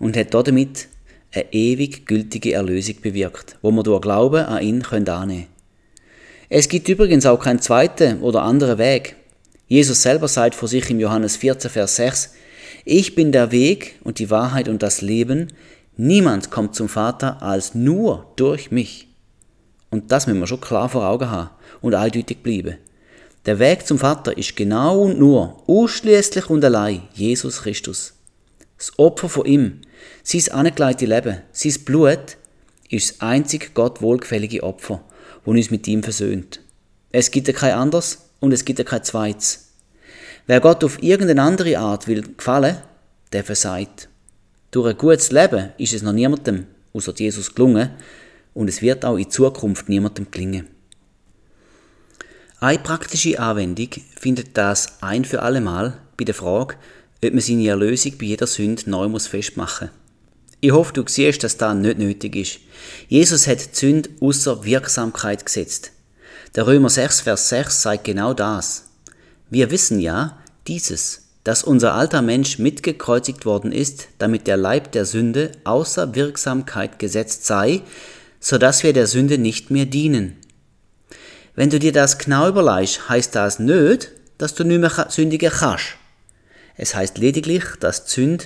und 0.00 0.16
hat 0.16 0.34
damit 0.34 0.88
eine 1.32 1.52
ewig 1.52 2.04
gültige 2.04 2.54
Erlösung 2.54 2.96
bewirkt, 3.00 3.58
wo 3.62 3.70
wir 3.70 3.84
durch 3.84 4.00
Glauben 4.00 4.44
an 4.44 4.60
ihn 4.60 4.82
annehmen 4.82 5.04
können. 5.04 5.46
Es 6.48 6.68
gibt 6.68 6.88
übrigens 6.88 7.26
auch 7.26 7.38
keinen 7.38 7.60
zweiten 7.62 8.22
oder 8.22 8.42
anderen 8.42 8.78
Weg. 8.78 9.14
Jesus 9.68 10.02
selber 10.02 10.26
sagt 10.26 10.56
vor 10.56 10.66
sich 10.66 10.90
im 10.90 10.98
Johannes 10.98 11.36
14, 11.36 11.70
Vers 11.70 11.94
6, 11.94 12.34
Ich 12.84 13.14
bin 13.14 13.30
der 13.30 13.52
Weg 13.52 14.00
und 14.02 14.18
die 14.18 14.30
Wahrheit 14.30 14.68
und 14.68 14.82
das 14.82 15.00
Leben. 15.00 15.52
Niemand 15.96 16.50
kommt 16.50 16.74
zum 16.74 16.88
Vater 16.88 17.40
als 17.40 17.76
nur 17.76 18.32
durch 18.34 18.72
mich. 18.72 19.06
Und 19.90 20.10
das 20.10 20.26
müssen 20.26 20.40
wir 20.40 20.48
schon 20.48 20.60
klar 20.60 20.88
vor 20.88 21.06
Augen 21.06 21.30
haben 21.30 21.50
und 21.84 21.94
eindeutig 21.94 22.38
bleiben. 22.42 22.78
Der 23.44 23.58
Weg 23.58 23.86
zum 23.86 23.98
Vater 23.98 24.36
ist 24.38 24.56
genau 24.56 25.02
und 25.02 25.18
nur, 25.18 25.62
ausschließlich 25.66 26.48
und 26.48 26.64
allein 26.64 27.02
Jesus 27.12 27.60
Christus. 27.60 28.14
Das 28.78 28.98
Opfer 28.98 29.28
von 29.28 29.44
ihm, 29.44 29.80
sein 30.22 30.50
angelegte 30.50 31.04
Leben, 31.04 31.42
sein 31.52 31.74
Blut, 31.84 32.38
ist 32.88 33.10
das 33.10 33.20
einzig 33.20 33.74
Gott 33.74 34.00
wohlgefällige 34.00 34.62
Opfer, 34.62 35.04
das 35.44 35.46
uns 35.46 35.70
mit 35.70 35.86
ihm 35.86 36.02
versöhnt. 36.02 36.60
Es 37.12 37.30
gibt 37.30 37.48
ja 37.48 37.52
kein 37.52 37.74
anderes 37.74 38.30
und 38.40 38.52
es 38.52 38.64
gibt 38.64 38.78
ja 38.78 38.84
kein 38.86 39.04
zweites. 39.04 39.68
Wer 40.46 40.60
Gott 40.60 40.82
auf 40.84 41.02
irgendeine 41.02 41.42
andere 41.42 41.78
Art 41.78 42.08
will 42.08 42.22
gefallen, 42.22 42.78
der 43.34 43.44
versagt. 43.44 44.08
Durch 44.70 44.88
ein 44.88 44.96
gutes 44.96 45.32
Leben 45.32 45.72
ist 45.76 45.92
es 45.92 46.02
noch 46.02 46.12
niemandem, 46.14 46.66
außer 46.94 47.12
Jesus, 47.14 47.54
gelungen 47.54 47.90
und 48.54 48.68
es 48.68 48.80
wird 48.80 49.04
auch 49.04 49.18
in 49.18 49.30
Zukunft 49.30 49.90
niemandem 49.90 50.30
gelingen. 50.30 50.73
Eine 52.64 52.78
praktische 52.78 53.38
Anwendung 53.38 53.90
findet 54.18 54.56
das 54.56 55.02
ein 55.02 55.26
für 55.26 55.42
alle 55.42 55.60
Mal 55.60 55.98
bei 56.16 56.24
der 56.24 56.34
Frage, 56.34 56.76
ob 57.22 57.30
man 57.34 57.42
seine 57.42 57.68
Erlösung 57.68 58.16
bei 58.16 58.24
jeder 58.24 58.46
Sünde 58.46 58.88
neu 58.88 59.06
muss 59.06 59.26
festmachen 59.26 59.90
Ich 60.62 60.72
hoffe, 60.72 60.94
du 60.94 61.04
siehst, 61.06 61.44
dass 61.44 61.58
das 61.58 61.74
nicht 61.74 61.98
nötig 61.98 62.36
ist. 62.36 62.60
Jesus 63.06 63.46
hat 63.46 63.60
die 63.60 63.76
Sünde 63.78 64.08
außer 64.18 64.64
Wirksamkeit 64.64 65.44
gesetzt. 65.44 65.92
Der 66.54 66.66
Römer 66.66 66.88
6, 66.88 67.20
Vers 67.20 67.50
6 67.50 67.82
sagt 67.82 68.04
genau 68.04 68.32
das. 68.32 68.84
Wir 69.50 69.70
wissen 69.70 70.00
ja 70.00 70.38
dieses, 70.66 71.28
dass 71.44 71.64
unser 71.64 71.92
alter 71.92 72.22
Mensch 72.22 72.58
mitgekreuzigt 72.58 73.44
worden 73.44 73.72
ist, 73.72 74.08
damit 74.16 74.46
der 74.46 74.56
Leib 74.56 74.90
der 74.92 75.04
Sünde 75.04 75.52
außer 75.64 76.14
Wirksamkeit 76.14 76.98
gesetzt 76.98 77.44
sei, 77.44 77.82
so 78.40 78.56
dass 78.56 78.82
wir 78.82 78.94
der 78.94 79.06
Sünde 79.06 79.36
nicht 79.36 79.70
mehr 79.70 79.84
dienen. 79.84 80.38
Wenn 81.54 81.70
du 81.70 81.78
dir 81.78 81.92
das 81.92 82.18
genau 82.18 82.48
überlegst, 82.48 83.08
heißt 83.08 83.34
das 83.34 83.58
nicht, 83.58 84.10
dass 84.38 84.54
du 84.54 84.64
nicht 84.64 84.80
mehr 84.80 85.06
sündigen 85.08 85.50
kannst. 85.50 85.96
Es 86.76 86.94
heißt 86.94 87.18
lediglich, 87.18 87.64
dass 87.78 88.04
die 88.04 88.10
Sünde, 88.10 88.44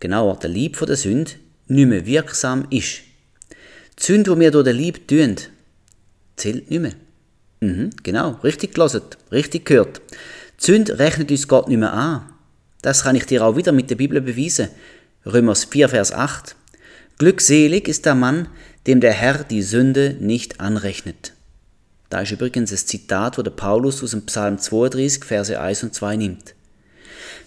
genauer 0.00 0.38
der 0.38 0.50
Lieb 0.50 0.76
von 0.76 0.88
der 0.88 0.96
Sünde, 0.96 1.32
nicht 1.68 1.86
mehr 1.86 2.06
wirksam 2.06 2.66
ist. 2.70 3.02
Die 3.98 4.02
Sünde, 4.02 4.34
die 4.34 4.40
wir 4.40 4.50
durch 4.50 4.64
den 4.64 4.76
Lieb 4.76 5.06
tun, 5.06 5.36
zählt 6.36 6.70
nicht 6.70 6.80
mehr. 6.80 6.94
Mhm, 7.60 7.90
genau, 8.02 8.40
richtig 8.42 8.74
gelesen, 8.74 9.02
richtig 9.30 9.66
gehört. 9.66 10.00
Die 10.60 10.64
Sünde 10.64 10.98
rechnet 10.98 11.30
uns 11.30 11.46
Gott 11.46 11.68
nicht 11.68 11.78
mehr 11.78 11.92
an. 11.92 12.30
Das 12.82 13.04
kann 13.04 13.14
ich 13.14 13.26
dir 13.26 13.44
auch 13.44 13.56
wieder 13.56 13.72
mit 13.72 13.90
der 13.90 13.96
Bibel 13.96 14.20
beweisen. 14.20 14.68
Römer 15.24 15.54
4, 15.54 15.90
Vers 15.90 16.12
8. 16.12 16.56
Glückselig 17.18 17.86
ist 17.86 18.06
der 18.06 18.14
Mann, 18.14 18.48
dem 18.86 19.00
der 19.00 19.12
Herr 19.12 19.44
die 19.44 19.62
Sünde 19.62 20.16
nicht 20.18 20.60
anrechnet. 20.60 21.34
Da 22.10 22.22
ist 22.22 22.32
übrigens 22.32 22.72
ein 22.72 22.76
Zitat, 22.76 23.38
der 23.38 23.50
Paulus 23.50 24.02
aus 24.02 24.10
dem 24.10 24.26
Psalm 24.26 24.58
32, 24.58 25.24
Verse 25.24 25.58
1 25.58 25.84
und 25.84 25.94
2 25.94 26.16
nimmt. 26.16 26.54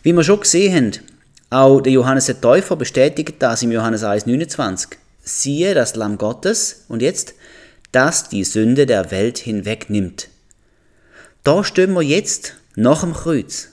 Wie 0.01 0.13
wir 0.13 0.23
schon 0.23 0.39
gesehen 0.39 0.73
haben, 0.73 0.91
auch 1.49 1.81
der 1.81 1.91
Johannes 1.91 2.25
der 2.25 2.39
Täufer 2.39 2.77
bestätigt 2.77 3.35
das 3.39 3.61
im 3.61 3.71
Johannes 3.71 4.03
1, 4.03 4.25
29. 4.25 4.97
Siehe 5.21 5.73
das 5.73 5.95
Lamm 5.95 6.17
Gottes 6.17 6.85
und 6.87 7.01
jetzt, 7.01 7.35
das 7.91 8.29
die 8.29 8.45
Sünde 8.45 8.85
der 8.85 9.11
Welt 9.11 9.37
hinwegnimmt. 9.37 10.29
Da 11.43 11.63
stehen 11.63 11.93
wir 11.93 12.01
jetzt 12.01 12.55
nach 12.75 13.01
dem 13.01 13.13
Kreuz. 13.13 13.69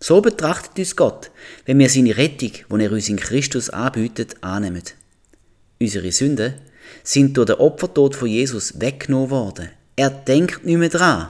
So 0.00 0.20
betrachtet 0.20 0.78
uns 0.78 0.96
Gott, 0.96 1.30
wenn 1.64 1.78
wir 1.78 1.88
seine 1.88 2.16
Rettung, 2.16 2.50
die 2.52 2.84
er 2.84 2.92
uns 2.92 3.08
in 3.08 3.16
Christus 3.16 3.70
anbietet, 3.70 4.36
annehmen. 4.40 4.82
Unsere 5.80 6.10
Sünden 6.10 6.54
sind 7.04 7.36
durch 7.36 7.46
den 7.46 7.56
Opfertod 7.56 8.16
von 8.16 8.28
Jesus 8.28 8.80
weggenommen 8.80 9.30
worden. 9.30 9.70
Er 9.96 10.10
denkt 10.10 10.64
nicht 10.64 10.78
mehr 10.78 10.88
dran. 10.88 11.28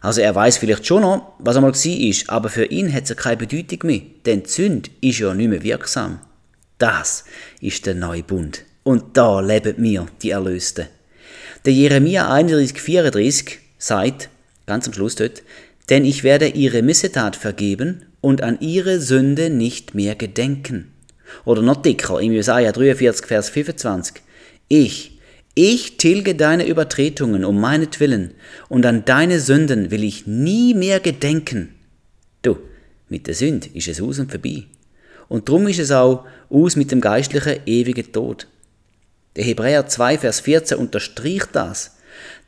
Also 0.00 0.20
er 0.20 0.34
weiß 0.34 0.58
vielleicht 0.58 0.86
schon 0.86 1.02
noch, 1.02 1.34
was 1.38 1.56
einmal 1.56 1.72
war, 1.72 2.34
aber 2.36 2.48
für 2.48 2.64
ihn 2.64 2.92
hat 2.92 3.08
es 3.08 3.16
keine 3.16 3.36
Bedeutung 3.36 3.78
mehr, 3.84 4.00
denn 4.26 4.42
die 4.42 4.50
Sünde 4.50 4.90
ist 5.00 5.20
ja 5.20 5.32
nicht 5.32 5.48
mehr 5.48 5.62
wirksam. 5.62 6.20
Das 6.78 7.24
ist 7.60 7.86
der 7.86 7.94
neue 7.94 8.24
Bund. 8.24 8.64
Und 8.82 9.16
da 9.16 9.40
leben 9.40 9.76
wir, 9.78 10.06
die 10.22 10.30
Erlösten. 10.30 10.86
Der 11.64 11.72
Jeremia 11.72 12.32
31, 12.32 12.80
34 12.80 13.60
sagt, 13.78 14.28
ganz 14.66 14.88
am 14.88 14.92
Schluss 14.92 15.14
dort, 15.14 15.44
denn 15.88 16.04
ich 16.04 16.24
werde 16.24 16.48
ihre 16.48 16.82
Missetat 16.82 17.36
vergeben 17.36 18.06
und 18.20 18.42
an 18.42 18.58
ihre 18.60 19.00
Sünde 19.00 19.50
nicht 19.50 19.94
mehr 19.94 20.16
gedenken. 20.16 20.92
Oder 21.44 21.62
noch 21.62 21.82
dicker, 21.82 22.20
im 22.20 22.32
Jesaja 22.32 22.72
43, 22.72 23.26
Vers 23.26 23.50
25. 23.50 24.22
Ich, 24.66 25.11
ich 25.54 25.96
tilge 25.98 26.34
deine 26.34 26.66
Übertretungen 26.66 27.44
um 27.44 27.60
meinetwillen, 27.60 28.32
und 28.68 28.86
an 28.86 29.04
deine 29.04 29.40
Sünden 29.40 29.90
will 29.90 30.04
ich 30.04 30.26
nie 30.26 30.74
mehr 30.74 31.00
gedenken. 31.00 31.74
Du, 32.42 32.58
mit 33.08 33.26
der 33.26 33.34
Sünde 33.34 33.68
ist 33.74 33.88
es 33.88 34.00
aus 34.00 34.18
und 34.18 34.30
vorbei. 34.30 34.64
Und 35.28 35.48
drum 35.48 35.68
ist 35.68 35.78
es 35.78 35.90
auch 35.90 36.24
aus 36.50 36.76
mit 36.76 36.90
dem 36.90 37.00
geistlichen 37.00 37.60
ewigen 37.66 38.12
Tod. 38.12 38.46
Der 39.36 39.44
Hebräer 39.44 39.86
2, 39.86 40.18
Vers 40.18 40.40
14 40.40 40.78
unterstricht 40.78 41.48
das 41.52 41.92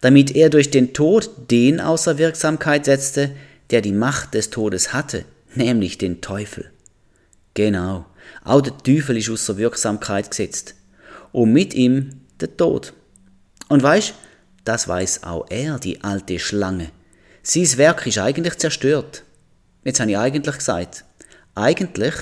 damit 0.01 0.35
er 0.35 0.51
durch 0.51 0.71
den 0.71 0.93
Tod 0.93 1.31
den 1.51 1.81
außer 1.81 2.19
Wirksamkeit 2.19 2.85
setzte, 2.85 3.31
der 3.71 3.81
die 3.81 3.93
Macht 3.93 4.35
des 4.35 4.51
Todes 4.51 4.93
hatte, 4.93 5.25
nämlich 5.55 5.99
den 5.99 6.21
Teufel. 6.21 6.71
Genau, 7.55 8.05
auch 8.43 8.61
der 8.61 8.77
Teufel 8.77 9.17
ist 9.17 9.31
außer 9.31 9.57
Wirksamkeit 9.57 10.31
gesetzt. 10.31 10.75
Und 11.33 11.53
mit 11.53 11.75
ihm 11.75 12.11
der 12.41 12.57
Tod. 12.57 12.93
Und 13.69 13.83
weißt, 13.83 14.15
das 14.65 14.89
weiß 14.89 15.25
auch 15.25 15.47
er, 15.51 15.79
die 15.79 16.03
alte 16.03 16.39
Schlange. 16.39 16.91
Sein 17.43 17.77
Werk 17.77 18.07
ist 18.07 18.19
eigentlich 18.19 18.57
zerstört. 18.57 19.23
Jetzt 19.85 20.01
habe 20.01 20.11
ich 20.11 20.19
eigentlich 20.19 20.57
gesagt. 20.57 21.05
Eigentlich, 21.55 22.15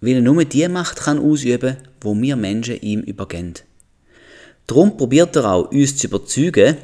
weil 0.00 0.16
er 0.16 0.22
nur 0.22 0.44
die 0.44 0.66
Macht 0.68 0.96
kann 1.00 1.18
ausüben, 1.18 1.76
wo 2.00 2.14
wir 2.18 2.36
Menschen 2.36 2.80
ihm 2.80 3.00
übergehen. 3.00 3.54
Darum 4.66 4.96
probiert 4.96 5.36
er 5.36 5.52
auch, 5.52 5.70
uns 5.70 5.96
zu 5.96 6.06
überzeugen, 6.06 6.76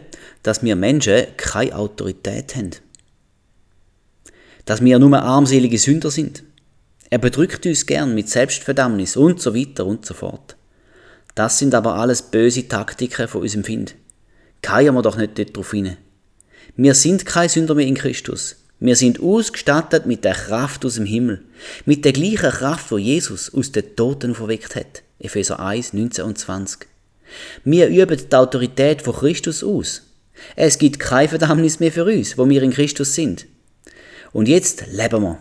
dass 0.42 0.62
wir 0.62 0.76
Menschen 0.76 1.26
keine 1.36 1.74
Autorität 1.74 2.54
haben. 2.54 2.70
Dass 4.64 4.84
wir 4.84 4.98
nur 4.98 5.20
armselige 5.22 5.78
Sünder 5.78 6.10
sind. 6.10 6.42
Er 7.08 7.18
bedrückt 7.18 7.64
uns 7.64 7.86
gern 7.86 8.14
mit 8.14 8.28
Selbstverdammnis 8.28 9.16
und 9.16 9.40
so 9.40 9.54
weiter 9.54 9.86
und 9.86 10.04
so 10.04 10.14
fort. 10.14 10.55
Das 11.36 11.58
sind 11.58 11.74
aber 11.74 11.96
alles 11.96 12.22
böse 12.22 12.66
Taktiken 12.66 13.28
von 13.28 13.42
unserem 13.42 13.62
Find. 13.62 13.94
Keien 14.62 14.94
wir 14.94 15.02
doch 15.02 15.16
nicht 15.16 15.38
dort 15.38 15.54
drauf 15.54 15.70
hin. 15.70 15.96
Wir 16.76 16.94
sind 16.94 17.26
kein 17.26 17.50
Sünder 17.50 17.74
mehr 17.74 17.86
in 17.86 17.94
Christus. 17.94 18.56
Wir 18.80 18.96
sind 18.96 19.20
ausgestattet 19.20 20.06
mit 20.06 20.24
der 20.24 20.34
Kraft 20.34 20.84
aus 20.86 20.94
dem 20.94 21.04
Himmel. 21.04 21.42
Mit 21.84 22.06
der 22.06 22.14
gleichen 22.14 22.50
Kraft, 22.50 22.90
wo 22.90 22.96
Jesus 22.96 23.52
aus 23.52 23.70
den 23.70 23.94
Toten 23.96 24.34
verweckt 24.34 24.76
hat. 24.76 25.02
Epheser 25.18 25.60
1, 25.60 25.92
19 25.92 26.24
und 26.24 26.38
20. 26.38 26.86
Wir 27.64 27.88
üben 27.88 28.18
die 28.18 28.34
Autorität 28.34 29.02
von 29.02 29.14
Christus 29.14 29.62
aus. 29.62 30.02
Es 30.54 30.78
gibt 30.78 30.98
kein 30.98 31.28
Verdammnis 31.28 31.80
mehr 31.80 31.92
für 31.92 32.04
uns, 32.06 32.38
wo 32.38 32.48
wir 32.48 32.62
in 32.62 32.72
Christus 32.72 33.14
sind. 33.14 33.46
Und 34.32 34.48
jetzt 34.48 34.86
leben 34.86 35.22
wir. 35.22 35.38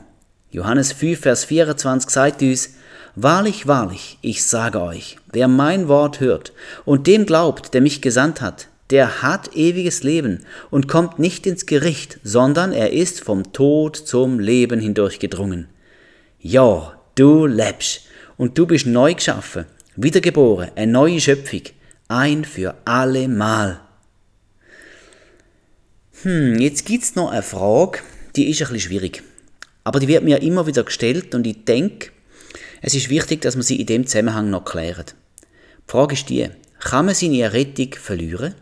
Johannes 0.52 0.92
5, 0.92 1.20
Vers 1.22 1.46
24 1.46 2.10
sagt 2.10 2.42
uns, 2.42 2.72
Wahrlich, 3.18 3.66
wahrlich, 3.66 4.18
ich 4.22 4.44
sage 4.44 4.82
euch, 4.82 5.16
wer 5.32 5.48
mein 5.48 5.88
Wort 5.88 6.20
hört 6.20 6.52
und 6.84 7.08
dem 7.08 7.26
glaubt, 7.26 7.74
der 7.74 7.80
mich 7.80 8.02
gesandt 8.02 8.42
hat, 8.42 8.68
der 8.90 9.22
hat 9.22 9.56
ewiges 9.56 10.04
Leben 10.04 10.44
und 10.70 10.90
kommt 10.90 11.18
nicht 11.18 11.48
ins 11.48 11.66
Gericht, 11.66 12.20
sondern 12.26 12.74
er 12.74 12.92
ist 12.92 13.24
vom 13.24 13.54
Tod 13.54 13.96
zum 13.96 14.42
Leben 14.42 14.82
hindurchgedrungen. 14.82 15.70
Ja, 16.42 17.00
du 17.16 17.46
lebst 17.46 18.02
und 18.36 18.58
du 18.58 18.68
bist 18.68 18.86
neu 18.86 19.14
geschaffen, 19.14 19.64
wiedergeboren, 19.96 20.72
eine 20.76 20.92
neue 20.92 21.22
Schöpfung, 21.22 21.62
ein 22.10 22.44
für 22.44 22.76
alle 22.84 23.30
Mal. 23.30 23.80
Hm, 26.24 26.60
jetzt 26.60 26.86
gibt 26.86 27.06
es 27.06 27.16
noch 27.16 27.32
eine 27.32 27.44
Frage, 27.44 28.00
die 28.36 28.50
ist 28.50 28.62
ein 28.62 28.68
bisschen 28.74 28.90
schwierig. 28.90 29.24
Aber 29.86 30.02
die 30.02 30.10
wird 30.10 30.26
mir 30.26 30.42
immer 30.42 30.68
wieder 30.68 30.84
gestellt 30.84 31.34
und 31.34 31.48
ich 31.48 31.64
denke, 31.64 32.10
es 32.82 32.94
ist 32.94 33.10
wichtig, 33.10 33.42
dass 33.42 33.56
man 33.56 33.64
sie 33.64 33.80
in 33.80 33.88
dem 33.88 34.08
Zusammenhang 34.08 34.50
noch 34.50 34.66
klärt. 34.66 35.16
Die 35.88 35.92
Frage 35.92 36.14
ist 36.14 36.30
die, 36.30 36.50
kann 36.80 37.06
man 37.06 37.16
seine 37.16 37.42
Errettung 37.42 37.94
verlieren? 37.94 38.56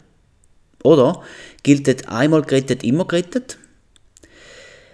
Oder 0.84 1.22
gilt 1.64 1.88
das 1.88 2.08
einmal 2.08 2.42
gerettet, 2.42 2.84
immer 2.84 3.06
gerettet? 3.06 3.58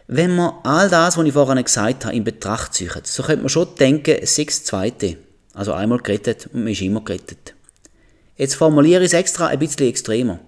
Wenn 0.08 0.36
man 0.36 0.54
all 0.64 0.90
das, 0.90 1.18
was 1.18 1.26
ich 1.26 1.34
vorhin 1.34 1.64
gesagt 1.64 2.06
habe, 2.06 2.16
in 2.16 2.24
Betracht 2.24 2.74
zieht, 2.74 3.06
so 3.06 3.24
könnte 3.24 3.42
man 3.42 3.50
schon 3.50 3.76
denken, 3.76 4.26
sechs 4.26 4.64
Zweite. 4.64 5.18
Also 5.54 5.74
einmal 5.74 6.00
gerettet 6.00 6.48
und 6.54 6.64
man 6.64 6.74
ist 6.74 6.82
immer 6.82 7.02
gerettet. 7.02 7.54
Jetzt 8.38 8.56
formuliere 8.56 9.02
ich 9.04 9.08
es 9.08 9.14
extra 9.14 9.48
ein 9.48 9.60
bisschen 9.60 9.88
extremer. 9.88 10.40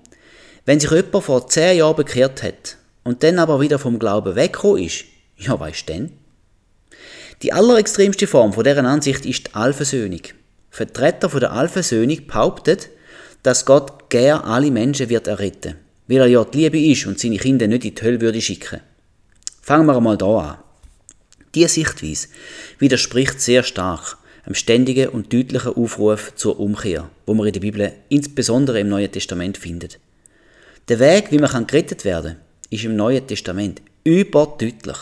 Wenn 0.66 0.80
sich 0.80 0.90
jemand 0.90 1.24
vor 1.24 1.48
zehn 1.48 1.78
Jahren 1.78 1.96
bekehrt 1.96 2.42
hat 2.42 2.78
und 3.04 3.22
dann 3.24 3.40
aber 3.40 3.60
wieder 3.60 3.80
vom 3.80 4.00
Glauben 4.00 4.36
weggekommen 4.36 4.84
ist, 4.84 5.06
ja, 5.38 5.60
weißt 5.60 5.90
du 5.90 5.94
denn? 5.94 6.12
Die 7.42 7.54
allerextremste 7.54 8.28
Form 8.28 8.54
von 8.54 8.64
deren 8.64 8.86
Ansicht 8.86 9.26
ist 9.26 9.48
die 9.48 9.54
Allversöhnung. 9.56 10.22
Vertreter 10.70 11.30
von 11.30 11.40
der 11.40 11.52
Allversöhnung 11.52 12.28
behaupten, 12.28 12.78
dass 13.44 13.66
Gott 13.66 14.10
gern 14.10 14.42
alle 14.42 14.70
Menschen 14.70 15.10
wird 15.10 15.28
erretten, 15.28 15.76
weil 16.08 16.20
er 16.20 16.28
ja 16.28 16.44
die 16.46 16.60
Liebe 16.60 16.80
ist 16.80 17.08
und 17.08 17.20
seine 17.20 17.38
Kinder 17.38 17.68
nicht 17.68 17.86
in 17.86 17.96
die 17.96 18.02
Hölle 18.02 18.22
würde 18.22 18.42
schicken. 18.42 18.82
Fangen 19.62 19.88
wir 19.88 19.98
einmal 19.98 20.18
da 20.18 20.38
an. 20.38 20.58
Diese 21.56 21.70
Sichtweise 21.70 22.28
widerspricht 22.80 23.42
sehr 23.42 23.64
stark 23.64 24.18
einem 24.44 24.56
ständigen 24.56 25.10
und 25.10 25.34
deutlichen 25.34 25.74
Aufruf 25.76 26.34
zur 26.36 26.60
Umkehr, 26.60 27.10
wo 27.26 27.34
man 27.34 27.48
in 27.48 27.54
der 27.54 27.60
Bibel 27.60 27.94
insbesondere 28.10 28.80
im 28.80 28.90
Neuen 28.90 29.12
Testament 29.12 29.58
findet. 29.58 30.00
Der 30.88 31.00
Weg, 31.00 31.32
wie 31.32 31.38
man 31.38 31.68
gerettet 31.68 32.06
werden 32.06 32.34
kann, 32.34 32.42
ist 32.70 32.84
im 32.84 32.96
Neuen 32.96 33.28
Testament 33.28 33.82
überdeutlich. 34.04 34.98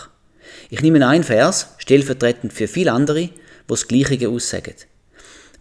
Ich 0.70 0.82
nehme 0.82 1.06
einen 1.08 1.24
Vers, 1.24 1.70
stellvertretend 1.80 2.54
für 2.54 2.68
viele 2.68 2.92
andere, 2.92 3.30
wo 3.68 3.74
das 3.74 3.88
Gleiche 3.88 4.30
aussagen. 4.30 4.76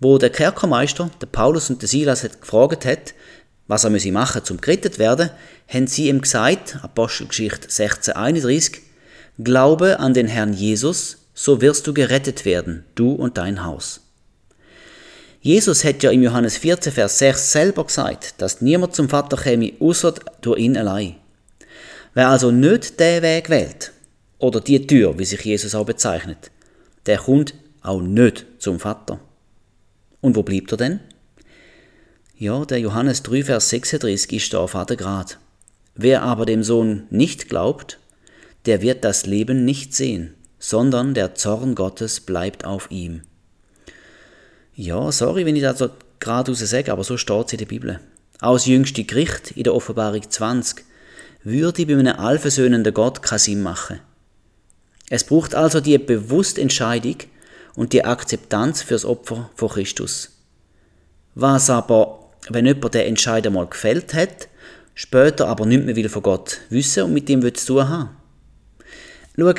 Wo 0.01 0.19
der 0.19 0.31
Kerkermeister, 0.31 1.11
der 1.21 1.27
Paulus 1.27 1.71
und 1.71 1.81
der 1.81 1.89
Silas 1.89 2.29
gefragt 2.41 2.85
hat, 2.85 3.15
was 3.69 3.85
er 3.85 3.91
müsse 3.91 4.13
machen, 4.13 4.45
zum 4.45 4.61
gerettet 4.61 4.99
werden, 4.99 5.31
haben 5.67 5.87
sie 5.87 6.09
ihm 6.09 6.21
gesagt, 6.21 6.79
Apostelgeschichte 6.83 7.69
1631, 7.69 8.83
Glaube 9.39 9.99
an 9.99 10.15
den 10.15 10.27
Herrn 10.27 10.53
Jesus, 10.53 11.19
so 11.33 11.61
wirst 11.61 11.87
du 11.87 11.95
gerettet 11.95 12.45
werden, 12.45 12.85
du 12.95 13.13
und 13.13 13.39
dein 13.39 13.65
Haus. 13.65 14.01
Jesus 15.41 15.85
hat 15.85 16.03
ja 16.03 16.11
im 16.11 16.23
Johannes 16.23 16.57
14, 16.59 16.93
Vers 16.93 17.19
6 17.21 17.53
selber 17.53 17.85
gesagt, 17.85 18.35
dass 18.39 18.61
niemand 18.61 18.95
zum 18.95 19.09
Vater 19.09 19.37
käme, 19.37 19.73
außer 19.81 20.15
durch 20.41 20.59
ihn 20.59 20.77
allein. 20.77 21.17
Wer 22.13 22.29
also 22.29 22.51
nicht 22.51 22.99
den 22.99 23.23
Weg 23.23 23.49
wählt, 23.49 23.93
oder 24.39 24.61
die 24.61 24.87
Tür, 24.87 25.19
wie 25.19 25.25
sich 25.25 25.45
Jesus 25.45 25.75
auch 25.75 25.87
bezeichnet, 25.87 26.51
der 27.07 27.19
kommt 27.19 27.55
auch 27.83 28.01
nicht 28.01 28.47
zum 28.59 28.79
Vater. 28.79 29.21
Und 30.21 30.37
wo 30.37 30.43
bleibt 30.43 30.73
er 30.73 30.79
denn? 30.79 31.01
Ja, 32.37 32.65
der 32.65 32.79
Johannes 32.79 33.23
3, 33.25 33.45
Vers 33.45 33.69
36 33.71 34.33
ist 34.33 34.53
da 34.53 34.59
auf 34.59 34.73
Grad. 34.73 35.39
Wer 35.95 36.23
aber 36.23 36.47
dem 36.47 36.63
Sohn 36.63 37.05
nicht 37.11 37.49
glaubt, 37.49 37.99
der 38.67 38.83
wird 38.83 39.05
das 39.05 39.27
Leben 39.27 39.65
nicht 39.65 39.95
sehen, 39.95 40.35
sondern 40.59 41.15
der 41.15 41.35
Zorn 41.35 41.75
Gottes 41.75 42.21
bleibt 42.21 42.65
auf 42.65 42.91
ihm. 42.91 43.23
Ja, 44.75 45.11
sorry, 45.11 45.45
wenn 45.45 45.57
ich 45.57 45.63
das 45.63 45.79
so 45.79 45.91
geradeaus 46.21 46.61
sage, 46.61 46.93
aber 46.93 47.03
so 47.03 47.17
steht 47.17 47.47
es 47.47 47.53
in 47.55 47.59
der 47.59 47.67
Bibel. 47.67 48.01
Auch 48.41 48.55
das 48.55 48.67
jüngste 48.67 49.03
Gericht 49.03 49.51
in 49.53 49.65
der 49.65 49.75
Offenbarung 49.75 50.23
20 50.29 50.85
würde 51.43 51.87
bei 51.87 51.95
einem 51.95 52.17
allversöhnenden 52.17 52.95
Gott 52.95 53.23
keinen 53.23 53.39
Sinn 53.41 53.63
machen. 53.63 54.01
Es 55.11 55.25
braucht 55.25 55.55
also 55.55 55.81
die 55.81 55.99
bewusste 55.99 56.61
Entscheidung 56.61 57.17
und 57.75 57.93
die 57.93 58.05
Akzeptanz 58.05 58.83
fürs 58.83 59.05
Opfer 59.05 59.51
von 59.55 59.69
Christus. 59.71 60.31
Was 61.35 61.71
aber, 61.71 62.31
wenn 62.49 62.67
jemand 62.67 62.95
den 62.95 63.07
Entscheid 63.07 63.47
einmal 63.47 63.67
gefällt 63.67 64.15
hat, 64.15 64.49
später 64.95 65.47
aber 65.47 65.65
nicht 65.65 65.85
mehr 65.85 65.97
will 65.97 66.09
von 66.09 66.23
Gott 66.23 66.59
wissen 66.71 67.05
und 67.05 67.15
mit 67.15 67.31
ihm 67.31 67.43
zu 67.55 67.67
tun 67.67 67.89
haben. 67.89 68.11
Schau, 69.39 69.53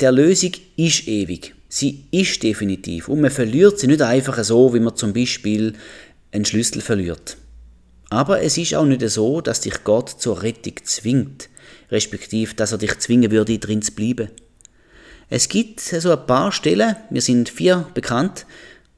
die 0.00 0.04
Erlösung 0.04 0.52
ist 0.76 1.08
ewig. 1.08 1.54
Sie 1.68 2.04
ist 2.12 2.42
definitiv. 2.42 3.08
Und 3.08 3.20
man 3.20 3.30
verliert 3.30 3.78
sie 3.78 3.88
nicht 3.88 4.00
einfach 4.00 4.42
so, 4.44 4.72
wie 4.72 4.80
man 4.80 4.96
zum 4.96 5.12
Beispiel 5.12 5.74
einen 6.32 6.44
Schlüssel 6.44 6.80
verliert. 6.80 7.36
Aber 8.10 8.40
es 8.40 8.56
ist 8.56 8.74
auch 8.74 8.86
nicht 8.86 9.06
so, 9.10 9.40
dass 9.40 9.60
dich 9.60 9.84
Gott 9.84 10.08
zur 10.08 10.42
Rettung 10.42 10.74
zwingt, 10.84 11.50
respektive, 11.90 12.54
dass 12.54 12.72
er 12.72 12.78
dich 12.78 12.96
zwingen 13.00 13.30
würde, 13.30 13.58
drin 13.58 13.82
zu 13.82 13.92
bleiben. 13.92 14.30
Es 15.30 15.48
gibt 15.48 15.80
so 15.80 16.10
ein 16.10 16.26
paar 16.26 16.52
Stellen, 16.52 16.96
mir 17.10 17.20
sind 17.20 17.50
vier 17.50 17.86
bekannt, 17.92 18.46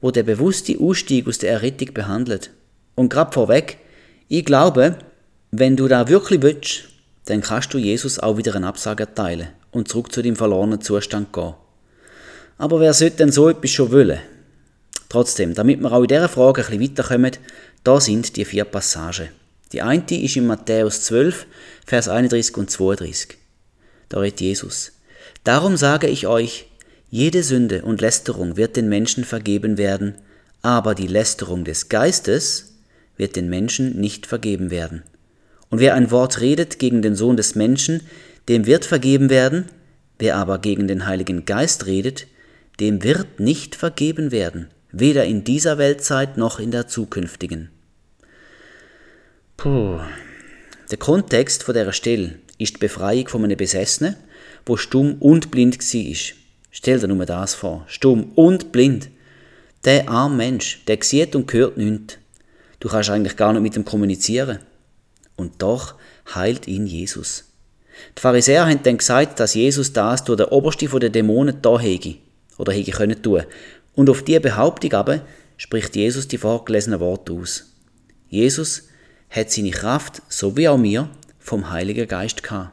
wo 0.01 0.11
der 0.11 0.22
bewusste 0.22 0.78
Ausstieg 0.78 1.26
aus 1.26 1.39
der 1.39 1.51
Errettung 1.51 1.93
behandelt. 1.93 2.51
Und 2.95 3.09
gerade 3.09 3.33
vorweg, 3.33 3.78
ich 4.28 4.45
glaube, 4.45 4.97
wenn 5.51 5.76
du 5.76 5.89
da 5.89 6.09
wirklich 6.09 6.43
willst, 6.43 6.85
dann 7.24 7.41
kannst 7.41 7.74
du 7.74 7.78
Jesus 7.78 8.18
auch 8.18 8.37
wieder 8.37 8.55
eine 8.55 8.68
Absage 8.68 9.05
erteilen 9.05 9.49
und 9.72 9.89
zurück 9.89 10.12
zu 10.12 10.22
dem 10.22 10.37
verlorenen 10.37 10.81
Zustand 10.81 11.33
gehen. 11.33 11.55
Aber 12.59 12.78
wer 12.78 12.95
sollte 12.95 13.18
denn 13.18 13.33
so 13.33 13.49
etwas 13.49 13.70
schon 13.70 13.91
wollen? 13.91 14.20
Trotzdem, 15.09 15.55
damit 15.55 15.81
wir 15.81 15.91
auch 15.91 16.03
in 16.03 16.09
dieser 16.09 16.28
Frage 16.28 16.62
ein 16.62 16.78
bisschen 16.78 16.97
weiterkommen, 16.97 17.33
da 17.83 18.01
sind 18.01 18.37
die 18.37 18.45
vier 18.45 18.64
Passagen. 18.64 19.31
Die 19.72 19.83
eine 19.83 20.05
ist 20.09 20.37
in 20.37 20.47
Matthäus 20.47 21.03
12, 21.03 21.47
Vers 21.87 22.09
31 22.09 22.57
und 22.57 22.70
32. 22.70 23.37
Da 24.09 24.20
redet 24.20 24.41
Jesus. 24.41 24.93
Darum 25.45 25.76
sage 25.76 26.07
ich 26.07 26.26
euch, 26.26 26.66
jede 27.09 27.43
Sünde 27.43 27.82
und 27.82 28.01
Lästerung 28.01 28.57
wird 28.57 28.76
den 28.76 28.88
Menschen 28.88 29.24
vergeben 29.24 29.78
werden, 29.78 30.14
aber 30.62 30.95
die 30.95 31.07
Lästerung 31.07 31.64
des 31.64 31.88
Geistes 31.88 32.74
wird 33.16 33.36
den 33.36 33.49
Menschen 33.49 33.99
nicht 33.99 34.26
vergeben 34.26 34.70
werden. 34.70 35.03
Und 35.70 35.80
wer 35.80 35.95
ein 35.95 36.11
Wort 36.11 36.41
redet 36.41 36.78
gegen 36.78 37.03
den 37.03 37.14
Sohn 37.14 37.36
des 37.36 37.55
Menschen, 37.55 38.03
dem 38.49 38.66
wird 38.66 38.84
vergeben 38.84 39.30
werden, 39.30 39.66
wer 40.18 40.36
aber 40.36 40.59
gegen 40.59 40.88
den 40.88 41.07
Heiligen 41.07 41.45
Geist 41.45 41.86
redet, 41.86 42.26
dem 42.80 43.03
wird 43.03 43.41
nicht 43.41 43.74
vergeben 43.74 44.32
werden, 44.32 44.68
weder 44.93 45.24
in 45.24 45.45
dieser 45.45 45.78
Weltzeit 45.78 46.36
noch 46.36 46.59
in 46.59 46.70
der 46.70 46.86
zukünftigen. 46.86 47.70
Puh. 49.57 50.01
Der 50.91 50.99
Kontext 50.99 51.62
von 51.62 51.74
dieser 51.74 51.93
Stelle 51.93 52.36
ist 52.59 52.74
die 52.74 52.78
Befreiung 52.78 53.28
von 53.28 53.45
einem 53.45 53.57
Besessenen, 53.57 54.16
wo 54.67 54.77
stumm 54.77 55.17
und 55.21 55.51
blind 55.51 55.79
war. 55.79 56.37
Stell 56.71 57.01
dir 57.01 57.09
nur 57.09 57.27
das 57.27 57.55
vor, 57.55 57.85
stumm 57.89 58.33
und 58.35 58.73
blind. 58.73 59.11
Der 59.85 60.09
arme 60.09 60.37
Mensch, 60.37 60.85
der 60.87 60.99
sieht 61.03 61.35
und 61.35 61.53
hört 61.53 61.77
nichts. 61.77 62.19
Du 62.81 62.89
kannst 62.89 63.11
eigentlich 63.11 63.37
gar 63.37 63.53
nicht 63.53 63.63
mit 63.63 63.77
ihm 63.77 63.85
kommunizieren. 63.85 64.61
Und 65.37 65.63
doch 65.63 65.95
heilt 66.35 66.69
ihn 66.69 66.87
Jesus. 66.87 67.45
Die 68.17 68.21
Pharisäer 68.21 68.67
haben 68.67 68.83
dann 68.83 68.99
gesagt, 68.99 69.41
dass 69.41 69.55
Jesus 69.55 69.93
das 69.93 70.25
durch 70.25 70.39
den 70.39 70.47
Oberste 70.47 70.87
der 70.87 71.11
Dämonen 71.11 71.61
da 71.61 71.79
hege 71.79 72.17
oder 72.59 72.73
hege 72.73 72.93
können 72.93 73.23
tun. 73.23 73.43
Und 73.95 74.09
auf 74.09 74.23
diese 74.23 74.41
Behauptung 74.41 74.93
aber 74.93 75.21
spricht 75.57 75.97
Jesus 75.97 76.29
die 76.29 76.39
vorgelesenen 76.39 77.01
Worte 77.01 77.33
aus. 77.33 77.73
Jesus 78.29 78.89
hat 79.29 79.51
seine 79.51 79.71
Kraft, 79.71 80.23
so 80.29 80.57
wie 80.57 80.69
auch 80.69 80.79
mir, 80.79 81.09
vom 81.39 81.71
Heiligen 81.71 82.09
Geist 82.09 82.43
gehabt. 82.43 82.73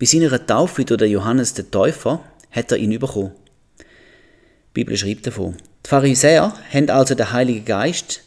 Bei 0.00 0.06
seiner 0.06 0.46
Taufe 0.46 0.86
durch 0.86 1.02
Johannes 1.02 1.52
den 1.52 1.70
Täufer 1.70 2.24
hat 2.50 2.72
er 2.72 2.78
ihn 2.78 2.98
bekommen. 2.98 3.32
Die 3.78 3.84
Bibel 4.72 4.96
schreibt 4.96 5.26
davon. 5.26 5.58
Die 5.84 5.90
Pharisäer 5.90 6.54
haben 6.72 6.88
also 6.88 7.14
den 7.14 7.30
Heiligen 7.30 7.66
Geist 7.66 8.22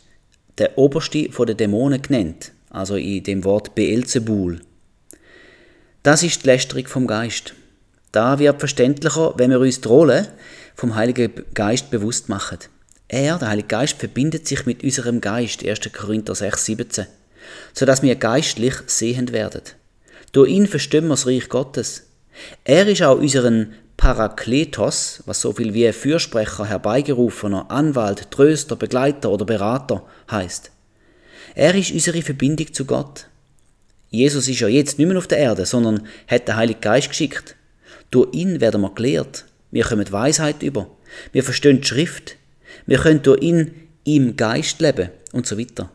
der 0.59 0.77
Oberste 0.77 1.29
der 1.29 1.55
Dämonen 1.55 1.99
genannt, 1.99 2.51
also 2.69 2.95
in 2.95 3.23
dem 3.23 3.43
Wort 3.43 3.73
Beelzebul. 3.73 4.61
Das 6.03 6.21
ist 6.21 6.43
die 6.43 6.47
Lästerung 6.47 6.85
vom 6.85 7.07
Geist. 7.07 7.55
Da 8.11 8.37
wird 8.37 8.59
verständlicher, 8.59 9.33
wenn 9.37 9.49
wir 9.49 9.59
uns 9.59 9.81
die 9.81 9.87
Rolle 9.87 10.27
vom 10.75 10.93
Heiligen 10.93 11.31
Geist 11.55 11.89
bewusst 11.89 12.29
machen. 12.29 12.59
Er, 13.07 13.39
der 13.39 13.47
Heilige 13.47 13.69
Geist, 13.69 13.97
verbindet 13.97 14.47
sich 14.47 14.67
mit 14.67 14.83
unserem 14.83 15.21
Geist, 15.21 15.65
1. 15.65 15.91
Korinther 15.91 16.35
6, 16.35 16.65
17, 16.65 17.07
sodass 17.73 18.03
wir 18.03 18.15
geistlich 18.15 18.75
sehend 18.85 19.33
werden. 19.33 19.63
Durch 20.33 20.49
ihn 20.49 20.67
verstehen 20.67 21.05
wir 21.05 21.11
das 21.11 21.27
Reich 21.27 21.47
Gottes. 21.47 22.07
Er 22.63 22.87
ist 22.87 23.03
auch 23.03 23.19
unseren 23.19 23.75
Parakletos, 23.97 25.21
was 25.27 25.39
so 25.39 25.53
viel 25.53 25.73
wie 25.73 25.91
Fürsprecher, 25.93 26.65
Herbeigerufener, 26.65 27.69
Anwalt, 27.69 28.31
Tröster, 28.31 28.75
Begleiter 28.75 29.29
oder 29.29 29.45
Berater 29.45 30.03
heißt. 30.29 30.71
Er 31.55 31.75
ist 31.75 31.91
unsere 31.91 32.23
Verbindung 32.23 32.73
zu 32.73 32.85
Gott. 32.85 33.27
Jesus 34.09 34.47
ist 34.47 34.59
ja 34.59 34.67
jetzt 34.67 34.97
nicht 34.97 35.07
mehr 35.07 35.17
auf 35.17 35.27
der 35.27 35.37
Erde, 35.37 35.65
sondern 35.67 36.07
hat 36.27 36.47
den 36.47 36.55
Heiligen 36.55 36.81
Geist 36.81 37.09
geschickt. 37.09 37.55
Durch 38.09 38.33
ihn 38.33 38.59
werden 38.59 38.81
wir 38.81 38.93
gelehrt. 38.93 39.45
Wir 39.69 39.83
kommen 39.83 40.11
Weisheit 40.11 40.63
über. 40.63 40.87
Wir 41.31 41.43
verstehen 41.43 41.81
die 41.81 41.87
Schrift. 41.87 42.37
Wir 42.87 42.97
können 42.97 43.21
durch 43.21 43.41
ihn 43.41 43.73
im 44.03 44.35
Geist 44.35 44.81
leben 44.81 45.09
und 45.31 45.45
so 45.45 45.59
weiter. 45.59 45.91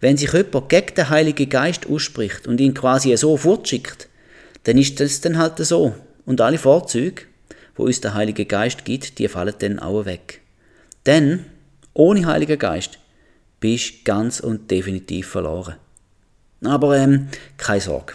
Wenn 0.00 0.16
sich 0.16 0.32
jemand 0.32 0.68
gegen 0.68 0.94
den 0.94 1.08
Heiligen 1.08 1.48
Geist 1.48 1.86
ausspricht 1.86 2.46
und 2.46 2.60
ihn 2.60 2.74
quasi 2.74 3.16
so 3.16 3.36
fortschickt, 3.36 4.08
dann 4.64 4.78
ist 4.78 5.00
das 5.00 5.20
dann 5.20 5.38
halt 5.38 5.58
so. 5.58 5.94
Und 6.26 6.40
alle 6.40 6.58
Vorzüge, 6.58 7.22
wo 7.76 7.84
uns 7.84 8.00
der 8.00 8.14
Heilige 8.14 8.46
Geist 8.46 8.84
gibt, 8.84 9.18
die 9.18 9.28
fallen 9.28 9.54
dann 9.58 9.78
auch 9.78 10.04
weg. 10.04 10.40
Denn 11.06 11.46
ohne 11.92 12.26
Heiligen 12.26 12.58
Geist 12.58 12.98
bist 13.60 13.92
du 13.92 14.04
ganz 14.04 14.40
und 14.40 14.70
definitiv 14.70 15.28
verloren. 15.28 15.76
Aber 16.62 16.96
ähm, 16.96 17.28
keine 17.56 17.80
Sorge. 17.80 18.14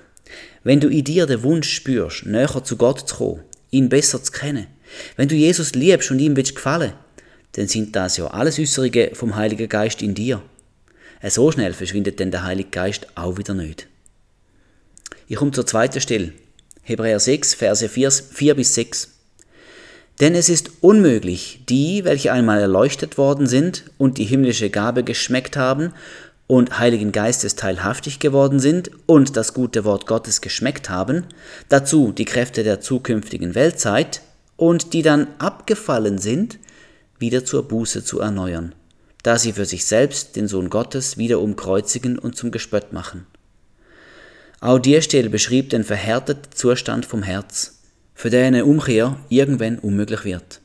Wenn 0.63 0.79
du 0.79 0.89
in 0.89 1.03
dir 1.03 1.25
den 1.25 1.43
Wunsch 1.43 1.71
spürst, 1.71 2.25
näher 2.25 2.63
zu 2.63 2.77
Gott 2.77 3.07
zu 3.07 3.15
kommen, 3.15 3.43
ihn 3.71 3.89
besser 3.89 4.21
zu 4.21 4.31
kennen, 4.31 4.67
wenn 5.15 5.27
du 5.27 5.35
Jesus 5.35 5.73
liebst 5.73 6.11
und 6.11 6.19
ihm 6.19 6.35
willst 6.35 6.55
gefallen, 6.55 6.93
dann 7.53 7.67
sind 7.67 7.95
das 7.95 8.17
ja 8.17 8.27
alles 8.27 8.59
Äußerungen 8.59 9.15
vom 9.15 9.35
Heiligen 9.35 9.69
Geist 9.69 10.01
in 10.01 10.13
dir. 10.13 10.41
Äh, 11.21 11.29
so 11.29 11.51
schnell 11.51 11.73
verschwindet 11.73 12.19
denn 12.19 12.31
der 12.31 12.43
Heilige 12.43 12.69
Geist 12.69 13.07
auch 13.15 13.37
wieder 13.37 13.53
nicht. 13.53 13.87
Ich 15.27 15.35
komme 15.35 15.51
zur 15.51 15.67
zweiten 15.67 16.01
Stelle. 16.01 16.33
Hebräer 16.81 17.19
6, 17.19 17.53
Verse 17.53 17.87
4, 17.87 18.11
4 18.11 18.55
bis 18.55 18.75
6. 18.75 19.09
Denn 20.19 20.35
es 20.35 20.49
ist 20.49 20.71
unmöglich, 20.81 21.61
die, 21.69 22.03
welche 22.03 22.33
einmal 22.33 22.59
erleuchtet 22.59 23.17
worden 23.17 23.47
sind 23.47 23.85
und 23.97 24.17
die 24.17 24.25
himmlische 24.25 24.69
Gabe 24.69 25.03
geschmeckt 25.03 25.55
haben 25.55 25.93
und 26.47 26.79
Heiligen 26.79 27.11
Geistes 27.11 27.55
teilhaftig 27.55 28.19
geworden 28.19 28.59
sind 28.59 28.89
und 29.05 29.37
das 29.37 29.53
gute 29.53 29.85
Wort 29.85 30.07
Gottes 30.07 30.41
geschmeckt 30.41 30.89
haben, 30.89 31.25
dazu 31.69 32.11
die 32.11 32.25
Kräfte 32.25 32.63
der 32.63 32.81
zukünftigen 32.81 33.55
Weltzeit 33.55 34.21
und 34.57 34.93
die 34.93 35.03
dann 35.03 35.27
abgefallen 35.37 36.17
sind, 36.17 36.57
wieder 37.19 37.45
zur 37.45 37.67
Buße 37.67 38.03
zu 38.03 38.19
erneuern, 38.19 38.73
da 39.23 39.37
sie 39.37 39.53
für 39.53 39.65
sich 39.65 39.85
selbst 39.85 40.35
den 40.35 40.47
Sohn 40.47 40.69
Gottes 40.69 41.17
wieder 41.17 41.39
umkreuzigen 41.39 42.17
und 42.17 42.35
zum 42.35 42.51
Gespött 42.51 42.93
machen. 42.93 43.27
Auch 44.61 44.79
die 44.79 45.01
Stelle 45.01 45.29
beschrieb 45.29 45.69
den 45.69 45.83
verhärteten 45.83 46.51
Zustand 46.53 47.05
vom 47.05 47.23
Herz. 47.23 47.79
für 48.19 48.29
den 48.29 48.47
eine 48.47 48.65
Umkehr 48.65 49.15
irgendwann 49.29 49.79
unmöglich 49.79 50.25
wird. 50.25 50.59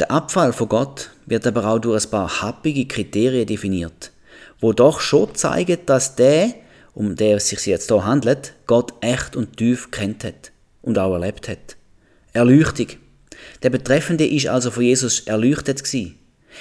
Der 0.00 0.10
Abfall 0.10 0.52
von 0.52 0.68
Gott 0.68 1.10
wird 1.24 1.46
aber 1.46 1.64
auch 1.66 1.78
durch 1.78 2.04
ein 2.04 2.10
paar 2.10 2.42
happige 2.42 2.84
Kriterien 2.88 3.46
definiert, 3.46 4.10
wo 4.58 4.72
doch 4.72 4.98
schon 4.98 5.32
zeigen, 5.36 5.78
dass 5.86 6.16
der, 6.16 6.52
um 6.94 7.14
den 7.14 7.36
es 7.36 7.48
sich 7.48 7.64
jetzt 7.66 7.88
hier 7.88 8.04
handelt, 8.04 8.54
Gott 8.66 8.92
echt 9.02 9.36
und 9.36 9.56
tief 9.56 9.92
kennt 9.92 10.24
hat 10.24 10.50
und 10.80 10.98
auch 10.98 11.12
erlebt 11.12 11.48
hat. 11.48 11.76
Erleuchtung. 12.32 12.88
Der 13.62 13.70
Betreffende 13.70 14.26
ist 14.26 14.48
also 14.48 14.72
von 14.72 14.82
Jesus 14.82 15.20
erleuchtet 15.20 15.84
gsi. 15.84 16.16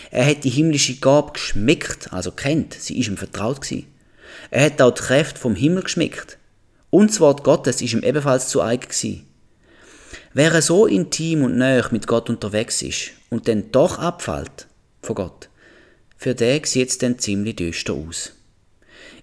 Er 0.09 0.25
hat 0.25 0.43
die 0.43 0.49
himmlische 0.49 0.95
Gabe 0.95 1.33
geschmeckt, 1.33 2.11
also 2.13 2.31
kennt, 2.31 2.73
sie 2.73 2.99
ist 2.99 3.07
ihm 3.07 3.17
vertraut 3.17 3.61
gsi. 3.61 3.87
Er 4.49 4.65
hat 4.65 4.81
auch 4.81 4.91
die 4.91 5.01
Kräfte 5.01 5.39
vom 5.39 5.55
Himmel 5.55 5.83
geschmeckt. 5.83 6.37
Und 6.89 7.11
das 7.11 7.19
Wort 7.19 7.43
Gottes 7.43 7.81
ist 7.81 7.93
ihm 7.93 8.03
ebenfalls 8.03 8.49
zu 8.49 8.61
eigen 8.61 8.87
gsi. 8.87 9.23
Wer 10.33 10.61
so 10.61 10.85
intim 10.85 11.43
und 11.43 11.57
näher 11.57 11.87
mit 11.91 12.07
Gott 12.07 12.29
unterwegs 12.29 12.81
ist 12.81 13.11
und 13.29 13.47
dann 13.47 13.71
doch 13.71 13.99
abfällt 13.99 14.67
von 15.01 15.15
Gott, 15.15 15.49
für 16.17 16.35
den 16.35 16.63
sieht 16.63 16.89
es 16.89 16.97
dann 16.97 17.19
ziemlich 17.19 17.57
düster 17.57 17.93
aus. 17.93 18.33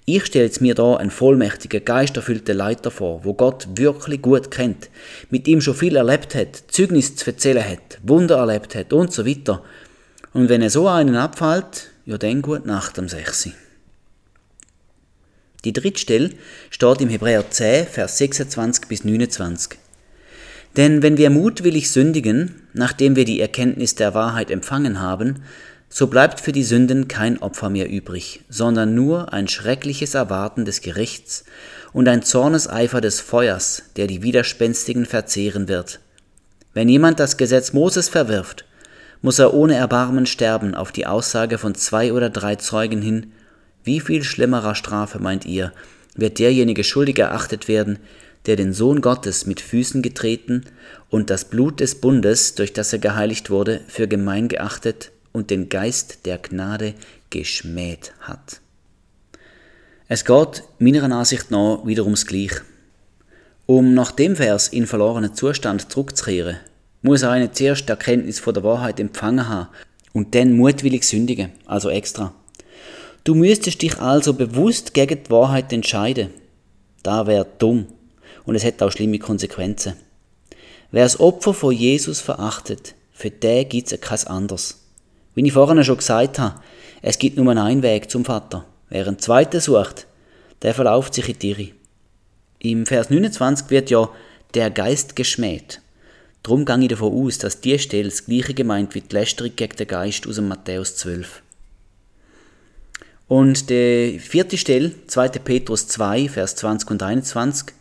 Ich 0.04 0.24
stelle 0.24 0.46
jetzt 0.46 0.62
mir 0.62 0.74
da 0.74 0.96
einen 0.96 1.10
vollmächtigen, 1.10 1.84
geisterfüllten 1.84 2.56
Leiter 2.56 2.90
vor, 2.90 3.24
wo 3.24 3.34
Gott 3.34 3.68
wirklich 3.76 4.22
gut 4.22 4.50
kennt, 4.50 4.88
mit 5.28 5.46
ihm 5.46 5.60
schon 5.60 5.74
viel 5.74 5.96
erlebt 5.96 6.34
hat, 6.34 6.62
Zeugnis 6.68 7.14
zu 7.16 7.26
erzählen 7.26 7.62
hat, 7.62 7.98
Wunder 8.02 8.36
erlebt 8.38 8.74
hat 8.74 8.94
und 8.94 9.12
so 9.12 9.26
weiter. 9.26 9.62
Und 10.32 10.48
wenn 10.48 10.62
er 10.62 10.70
so 10.70 10.88
einen 10.88 11.16
abfällt, 11.16 11.90
ja 12.06 12.18
dann 12.18 12.42
gut 12.42 12.66
Nacht 12.66 12.98
am 12.98 13.08
6. 13.08 13.50
Die 15.64 15.72
dritte 15.72 15.98
Stelle 15.98 16.30
steht 16.70 17.00
im 17.00 17.08
Hebräer 17.08 17.50
10, 17.50 17.86
Vers 17.86 18.18
26 18.18 18.86
bis 18.86 19.04
29. 19.04 19.78
Denn 20.76 21.02
wenn 21.02 21.16
wir 21.16 21.30
mutwillig 21.30 21.90
sündigen, 21.90 22.62
nachdem 22.72 23.16
wir 23.16 23.24
die 23.24 23.40
Erkenntnis 23.40 23.94
der 23.94 24.14
Wahrheit 24.14 24.50
empfangen 24.50 25.00
haben, 25.00 25.42
so 25.88 26.06
bleibt 26.06 26.40
für 26.40 26.52
die 26.52 26.64
Sünden 26.64 27.08
kein 27.08 27.40
Opfer 27.42 27.70
mehr 27.70 27.88
übrig, 27.88 28.44
sondern 28.48 28.94
nur 28.94 29.32
ein 29.32 29.48
schreckliches 29.48 30.14
Erwarten 30.14 30.64
des 30.64 30.82
Gerichts 30.82 31.44
und 31.92 32.06
ein 32.08 32.22
Zorneseifer 32.22 33.00
des 33.00 33.20
Feuers, 33.20 33.84
der 33.96 34.06
die 34.06 34.22
Widerspenstigen 34.22 35.06
verzehren 35.06 35.66
wird. 35.66 36.00
Wenn 36.74 36.88
jemand 36.88 37.18
das 37.18 37.38
Gesetz 37.38 37.72
Moses 37.72 38.08
verwirft, 38.08 38.66
muss 39.22 39.38
er 39.38 39.54
ohne 39.54 39.74
Erbarmen 39.74 40.26
sterben 40.26 40.74
auf 40.74 40.92
die 40.92 41.06
Aussage 41.06 41.58
von 41.58 41.74
zwei 41.74 42.12
oder 42.12 42.30
drei 42.30 42.56
Zeugen 42.56 43.02
hin, 43.02 43.32
wie 43.84 44.00
viel 44.00 44.22
schlimmerer 44.22 44.74
Strafe 44.74 45.18
meint 45.18 45.44
ihr, 45.46 45.72
wird 46.14 46.38
derjenige 46.38 46.84
schuldig 46.84 47.18
erachtet 47.18 47.68
werden, 47.68 47.98
der 48.46 48.56
den 48.56 48.72
Sohn 48.72 49.00
Gottes 49.00 49.46
mit 49.46 49.60
Füßen 49.60 50.02
getreten 50.02 50.64
und 51.10 51.30
das 51.30 51.44
Blut 51.44 51.80
des 51.80 51.96
Bundes, 51.96 52.54
durch 52.54 52.72
das 52.72 52.92
er 52.92 52.98
geheiligt 52.98 53.50
wurde, 53.50 53.80
für 53.88 54.08
gemein 54.08 54.48
geachtet 54.48 55.10
und 55.32 55.50
den 55.50 55.68
Geist 55.68 56.26
der 56.26 56.38
Gnade 56.38 56.94
geschmäht 57.30 58.12
hat. 58.20 58.60
Es 60.08 60.24
geht 60.24 60.64
meiner 60.78 61.02
Ansicht 61.14 61.50
nach 61.50 61.82
wieder 61.84 62.04
ums 62.04 62.26
Gleiche. 62.26 62.62
Um 63.66 63.92
nach 63.92 64.12
dem 64.12 64.36
Vers 64.36 64.68
in 64.68 64.86
verlorenen 64.86 65.34
Zustand 65.34 65.92
zurückzukehren, 65.92 66.56
muss 67.02 67.22
er 67.22 67.30
eine 67.30 67.52
zuerst 67.52 67.88
die 67.88 67.90
Erkenntnis 67.90 68.40
von 68.40 68.54
der 68.54 68.64
Wahrheit 68.64 69.00
empfangen 69.00 69.48
haben 69.48 69.68
und 70.12 70.34
dann 70.34 70.52
mutwillig 70.52 71.04
sündigen, 71.04 71.52
also 71.66 71.90
extra. 71.90 72.34
Du 73.24 73.34
müsstest 73.34 73.82
dich 73.82 73.98
also 73.98 74.34
bewusst 74.34 74.94
gegen 74.94 75.22
die 75.22 75.30
Wahrheit 75.30 75.72
entscheiden. 75.72 76.30
Da 77.02 77.26
wäre 77.26 77.46
dumm 77.58 77.86
und 78.44 78.54
es 78.54 78.64
hätte 78.64 78.84
auch 78.84 78.92
schlimme 78.92 79.18
Konsequenzen. 79.18 79.94
Wer 80.90 81.04
das 81.04 81.20
Opfer 81.20 81.52
von 81.52 81.74
Jesus 81.74 82.20
verachtet, 82.20 82.94
für 83.12 83.30
den 83.30 83.68
gibt 83.68 83.92
es 83.92 84.00
kein 84.00 84.26
anderes. 84.26 84.86
Wie 85.34 85.46
ich 85.46 85.52
vorhin 85.52 85.84
schon 85.84 85.98
gesagt 85.98 86.38
habe, 86.38 86.60
es 87.02 87.18
gibt 87.18 87.36
nur 87.36 87.54
einen 87.54 87.82
Weg 87.82 88.10
zum 88.10 88.24
Vater. 88.24 88.64
Wer 88.88 89.06
einen 89.06 89.18
zweiten 89.18 89.60
sucht, 89.60 90.06
der 90.62 90.74
verlauft 90.74 91.14
sich 91.14 91.28
in 91.28 91.38
die 91.38 91.50
Irre. 91.50 91.68
Im 92.60 92.86
Vers 92.86 93.10
29 93.10 93.70
wird 93.70 93.90
ja 93.90 94.08
der 94.54 94.70
Geist 94.70 95.14
geschmäht. 95.14 95.80
Darum 96.48 96.64
gehe 96.64 96.80
ich 96.80 96.88
davon 96.88 97.12
aus, 97.12 97.36
dass 97.36 97.60
die 97.60 97.78
Stelle 97.78 98.08
das 98.08 98.24
gleiche 98.24 98.54
gemeint 98.54 98.94
wie 98.94 99.02
die 99.02 99.14
Lästerung 99.14 99.54
gegen 99.54 99.76
den 99.76 99.86
Geist 99.86 100.26
aus 100.26 100.36
dem 100.36 100.48
Matthäus 100.48 100.96
12. 100.96 101.42
Und 103.26 103.68
die 103.68 104.18
vierte 104.18 104.56
Stelle, 104.56 104.92
2. 105.08 105.28
Petrus 105.28 105.88
2, 105.88 106.30
Vers 106.30 106.56
20 106.56 106.90
und 106.90 107.02
21. 107.02 107.74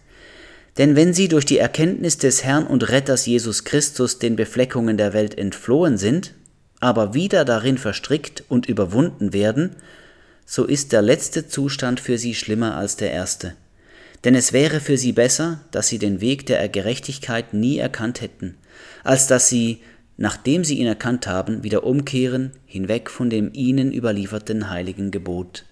Denn 0.77 0.97
wenn 0.97 1.13
sie 1.13 1.29
durch 1.29 1.45
die 1.45 1.59
Erkenntnis 1.59 2.17
des 2.17 2.43
Herrn 2.43 2.67
und 2.67 2.89
Retters 2.89 3.25
Jesus 3.25 3.63
Christus 3.63 4.19
den 4.19 4.35
Befleckungen 4.35 4.97
der 4.97 5.13
Welt 5.13 5.37
entflohen 5.37 5.97
sind, 5.97 6.33
aber 6.81 7.13
wieder 7.13 7.45
darin 7.45 7.77
verstrickt 7.77 8.43
und 8.49 8.65
überwunden 8.65 9.31
werden, 9.31 9.77
so 10.45 10.65
ist 10.65 10.91
der 10.91 11.01
letzte 11.01 11.47
Zustand 11.47 12.01
für 12.01 12.17
sie 12.17 12.35
schlimmer 12.35 12.75
als 12.75 12.97
der 12.97 13.11
erste. 13.11 13.55
Denn 14.27 14.35
es 14.35 14.51
wäre 14.51 14.81
für 14.81 14.97
sie 14.97 15.13
besser, 15.13 15.61
dass 15.71 15.87
sie 15.87 15.99
den 15.99 16.19
Weg 16.19 16.45
der 16.47 16.67
Gerechtigkeit 16.67 17.53
nie 17.53 17.77
erkannt 17.77 18.19
hätten, 18.19 18.57
als 19.05 19.27
dass 19.27 19.47
sie, 19.47 19.79
nachdem 20.17 20.65
sie 20.65 20.79
ihn 20.79 20.87
erkannt 20.87 21.27
haben, 21.27 21.63
wieder 21.63 21.85
umkehren, 21.85 22.51
hinweg 22.65 23.09
von 23.09 23.29
dem 23.29 23.51
ihnen 23.53 23.93
überlieferten 23.93 24.69
heiligen 24.69 25.11
Gebot. 25.11 25.63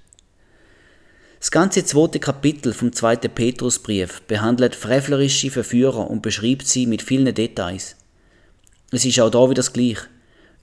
Das 1.42 1.52
ganze 1.52 1.84
zweite 1.84 2.22
Kapitel 2.22 2.72
vom 2.72 2.94
zweiten 2.94 3.30
Petrusbrief 3.30 4.22
behandelt 4.22 4.74
frevlerische 4.74 5.52
Verführer 5.52 6.10
und 6.10 6.22
beschreibt 6.22 6.66
sie 6.66 6.86
mit 6.86 7.02
vielen 7.02 7.36
Details. 7.36 7.98
Es 8.90 9.04
ist 9.04 9.20
auch 9.20 9.32
da 9.32 9.44
wieder 9.44 9.56
das 9.56 9.74
Gleiche. 9.74 10.08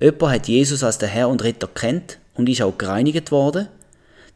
Jemand 0.01 0.33
hat 0.33 0.49
Jesus 0.49 0.83
als 0.83 0.97
der 0.97 1.11
Herr 1.11 1.29
und 1.29 1.45
Retter 1.45 1.69
kennt 1.69 2.21
und 2.33 2.49
ist 2.49 2.63
auch 2.63 2.79
gereinigt 2.79 3.31
worden. 3.31 3.69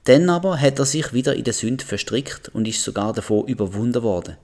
Dann 0.07 0.31
aber 0.31 0.61
hat 0.61 0.79
er 0.79 0.87
sich 0.87 1.13
wieder 1.13 1.35
in 1.35 1.43
der 1.43 1.53
Sünde 1.53 1.85
verstrickt 1.85 2.49
und 2.51 2.67
ist 2.69 2.83
sogar 2.83 3.13
davon 3.13 3.47
überwunden 3.49 4.03
worden. 4.05 4.37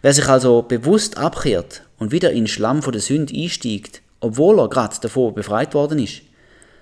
Wer 0.00 0.14
sich 0.14 0.28
also 0.28 0.62
bewusst 0.62 1.18
abkehrt 1.18 1.82
und 1.98 2.12
wieder 2.12 2.30
in 2.30 2.44
den 2.44 2.46
Schlamm 2.46 2.82
von 2.82 2.92
der 2.92 3.02
Sünde 3.02 3.34
einsteigt, 3.34 4.00
obwohl 4.20 4.60
er 4.60 4.68
gerade 4.68 4.96
davon 5.00 5.34
befreit 5.34 5.74
worden 5.74 5.98
ist, 5.98 6.22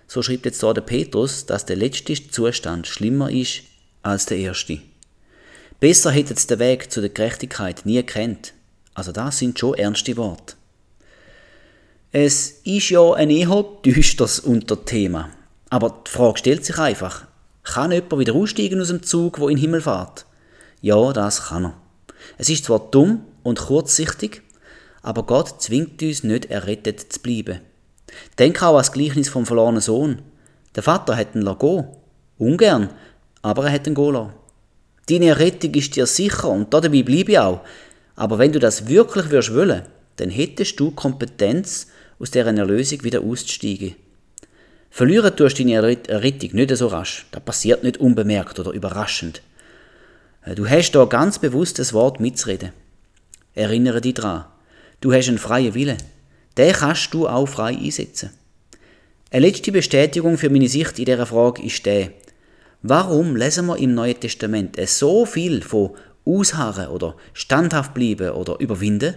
so 0.06 0.20
schreibt 0.22 0.44
jetzt 0.44 0.62
da 0.62 0.74
der 0.74 0.82
Petrus, 0.82 1.46
dass 1.46 1.64
der 1.64 1.76
letzte 1.76 2.14
Zustand 2.14 2.86
schlimmer 2.86 3.30
ist 3.30 3.62
als 4.02 4.26
der 4.26 4.36
erste. 4.36 4.80
Besser 5.80 6.10
hätte 6.10 6.34
es 6.34 6.46
den 6.46 6.58
Weg 6.58 6.92
zu 6.92 7.00
der 7.00 7.10
Gerechtigkeit 7.10 7.86
nie 7.86 8.02
kennt. 8.02 8.52
Also 8.92 9.12
das 9.12 9.38
sind 9.38 9.58
schon 9.58 9.74
ernste 9.74 10.18
Worte. 10.18 10.56
Es 12.12 12.60
ist 12.64 12.90
ja 12.90 13.14
ein 13.14 13.30
eher 13.30 13.64
düsteres 13.82 14.40
Unterthema. 14.40 15.30
Aber 15.70 16.02
die 16.06 16.10
Frage 16.10 16.38
stellt 16.38 16.64
sich 16.66 16.78
einfach, 16.78 17.26
kann 17.64 17.92
jemand 17.92 18.18
wieder 18.18 18.34
aussteigen 18.34 18.80
aus 18.80 18.88
dem 18.88 19.02
Zug, 19.02 19.40
wo 19.40 19.48
in 19.48 19.56
den 19.56 19.62
Himmel 19.62 19.80
fährt? 19.80 20.26
Ja, 20.80 21.12
das 21.12 21.46
kann 21.48 21.64
er. 21.64 21.74
Es 22.38 22.48
ist 22.48 22.66
zwar 22.66 22.78
dumm 22.78 23.24
und 23.42 23.58
kurzsichtig, 23.58 24.42
aber 25.02 25.24
Gott 25.24 25.60
zwingt 25.60 26.02
uns 26.02 26.22
nicht 26.22 26.46
errettet 26.46 27.12
zu 27.12 27.20
bleiben. 27.20 27.60
Denk 28.38 28.62
auch 28.62 28.70
an 28.70 28.76
das 28.76 28.92
Gleichnis 28.92 29.28
vom 29.28 29.46
verlorenen 29.46 29.80
Sohn. 29.80 30.22
Der 30.74 30.82
Vater 30.82 31.16
hat 31.16 31.34
ihn 31.34 31.44
gehen 31.44 31.86
Ungern, 32.38 32.90
aber 33.42 33.66
er 33.66 33.72
hat 33.72 33.86
ihn 33.86 33.94
gehen 33.94 34.30
Deine 35.08 35.26
Errettung 35.26 35.74
ist 35.74 35.96
dir 35.96 36.06
sicher 36.06 36.48
und 36.48 36.72
dabei 36.72 37.02
bleibe 37.02 37.32
ich 37.32 37.38
auch. 37.38 37.60
Aber 38.16 38.38
wenn 38.38 38.52
du 38.52 38.58
das 38.58 38.88
wirklich 38.88 39.30
würdest 39.30 39.54
wollen, 39.54 39.82
dann 40.16 40.30
hättest 40.30 40.78
du 40.80 40.92
Kompetenz, 40.92 41.88
aus 42.18 42.30
deren 42.30 42.56
Erlösung 42.56 43.02
wieder 43.02 43.20
auszusteigen. 43.20 43.96
Verlieren 44.96 45.34
tust 45.34 45.58
du 45.58 45.64
deine 45.64 45.98
Errettung 46.06 46.50
nicht 46.52 46.76
so 46.76 46.86
rasch. 46.86 47.26
Das 47.32 47.42
passiert 47.42 47.82
nicht 47.82 47.96
unbemerkt 47.96 48.60
oder 48.60 48.70
überraschend. 48.70 49.42
Äh, 50.44 50.54
du 50.54 50.68
hast 50.68 50.92
da 50.92 51.04
ganz 51.06 51.40
bewusst 51.40 51.80
das 51.80 51.92
Wort 51.92 52.20
mitzureden. 52.20 52.70
Erinnere 53.56 54.00
dich 54.00 54.14
dran. 54.14 54.44
Du 55.00 55.12
hast 55.12 55.26
einen 55.26 55.38
freien 55.38 55.74
Willen. 55.74 55.96
Den 56.56 56.72
kannst 56.72 57.12
du 57.12 57.26
auch 57.26 57.48
frei 57.48 57.76
einsetzen. 57.76 58.30
Eine 59.32 59.48
letzte 59.48 59.72
Bestätigung 59.72 60.38
für 60.38 60.48
meine 60.48 60.68
Sicht 60.68 60.96
in 61.00 61.06
dieser 61.06 61.26
Frage 61.26 61.64
ist 61.64 61.84
der. 61.86 62.12
Warum 62.82 63.34
lesen 63.34 63.66
wir 63.66 63.78
im 63.78 63.94
Neuen 63.94 64.20
Testament 64.20 64.76
so 64.86 65.26
viel 65.26 65.62
von 65.62 65.96
Ausharren 66.24 66.86
oder 66.86 67.16
standhaft 67.32 67.94
bleiben 67.94 68.30
oder 68.30 68.60
überwinden? 68.60 69.14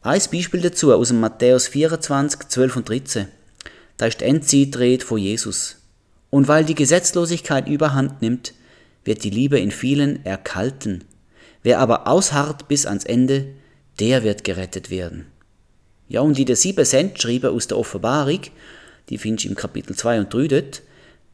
Ein 0.00 0.22
Beispiel 0.32 0.62
dazu 0.62 0.94
aus 0.94 1.08
dem 1.08 1.20
Matthäus 1.20 1.68
24, 1.68 2.48
12 2.48 2.76
und 2.76 2.88
13. 2.88 3.28
Da 3.96 4.06
ist 4.06 4.20
die 4.20 4.24
Endzeitrede 4.24 5.04
von 5.04 5.18
Jesus. 5.18 5.76
Und 6.30 6.48
weil 6.48 6.64
die 6.64 6.74
Gesetzlosigkeit 6.74 7.68
überhand 7.68 8.20
nimmt, 8.22 8.54
wird 9.04 9.22
die 9.22 9.30
Liebe 9.30 9.58
in 9.58 9.70
vielen 9.70 10.24
erkalten. 10.24 11.04
Wer 11.62 11.78
aber 11.78 12.08
ausharrt 12.08 12.68
bis 12.68 12.86
ans 12.86 13.04
Ende, 13.04 13.46
der 14.00 14.24
wird 14.24 14.44
gerettet 14.44 14.90
werden. 14.90 15.26
Ja, 16.08 16.20
und 16.20 16.38
in 16.38 16.46
der 16.46 16.56
sieben 16.56 16.84
Cent 16.84 17.20
schrieben 17.20 17.54
aus 17.54 17.68
der 17.68 17.78
Offenbarung, 17.78 18.40
die 19.08 19.18
findest 19.18 19.44
du 19.44 19.50
im 19.50 19.54
Kapitel 19.54 19.94
2 19.94 20.20
und 20.20 20.34
3 20.34 20.48
dort, 20.48 20.82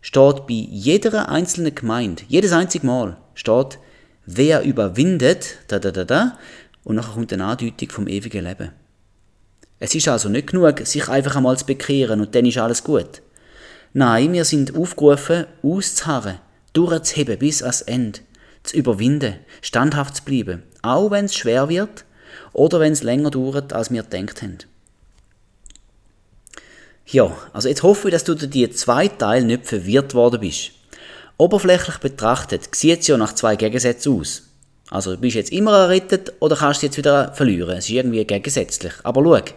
steht 0.01 0.47
bei 0.47 0.55
jeder 0.55 1.29
einzelnen 1.29 1.75
Gemeinde, 1.75 2.23
jedes 2.29 2.53
einzige 2.53 2.87
Mal, 2.87 3.17
steht, 3.35 3.79
wer 4.27 4.63
überwindet, 4.63 5.59
da, 5.69 5.79
da, 5.79 5.91
da, 5.91 6.05
da, 6.05 6.39
und 6.85 6.97
nachher 6.97 7.15
kommt 7.15 7.33
eine 7.33 7.45
Andeutung 7.45 7.91
vom 7.91 8.07
ewigen 8.07 8.45
Leben. 8.45 8.71
Es 9.81 9.95
ist 9.95 10.09
also 10.09 10.29
nicht 10.29 10.49
genug, 10.49 10.87
sich 10.87 11.09
einfach 11.09 11.37
einmal 11.37 11.57
zu 11.57 11.65
bekehren 11.65 12.21
und 12.21 12.35
dann 12.35 12.45
ist 12.45 12.59
alles 12.59 12.85
gut. 12.85 13.23
Nein, 13.95 14.33
wir 14.35 14.45
sind 14.45 14.77
aufgerufen, 14.77 15.47
auszuharren, 15.63 16.39
durchzuheben 16.75 17.39
bis 17.39 17.63
ans 17.63 17.81
Ende, 17.81 18.21
zu 18.63 18.77
überwinden, 18.77 19.35
standhaft 19.63 20.17
zu 20.17 20.25
bleiben, 20.25 20.63
auch 20.83 21.11
wenn 21.11 21.25
es 21.25 21.35
schwer 21.35 21.69
wird 21.71 22.05
oder 22.53 22.79
wenn 22.79 22.93
es 22.93 23.03
länger 23.03 23.31
dauert, 23.31 23.73
als 23.73 23.91
wir 23.91 24.03
gedacht 24.03 24.43
haben. 24.43 24.59
Ja, 27.07 27.37
also 27.53 27.69
jetzt 27.69 27.83
hoffe 27.83 28.09
ich, 28.09 28.13
dass 28.13 28.25
du 28.25 28.35
durch 28.35 28.51
die 28.51 28.71
zwei 28.71 29.09
Teile 29.09 29.47
nicht 29.47 29.67
verwirrt 29.67 30.15
worden 30.15 30.41
bist. 30.41 30.73
Oberflächlich 31.39 31.99
betrachtet 31.99 32.73
sieht 32.75 33.01
es 33.01 33.07
ja 33.07 33.17
nach 33.17 33.35
zwei 33.35 33.57
Gegensätzen 33.57 34.13
aus. 34.13 34.43
Also 34.91 35.17
bist 35.17 35.35
du 35.35 35.39
jetzt 35.39 35.53
immer 35.53 35.73
errettet 35.73 36.33
oder 36.41 36.57
kannst 36.57 36.83
du 36.83 36.87
jetzt 36.87 36.99
wieder 36.99 37.33
verlieren. 37.33 37.79
Es 37.79 37.85
ist 37.85 37.91
irgendwie 37.91 38.25
gegensätzlich. 38.25 38.93
Aber 39.05 39.23
schau, 39.23 39.55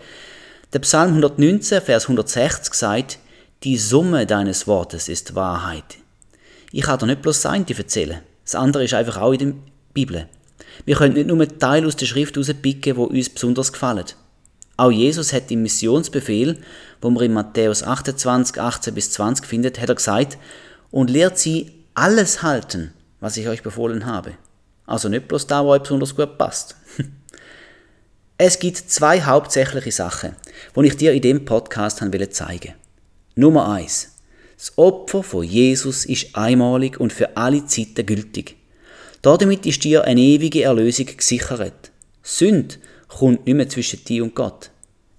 der 0.72 0.80
Psalm 0.80 1.10
119, 1.10 1.82
Vers 1.82 2.04
160 2.04 2.74
sagt, 2.74 3.20
die 3.64 3.78
Summe 3.78 4.26
deines 4.26 4.68
Wortes 4.68 5.10
ist 5.10 5.36
Wahrheit. 5.36 5.98
Ich 6.72 6.84
kann 6.84 7.00
dir 7.00 7.08
nicht 7.08 7.22
bloß 7.22 7.42
das 7.42 7.52
eine 7.52 7.66
erzählen. 7.68 8.20
Das 8.44 8.56
andere 8.56 8.84
ist 8.84 8.94
einfach 8.94 9.18
auch 9.18 9.34
in 9.34 9.40
der 9.40 9.54
Bibel. 9.94 10.28
Wir 10.86 10.96
können 10.96 11.14
nicht 11.14 11.28
nur 11.28 11.48
Teile 11.60 11.88
aus 11.88 11.96
der 11.96 12.06
Schrift 12.06 12.36
herauspicken, 12.36 12.96
die 12.96 13.00
uns 13.00 13.30
besonders 13.30 13.74
gefallen. 13.74 14.06
Auch 14.76 14.92
Jesus 14.92 15.34
hat 15.34 15.52
im 15.52 15.62
Missionsbefehl, 15.62 16.58
wo 17.02 17.10
man 17.10 17.24
in 17.24 17.34
Matthäus 17.34 17.84
28, 17.84 18.60
18 18.60 18.94
bis 18.94 19.12
20 19.12 19.46
findet, 19.46 19.80
hat 19.80 19.90
er 19.90 19.96
gesagt, 19.96 20.38
und 20.90 21.10
lehrt 21.10 21.38
sie 21.38 21.72
alles 21.94 22.42
halten, 22.42 22.92
was 23.20 23.38
ich 23.38 23.48
euch 23.48 23.62
befohlen 23.62 24.06
habe. 24.06 24.34
Also 24.86 25.10
nicht 25.10 25.28
bloß 25.28 25.48
da, 25.48 25.64
wo 25.64 25.78
besonders 25.78 26.16
gut 26.16 26.38
passt. 26.38 26.76
es 28.38 28.60
gibt 28.60 28.78
zwei 28.78 29.22
hauptsächliche 29.22 29.92
Sachen, 29.92 30.36
die 30.76 30.88
ich 30.88 30.98
dir 30.98 31.14
in 31.14 31.22
dem 31.22 31.46
Podcast 31.46 32.00
zeigen 32.00 32.32
zeigen 32.32 32.74
Nummer 33.36 33.70
eins: 33.72 34.16
Das 34.58 34.78
Opfer 34.78 35.24
von 35.24 35.44
Jesus 35.44 36.06
ist 36.06 36.36
einmalig 36.36 37.00
und 37.00 37.14
für 37.14 37.38
alle 37.38 37.66
Zeiten 37.66 38.06
gültig. 38.06 38.58
Damit 39.22 39.66
ist 39.66 39.84
dir 39.84 40.04
eine 40.04 40.20
ewige 40.20 40.64
Erlösung 40.64 41.06
gesichert. 41.06 41.92
Sünd 42.22 42.80
kommt 43.08 43.46
nicht 43.46 43.56
mehr 43.56 43.70
zwischen 43.70 44.04
dir 44.04 44.24
und 44.24 44.36
Gott. 44.36 44.70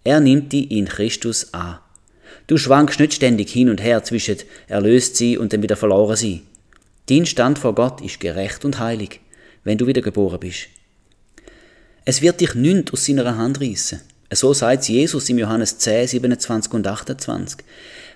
Er 0.04 0.20
nimmt 0.20 0.52
dich 0.52 0.70
in 0.70 0.86
Christus 0.86 1.54
an. 1.54 1.78
Du 2.46 2.58
schwankst 2.58 3.00
nicht 3.00 3.14
ständig 3.14 3.50
hin 3.50 3.70
und 3.70 3.82
her 3.82 4.04
zwischen 4.04 4.36
erlöst 4.68 5.16
sie 5.16 5.38
und 5.38 5.54
dann 5.54 5.62
wieder 5.62 5.76
verloren 5.76 6.16
sie. 6.16 6.42
Dein 7.08 7.24
Stand 7.24 7.58
vor 7.58 7.74
Gott 7.74 8.02
ist 8.02 8.20
gerecht 8.20 8.66
und 8.66 8.78
heilig 8.78 9.20
wenn 9.64 9.78
du 9.78 9.86
wiedergeboren 9.86 10.40
bist. 10.40 10.68
Es 12.04 12.22
wird 12.22 12.40
dich 12.40 12.54
nünd 12.54 12.92
aus 12.92 13.06
seiner 13.06 13.36
Hand 13.36 13.60
reissen. 13.60 14.00
So 14.32 14.52
sagt 14.52 14.88
Jesus 14.88 15.28
im 15.28 15.38
Johannes 15.38 15.78
10, 15.78 16.08
27 16.08 16.72
und 16.74 16.86
28. 16.86 17.60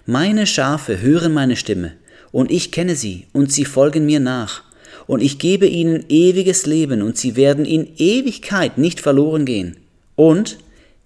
Meine 0.07 0.47
Schafe 0.47 1.01
hören 1.01 1.33
meine 1.33 1.57
Stimme, 1.57 1.93
und 2.31 2.51
ich 2.51 2.73
kenne 2.73 2.95
sie, 2.95 3.27
und 3.33 3.53
sie 3.53 3.65
folgen 3.65 4.07
mir 4.07 4.21
nach. 4.21 4.63
Und 5.07 5.23
ich 5.23 5.39
gebe 5.39 5.67
ihnen 5.67 6.05
ewiges 6.09 6.67
Leben, 6.67 7.03
und 7.03 7.17
sie 7.17 7.37
werden 7.37 7.65
in 7.65 7.95
Ewigkeit 7.97 8.79
nicht 8.79 9.01
verloren 9.01 9.45
gehen. 9.45 9.77
Und 10.17 10.59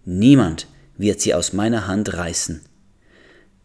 niemand 0.05 0.67
wird 0.99 1.21
sie 1.21 1.35
aus 1.35 1.53
meiner 1.53 1.87
Hand 1.87 2.15
reißen. 2.15 2.61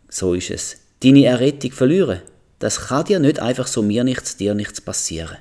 So 0.10 0.34
ist 0.34 0.52
es. 0.52 0.78
Deine 1.04 1.26
Errettung 1.26 1.72
verliere. 1.72 2.22
Das 2.60 2.88
kann 2.88 3.06
dir 3.06 3.20
nicht 3.20 3.40
einfach 3.40 3.68
so 3.68 3.82
mir 3.82 4.04
nichts, 4.04 4.38
dir 4.38 4.54
nichts 4.54 4.82
passieren. 4.82 5.38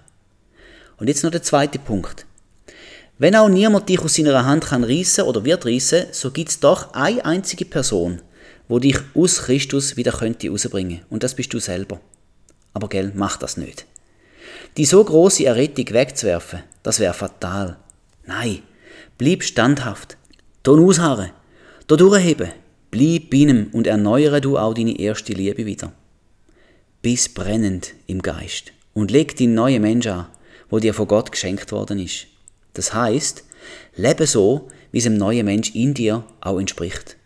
Und 0.99 1.09
jetzt 1.09 1.23
noch 1.23 1.31
der 1.31 1.43
zweite 1.43 1.79
Punkt. 1.79 2.27
Wenn 3.19 3.35
auch 3.35 3.49
niemand 3.49 3.89
dich 3.89 4.01
aus 4.01 4.15
seiner 4.15 4.45
Hand 4.45 4.67
kann 4.67 4.85
reissen 4.85 5.25
oder 5.25 5.45
wird 5.45 5.65
reissen, 5.65 6.07
so 6.13 6.31
gibt 6.31 6.51
es 6.51 6.61
doch 6.61 6.93
eine 6.93 7.25
einzige 7.25 7.65
Person, 7.65 8.21
wo 8.69 8.79
dich 8.79 8.99
aus 9.15 9.43
Christus 9.43 9.97
wieder 9.97 10.13
könnte 10.13 10.51
rausbringen. 10.51 11.01
Und 11.09 11.23
das 11.23 11.35
bist 11.35 11.53
du 11.55 11.59
selber. 11.59 12.01
Aber 12.75 12.89
gell, 12.89 13.13
mach 13.15 13.39
das 13.39 13.57
nicht. 13.57 13.87
Die 14.77 14.85
so 14.85 15.03
große 15.03 15.47
Errettung 15.47 15.89
wegzuwerfen, 15.91 16.63
das 16.83 17.01
wäre 17.01 17.15
fatal. 17.15 17.79
Nein, 18.27 18.63
bleib 19.17 19.43
standhaft. 19.43 20.19
Ton 20.63 20.85
ausharren. 20.85 21.31
Da 21.87 21.97
durchheben. 21.97 22.51
Bleib 22.91 23.31
bei 23.31 23.39
ihm 23.39 23.69
und 23.73 23.87
erneuere 23.87 24.41
du 24.41 24.59
auch 24.59 24.75
deine 24.75 24.99
erste 24.99 25.33
Liebe 25.33 25.65
wieder. 25.65 25.93
Bis 27.01 27.29
brennend 27.29 27.95
im 28.07 28.21
Geist 28.21 28.73
und 28.93 29.11
leg 29.11 29.37
deinen 29.37 29.55
neuen 29.55 29.83
Mensch 29.83 30.07
an 30.07 30.27
wo 30.71 30.79
dir 30.79 30.95
von 30.95 31.09
Gott 31.09 31.33
geschenkt 31.33 31.73
worden 31.73 31.99
ist. 31.99 32.27
Das 32.75 32.93
heißt, 32.93 33.45
lebe 33.97 34.27
so, 34.27 34.69
wie 34.93 34.99
es 34.99 35.05
dem 35.05 35.17
neuen 35.17 35.47
Mensch 35.47 35.75
in 35.75 35.95
dir 35.95 36.25
auch 36.41 36.59
entspricht. 36.59 37.17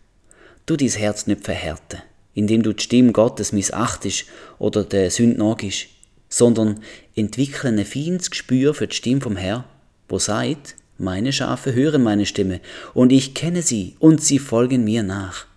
Du 0.65 0.77
dein 0.77 0.89
Herz 0.89 1.27
nicht 1.27 1.43
verhärten, 1.43 2.01
indem 2.33 2.63
du 2.63 2.73
die 2.73 2.83
Stimme 2.83 3.11
Gottes 3.11 3.51
missachtest 3.51 4.25
oder 4.59 4.83
der 4.83 5.11
Sünde 5.11 5.39
nachgibst, 5.39 5.87
sondern 6.29 6.81
entwickle 7.15 7.69
ein 7.69 7.85
feines 7.85 8.31
Gespür 8.31 8.73
für 8.73 8.87
die 8.87 8.95
Stimme 8.95 9.21
vom 9.21 9.35
Herrn, 9.35 9.65
wo 10.07 10.17
sagt, 10.19 10.75
meine 10.97 11.33
Schafe 11.33 11.73
hören 11.73 12.03
meine 12.03 12.25
Stimme, 12.25 12.61
und 12.93 13.11
ich 13.11 13.33
kenne 13.33 13.63
sie, 13.63 13.95
und 13.99 14.23
sie 14.23 14.39
folgen 14.39 14.83
mir 14.83 15.03
nach, 15.03 15.47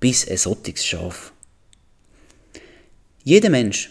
bis 0.00 0.22
sottiges 0.22 0.84
Schaf. 0.84 1.32
Jeder 3.22 3.50
Mensch 3.50 3.90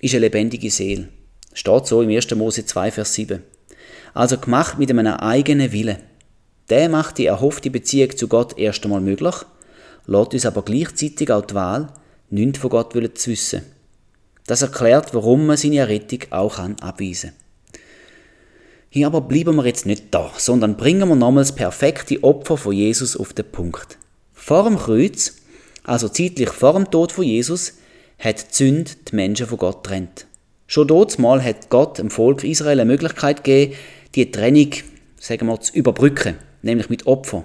ist 0.00 0.14
eine 0.14 0.26
lebendige 0.26 0.70
Seele, 0.70 1.08
Steht 1.56 1.86
so 1.86 2.02
im 2.02 2.10
1. 2.10 2.34
Mose 2.34 2.66
2, 2.66 2.90
Vers 2.90 3.14
7. 3.14 3.42
Also 4.12 4.36
gemacht 4.36 4.78
mit 4.78 4.90
einem 4.90 5.06
eigenen 5.06 5.72
Wille. 5.72 6.00
Der 6.68 6.90
macht 6.90 7.16
die 7.16 7.24
erhoffte 7.24 7.70
Beziehung 7.70 8.14
zu 8.14 8.28
Gott 8.28 8.58
erst 8.58 8.84
einmal 8.84 9.00
möglich, 9.00 9.34
lässt 10.06 10.34
uns 10.34 10.44
aber 10.44 10.60
gleichzeitig 10.60 11.30
auch 11.30 11.46
die 11.46 11.54
Wahl, 11.54 11.88
nichts 12.28 12.58
von 12.58 12.68
Gott 12.68 12.92
zu 12.92 13.30
wissen. 13.30 13.62
Das 14.46 14.60
erklärt, 14.60 15.14
warum 15.14 15.46
man 15.46 15.56
seine 15.56 15.78
Errettung 15.78 16.20
auch 16.28 16.56
kann 16.56 16.76
abweisen 16.80 17.30
kann. 17.30 17.80
Hier 18.90 19.06
aber 19.06 19.22
bleiben 19.22 19.56
wir 19.56 19.64
jetzt 19.64 19.86
nicht 19.86 20.08
da, 20.10 20.30
sondern 20.36 20.76
bringen 20.76 21.08
wir 21.08 21.16
nochmals 21.16 21.52
perfekte 21.52 22.22
Opfer 22.22 22.58
von 22.58 22.74
Jesus 22.74 23.16
auf 23.16 23.32
den 23.32 23.50
Punkt. 23.50 23.96
Vor 24.34 24.64
dem 24.64 24.76
Kreuz, 24.76 25.36
also 25.84 26.10
zeitlich 26.10 26.50
vor 26.50 26.74
dem 26.74 26.90
Tod 26.90 27.12
von 27.12 27.24
Jesus, 27.24 27.78
hat 28.18 28.42
die 28.42 28.54
Sünde 28.54 28.90
die 29.10 29.16
Menschen 29.16 29.46
von 29.46 29.56
Gott 29.56 29.84
trennt. 29.84 30.26
Schon 30.66 30.88
dort 30.88 31.18
mal 31.18 31.42
hat 31.42 31.70
Gott 31.70 31.98
dem 31.98 32.10
Volk 32.10 32.42
Israel 32.44 32.80
eine 32.80 32.90
Möglichkeit 32.90 33.44
gegeben, 33.44 33.74
die 34.14 34.30
Trennung, 34.30 34.70
sagen 35.18 35.46
wir, 35.46 35.60
zu 35.60 35.72
überbrücken, 35.72 36.36
nämlich 36.62 36.90
mit 36.90 37.06
Opfer, 37.06 37.44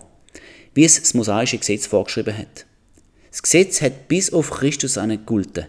wie 0.74 0.86
es 0.86 1.00
das 1.00 1.14
mosaische 1.14 1.58
Gesetz 1.58 1.86
vorgeschrieben 1.86 2.38
hat. 2.38 2.66
Das 3.30 3.44
Gesetz 3.44 3.82
hat 3.82 4.08
bis 4.08 4.34
auf 4.34 4.50
Christus 4.50 4.98
einen 4.98 5.26
Gulten. 5.26 5.68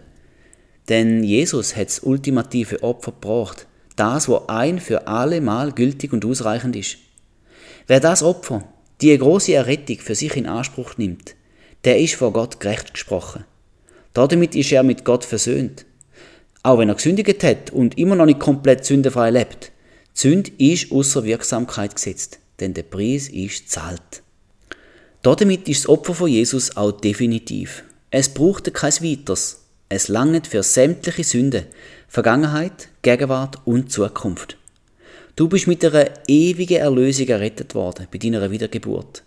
Denn 0.89 1.23
Jesus 1.23 1.75
hat 1.75 1.87
das 1.87 1.99
ultimative 1.99 2.83
Opfer 2.83 3.11
gebracht, 3.11 3.67
das, 3.95 4.27
wo 4.27 4.41
ein 4.47 4.79
für 4.79 5.07
alle 5.07 5.39
Mal 5.39 5.71
gültig 5.71 6.11
und 6.11 6.25
ausreichend 6.25 6.75
ist. 6.75 6.97
Wer 7.87 7.99
das 7.99 8.23
Opfer, 8.23 8.67
die 9.01 9.17
große 9.17 9.53
Errettung 9.53 9.99
für 9.99 10.15
sich 10.15 10.35
in 10.35 10.47
Anspruch 10.47 10.97
nimmt, 10.97 11.35
der 11.85 11.99
ist 11.99 12.15
vor 12.15 12.33
Gott 12.33 12.59
gerecht 12.59 12.93
gesprochen. 12.93 13.45
Damit 14.13 14.55
ist 14.55 14.71
er 14.71 14.83
mit 14.83 15.05
Gott 15.05 15.25
versöhnt. 15.25 15.85
Auch 16.63 16.79
wenn 16.79 16.89
er 16.89 16.95
gesündigt 16.95 17.43
hat 17.43 17.71
und 17.71 17.97
immer 17.97 18.15
noch 18.15 18.25
nicht 18.25 18.39
komplett 18.39 18.85
sündenfrei 18.85 19.29
lebt. 19.31 19.71
Die 20.15 20.19
Sünde 20.19 20.51
ist 20.57 20.91
außer 20.91 21.25
Wirksamkeit 21.25 21.95
gesetzt, 21.95 22.39
denn 22.59 22.73
der 22.73 22.83
Preis 22.83 23.27
ist 23.27 23.69
zahlt. 23.69 24.23
Damit 25.23 25.67
ist 25.67 25.83
das 25.83 25.89
Opfer 25.89 26.13
von 26.13 26.29
Jesus 26.29 26.77
auch 26.77 26.91
definitiv. 26.91 27.83
Es 28.11 28.29
braucht 28.29 28.73
kein 28.73 28.93
weiteres. 28.93 29.61
Es 29.89 30.07
langt 30.07 30.47
für 30.47 30.63
sämtliche 30.63 31.23
Sünden, 31.23 31.65
Vergangenheit, 32.07 32.89
Gegenwart 33.01 33.57
und 33.65 33.91
Zukunft. 33.91 34.57
Du 35.35 35.47
bist 35.47 35.67
mit 35.67 35.83
einer 35.83 36.09
ewigen 36.27 36.77
Erlösung 36.77 37.27
errettet 37.27 37.75
worden 37.75 38.07
bei 38.11 38.17
deiner 38.17 38.51
Wiedergeburt. 38.51 39.23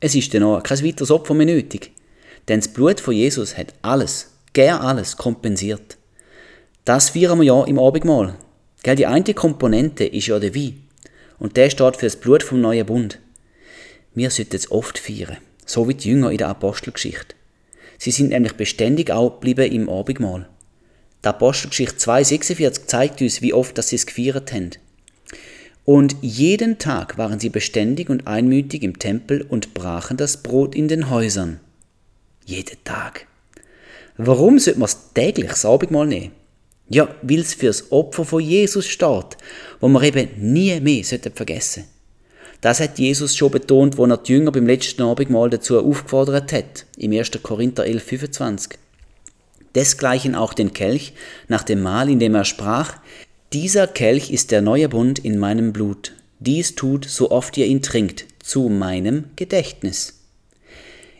Es 0.00 0.14
ist 0.14 0.32
dann 0.34 0.42
auch 0.42 0.62
kein 0.62 0.84
weiteres 0.84 1.10
Opfer 1.10 1.34
mehr 1.34 1.46
nötig, 1.46 1.92
denn 2.48 2.60
das 2.60 2.72
Blut 2.72 3.00
von 3.00 3.14
Jesus 3.14 3.56
hat 3.56 3.74
alles, 3.82 4.30
gern 4.52 4.80
alles 4.80 5.16
kompensiert. 5.16 5.96
Das 6.84 7.10
feiern 7.10 7.38
wir 7.38 7.44
ja 7.44 7.64
im 7.64 7.78
Abendmahl. 7.78 8.34
Gell, 8.82 8.96
die 8.96 9.06
eine 9.06 9.34
Komponente 9.34 10.04
ist 10.04 10.26
ja 10.26 10.40
der 10.40 10.54
Wein. 10.54 10.82
Und 11.38 11.56
der 11.56 11.70
steht 11.70 11.96
für 11.96 12.06
das 12.06 12.16
Blut 12.16 12.42
vom 12.42 12.60
neuen 12.60 12.86
Bund. 12.86 13.20
Wir 14.14 14.30
sollten 14.30 14.56
es 14.56 14.70
oft 14.70 14.98
feiern. 14.98 15.36
So 15.64 15.88
wie 15.88 15.94
die 15.94 16.08
Jünger 16.08 16.32
in 16.32 16.38
der 16.38 16.48
Apostelgeschichte. 16.48 17.36
Sie 17.98 18.10
sind 18.10 18.30
nämlich 18.30 18.54
beständig 18.54 19.12
auch 19.12 19.30
geblieben 19.30 19.70
im 19.70 19.88
Abendmahl. 19.88 20.48
Die 21.24 21.28
Apostelgeschichte 21.28 21.98
2,46 21.98 22.86
zeigt 22.86 23.22
uns, 23.22 23.42
wie 23.42 23.54
oft 23.54 23.78
dass 23.78 23.90
sie 23.90 23.96
es 23.96 24.06
gefeiert 24.06 24.52
haben. 24.52 24.70
Und 25.84 26.16
jeden 26.20 26.78
Tag 26.78 27.16
waren 27.16 27.38
sie 27.38 27.48
beständig 27.48 28.10
und 28.10 28.26
einmütig 28.26 28.82
im 28.82 28.98
Tempel 28.98 29.42
und 29.42 29.72
brachen 29.72 30.16
das 30.16 30.42
Brot 30.42 30.74
in 30.74 30.88
den 30.88 31.10
Häusern. 31.10 31.60
Jeden 32.44 32.82
Tag. 32.82 33.26
Warum 34.16 34.58
sollte 34.58 34.80
man 34.80 34.88
es 34.88 35.12
täglich 35.14 35.50
das 35.50 35.64
Abendmahl 35.64 36.08
nehmen? 36.08 36.32
Ja, 36.92 37.08
weil 37.22 37.40
es 37.40 37.54
für 37.54 37.68
das 37.68 37.90
Opfer 37.90 38.24
von 38.24 38.42
Jesus 38.42 38.86
steht, 38.86 39.38
wo 39.80 39.88
wir 39.88 40.02
eben 40.02 40.28
nie 40.52 40.78
mehr 40.80 41.02
vergessen 41.04 41.84
sollten. 41.84 41.88
Das 42.60 42.80
hat 42.80 42.98
Jesus 42.98 43.34
schon 43.34 43.50
betont, 43.50 43.96
wo 43.96 44.04
er 44.04 44.18
die 44.18 44.32
Jünger 44.32 44.52
beim 44.52 44.66
letzten 44.66 45.02
Abendmahl 45.02 45.48
dazu 45.48 45.80
aufgefordert 45.80 46.52
hat, 46.52 46.84
im 46.98 47.12
1. 47.12 47.30
Korinther 47.42 47.86
11, 47.86 48.02
25. 48.02 48.78
Desgleichen 49.74 50.34
auch 50.34 50.52
den 50.52 50.74
Kelch 50.74 51.14
nach 51.48 51.62
dem 51.62 51.80
Mahl, 51.80 52.10
in 52.10 52.18
dem 52.18 52.34
er 52.34 52.44
sprach, 52.44 52.98
dieser 53.54 53.86
Kelch 53.86 54.30
ist 54.30 54.50
der 54.50 54.60
neue 54.60 54.90
Bund 54.90 55.18
in 55.18 55.38
meinem 55.38 55.72
Blut. 55.72 56.12
Dies 56.40 56.74
tut, 56.74 57.06
so 57.06 57.30
oft 57.30 57.56
ihr 57.56 57.66
ihn 57.66 57.80
trinkt, 57.80 58.26
zu 58.42 58.68
meinem 58.68 59.30
Gedächtnis. 59.36 60.20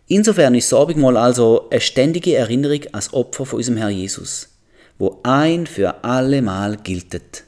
Insofern 0.07 0.55
ist 0.55 0.71
das 0.71 0.97
also 1.17 1.71
eine 1.71 1.81
ständige 1.81 2.37
Erinnerung 2.37 2.83
als 2.93 3.15
Opfer 3.15 3.47
von 3.47 3.57
unserem 3.57 3.79
Herr 3.79 3.89
Jesus, 3.89 4.52
wo 4.99 5.21
ein 5.23 5.67
für 5.67 6.05
alle 6.05 6.43
Mal 6.43 6.77
giltet. 6.77 7.45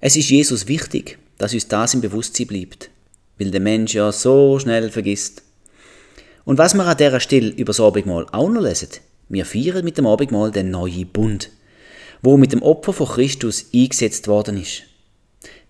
Es 0.00 0.16
ist 0.16 0.30
Jesus 0.30 0.68
wichtig, 0.68 1.18
dass 1.38 1.54
uns 1.54 1.68
das 1.68 1.94
im 1.94 2.00
Bewusstsein 2.00 2.46
bleibt, 2.46 2.90
weil 3.38 3.50
der 3.50 3.60
Mensch 3.60 3.94
ja 3.94 4.12
so 4.12 4.58
schnell 4.58 4.90
vergisst. 4.90 5.42
Und 6.44 6.58
was 6.58 6.74
wir 6.74 6.84
an 6.84 6.96
dieser 6.96 7.20
Stelle 7.20 7.50
über 7.50 7.70
das 7.70 7.80
Abendmahl 7.80 8.26
auch 8.32 8.48
noch 8.48 8.62
lesen, 8.62 8.88
wir 9.28 9.46
feiern 9.46 9.84
mit 9.84 9.98
dem 9.98 10.06
Abendmahl 10.06 10.50
den 10.50 10.70
neuen 10.70 11.06
Bund, 11.06 11.50
wo 12.20 12.36
mit 12.36 12.52
dem 12.52 12.62
Opfer 12.62 12.92
von 12.92 13.06
Christus 13.06 13.66
eingesetzt 13.72 14.28
worden 14.28 14.60
ist. 14.60 14.82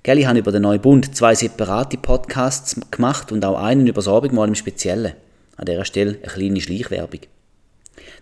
Gell, 0.02 0.18
ich 0.18 0.26
habe 0.26 0.38
über 0.38 0.50
den 0.50 0.62
neuen 0.62 0.80
Bund 0.80 1.14
zwei 1.14 1.34
separate 1.34 1.96
Podcasts 1.96 2.76
gemacht 2.90 3.30
und 3.30 3.44
auch 3.44 3.56
einen 3.56 3.86
über 3.86 4.00
das 4.00 4.08
Abendmahl 4.08 4.48
im 4.48 4.54
Speziellen. 4.54 5.12
An 5.56 5.66
dieser 5.66 5.84
Stelle 5.84 6.18
eine 6.22 6.32
kleine 6.32 6.60
Schleichwerbung. 6.60 7.20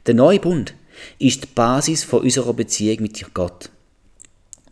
Der 0.07 0.15
neue 0.15 0.41
Bund 0.41 0.75
ist 1.19 1.43
die 1.43 1.49
Basis 1.55 2.05
von 2.05 2.23
unserer 2.23 2.53
Beziehung 2.55 3.03
mit 3.03 3.35
Gott. 3.35 3.71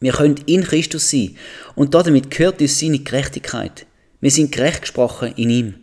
Wir 0.00 0.12
können 0.12 0.36
in 0.46 0.62
Christus 0.62 1.10
sein 1.10 1.36
und 1.74 1.94
damit 1.94 2.30
gehört 2.30 2.60
uns 2.60 2.78
seine 2.78 3.00
Gerechtigkeit. 3.00 3.86
Wir 4.20 4.30
sind 4.30 4.52
gerecht 4.52 4.82
gesprochen 4.82 5.32
in 5.36 5.50
ihm. 5.50 5.74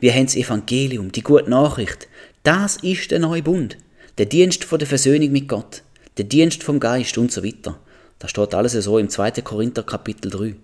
Wir 0.00 0.14
haben 0.14 0.26
das 0.26 0.36
Evangelium, 0.36 1.12
die 1.12 1.22
gute 1.22 1.50
Nachricht. 1.50 2.08
Das 2.42 2.76
ist 2.76 3.10
der 3.10 3.18
neue 3.18 3.42
Bund. 3.42 3.78
Der 4.18 4.26
Dienst 4.26 4.64
von 4.64 4.78
der 4.78 4.88
Versöhnung 4.88 5.32
mit 5.32 5.48
Gott. 5.48 5.82
Der 6.18 6.24
Dienst 6.24 6.62
vom 6.62 6.80
Geist 6.80 7.16
und 7.18 7.32
so 7.32 7.42
weiter. 7.42 7.78
Das 8.18 8.30
steht 8.30 8.54
alles 8.54 8.72
so 8.72 8.98
im 8.98 9.08
2. 9.08 9.30
Korinther 9.42 9.82
Kapitel 9.82 10.30
3. 10.30 10.54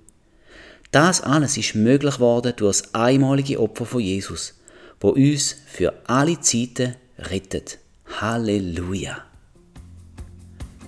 Das 0.91 1.21
alles 1.21 1.57
ist 1.57 1.75
möglich 1.75 2.19
worden 2.21 2.55
durch 2.57 2.79
das 2.79 2.95
einmalige 2.95 3.61
Opfer 3.61 3.85
von 3.85 4.01
Jesus, 4.01 4.55
wo 5.01 5.11
uns 5.11 5.57
für 5.67 5.93
alle 6.07 6.41
Zeiten 6.41 6.95
rettet. 7.19 7.79
Halleluja. 8.17 9.19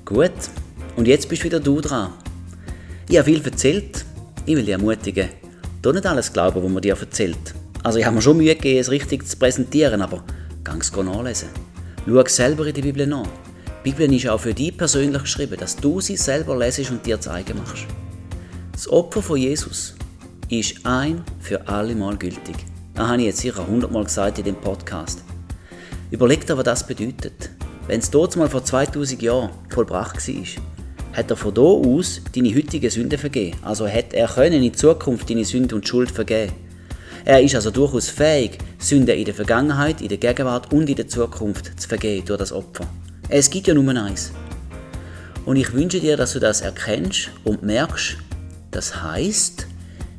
Gut, 0.05 0.33
und 0.97 1.07
jetzt 1.07 1.29
bist 1.29 1.45
wieder 1.45 1.61
du 1.61 1.81
dran. 1.81 2.12
Ich 3.09 3.16
habe 3.16 3.27
viel 3.27 3.45
erzählt. 3.45 4.05
Ich 4.47 4.57
will 4.57 4.64
dich 4.64 4.73
ermutigen, 4.73 5.29
du 5.83 5.93
nicht 5.93 6.07
alles 6.07 6.33
glauben, 6.33 6.62
was 6.62 6.71
man 6.71 6.83
dir 6.83 6.97
erzählt. 6.99 7.55
Also 7.83 7.99
ich 7.99 8.05
habe 8.05 8.16
mir 8.16 8.23
schon 8.23 8.39
Mühe 8.39 8.57
gegeben, 8.57 8.81
es 8.81 8.91
richtig 8.91 9.27
zu 9.29 9.37
präsentieren, 9.37 10.03
aber 10.03 10.25
ganz 10.64 10.91
nachlesen. 10.93 11.51
Schau 12.07 12.25
selber 12.27 12.66
in 12.66 12.75
die 12.75 12.83
Bibel 12.83 13.07
nach. 13.07 13.29
Die 13.85 13.91
Bibel 13.93 14.12
ist 14.12 14.27
auch 14.27 14.41
für 14.41 14.55
dich 14.55 14.77
persönlich 14.77 15.23
geschrieben, 15.23 15.57
dass 15.59 15.77
du 15.77 16.01
sie 16.01 16.16
selber 16.16 16.57
lesest 16.57 16.91
und 16.91 17.07
dir 17.07 17.21
zeigen 17.21 17.59
machst. 17.59 17.87
Das 18.73 18.89
Opfer 18.89 19.23
von 19.23 19.37
Jesus 19.37 19.95
ist 20.49 20.85
ein 20.85 21.23
für 21.39 21.68
alle 21.68 21.95
Mal 21.95 22.16
gültig. 22.16 22.57
Das 22.95 23.07
habe 23.07 23.21
ich 23.21 23.27
jetzt 23.27 23.39
sicher 23.39 23.66
hundertmal 23.66 24.05
gesagt 24.05 24.39
in 24.39 24.45
dem 24.45 24.57
Podcast. 24.57 25.23
Überleg 26.11 26.46
dir, 26.46 26.56
was 26.56 26.64
das 26.64 26.86
bedeutet. 26.86 27.50
Wenn 27.86 28.00
es 28.00 28.11
dort 28.11 28.36
mal 28.36 28.48
vor 28.48 28.64
2000 28.64 29.22
Jahren 29.22 29.50
vollbracht 29.68 30.16
war, 30.26 30.62
hat 31.12 31.30
er 31.30 31.36
von 31.36 31.54
da 31.54 31.61
aus 31.61 32.20
deine 32.34 32.54
heutige 32.54 32.90
Sünde 32.90 33.18
vergeben. 33.18 33.56
Also 33.62 33.88
hat 33.88 34.12
er 34.12 34.28
können 34.28 34.62
in 34.62 34.74
Zukunft 34.74 35.30
deine 35.30 35.44
Sünde 35.44 35.74
und 35.74 35.86
Schuld 35.86 36.11
vergeben. 36.11 36.52
Er 37.24 37.40
ist 37.40 37.54
also 37.54 37.70
durchaus 37.70 38.08
fähig, 38.08 38.58
Sünde 38.78 39.12
in 39.12 39.24
der 39.24 39.34
Vergangenheit, 39.34 40.00
in 40.00 40.08
der 40.08 40.18
Gegenwart 40.18 40.72
und 40.72 40.88
in 40.88 40.96
der 40.96 41.06
Zukunft 41.06 41.80
zu 41.80 41.88
vergeben 41.88 42.26
durch 42.26 42.38
das 42.38 42.52
Opfer. 42.52 42.86
Es 43.28 43.50
gibt 43.50 43.66
ja 43.66 43.74
nur 43.74 43.88
eins. 43.94 44.32
Und 45.44 45.56
ich 45.56 45.72
wünsche 45.72 46.00
dir, 46.00 46.16
dass 46.16 46.32
du 46.32 46.40
das 46.40 46.61
erkennst 46.61 47.30
und 47.44 47.62
merkst, 47.62 48.16
das 48.70 49.02
heißt, 49.02 49.66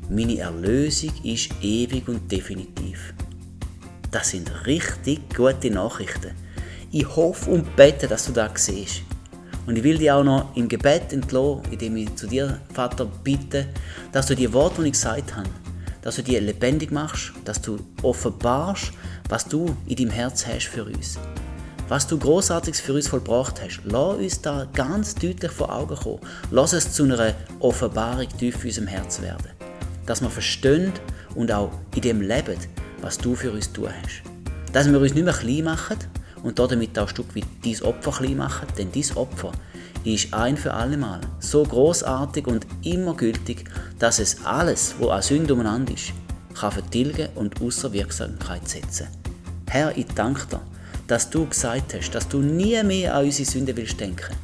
meine 0.09 0.37
Erlösung 0.37 1.11
ist 1.23 1.49
ewig 1.61 2.07
und 2.07 2.31
definitiv. 2.31 3.13
Das 4.12 4.30
sind 4.30 4.51
richtig 4.66 5.34
gute 5.36 5.72
Nachrichten. 5.72 6.32
Ich 6.91 7.07
hoffe 7.16 7.49
und 7.49 7.76
bete, 7.76 8.07
dass 8.07 8.26
du 8.26 8.34
das 8.34 8.66
siehst. 8.66 9.03
Und 9.66 9.78
ich 9.78 9.84
will 9.84 9.97
dir 9.97 10.18
auch 10.18 10.24
noch 10.24 10.55
im 10.55 10.68
Gebet 10.68 11.14
entlassen, 11.14 11.62
indem 11.72 11.95
ich 11.97 12.16
zu 12.16 12.28
dir, 12.28 12.59
Vater, 12.74 13.05
bitte, 13.05 13.68
dass 14.12 14.26
du 14.26 14.36
die 14.36 14.51
Worte, 14.51 14.82
die 14.82 14.88
ich 14.88 14.93
gesagt 14.93 15.36
habe, 15.36 15.49
dass 16.01 16.18
du 16.18 16.24
die 16.24 16.36
lebendig 16.38 16.91
machst, 16.91 17.32
dass 17.45 17.62
du 17.62 17.80
offenbarst, 18.01 18.91
was 19.30 19.45
du 19.45 19.74
in 19.88 19.95
deinem 19.95 20.09
Herz 20.09 20.45
hast 20.45 20.68
für 20.68 20.84
uns 20.84 21.18
was 21.91 22.07
du 22.07 22.18
Großartiges 22.18 22.80
für 22.80 22.93
uns 22.93 23.09
vollbracht 23.09 23.62
hast. 23.62 23.82
Lass 23.84 24.16
uns 24.16 24.41
da 24.41 24.66
ganz 24.74 25.14
deutlich 25.14 25.51
vor 25.51 25.76
Augen 25.76 25.97
kommen. 25.97 26.22
Lass 26.49 26.72
es 26.72 26.93
zu 26.93 27.03
einer 27.03 27.34
Offenbarung 27.59 28.30
tief 28.38 28.64
in 28.64 28.70
unserem 28.70 28.88
Herz 28.88 29.22
werden. 29.22 29.51
Dass 30.05 30.22
wir 30.22 30.30
verstehen 30.30 30.93
und 31.36 31.51
auch 31.51 31.70
in 31.93 32.01
dem 32.01 32.22
leben, 32.22 32.55
was 33.02 33.18
du 33.18 33.36
für 33.36 33.52
uns 33.52 33.72
tun 33.72 33.89
hast. 33.89 34.24
Dass 34.74 34.89
wir 34.89 34.99
uns 34.99 35.14
nicht 35.14 35.24
mehr 35.24 35.34
klein 35.34 35.64
machen 35.64 35.97
und 36.43 36.60
damit 36.60 36.97
auch 36.97 37.04
ein 37.04 37.10
Stück 37.10 37.34
wie 37.34 37.43
dein 37.64 37.82
Opfer 37.84 38.12
klein 38.12 38.38
machen, 38.38 38.68
denn 38.78 38.89
dein 38.91 39.18
Opfer 39.18 39.52
ist 40.04 40.34
ein 40.34 40.58
für 40.58 40.74
alle 40.74 40.97
Mal 40.97 41.22
so 41.39 41.64
großartig 41.64 42.47
und 42.47 42.66
immer 42.84 43.16
gültig, 43.16 43.70
dass 43.99 44.20
es 44.20 44.43
alles, 44.45 44.95
wo 44.99 45.10
an 45.10 45.22
Sünde 45.22 45.54
umeinander 45.54 45.93
ist, 45.93 46.14
kann 46.54 46.72
vertilgen 46.72 47.30
und 47.36 47.62
außer 47.62 47.93
Wirksamkeit 47.93 48.68
setzen. 48.68 49.08
Herr, 49.70 49.95
ich 49.97 50.08
danke 50.16 50.47
dir, 50.47 50.62
dass 51.08 51.30
du 51.30 51.45
gesagt 51.45 51.93
hast, 51.93 52.12
dass 52.12 52.28
du 52.28 52.39
nie 52.39 52.82
mehr 52.84 53.16
an 53.16 53.26
unsere 53.26 53.49
Sünde 53.49 53.76
willst 53.76 53.99
denken 53.99 54.36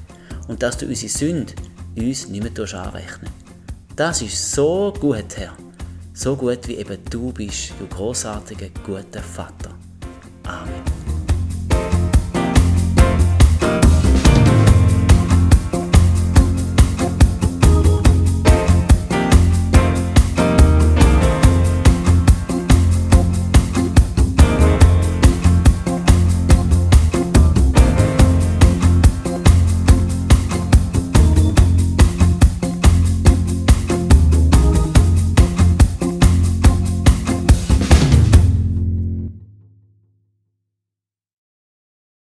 und 0.48 0.62
dass 0.62 0.78
du 0.78 0.86
unsere 0.86 1.12
Sünde 1.12 1.54
uns 1.96 2.28
nicht 2.28 2.44
mehr 2.44 2.84
anrechnen 2.86 3.32
Das 3.96 4.22
ist 4.22 4.52
so 4.52 4.94
gut, 5.00 5.36
Herr. 5.36 5.67
So 6.18 6.36
gut 6.36 6.68
wie 6.68 6.78
eben 6.78 6.98
du 7.12 7.32
bist, 7.32 7.74
du 7.80 7.86
großartiger, 7.86 8.70
guter 8.84 9.22
Vater. 9.22 9.70
Amen. 10.46 10.97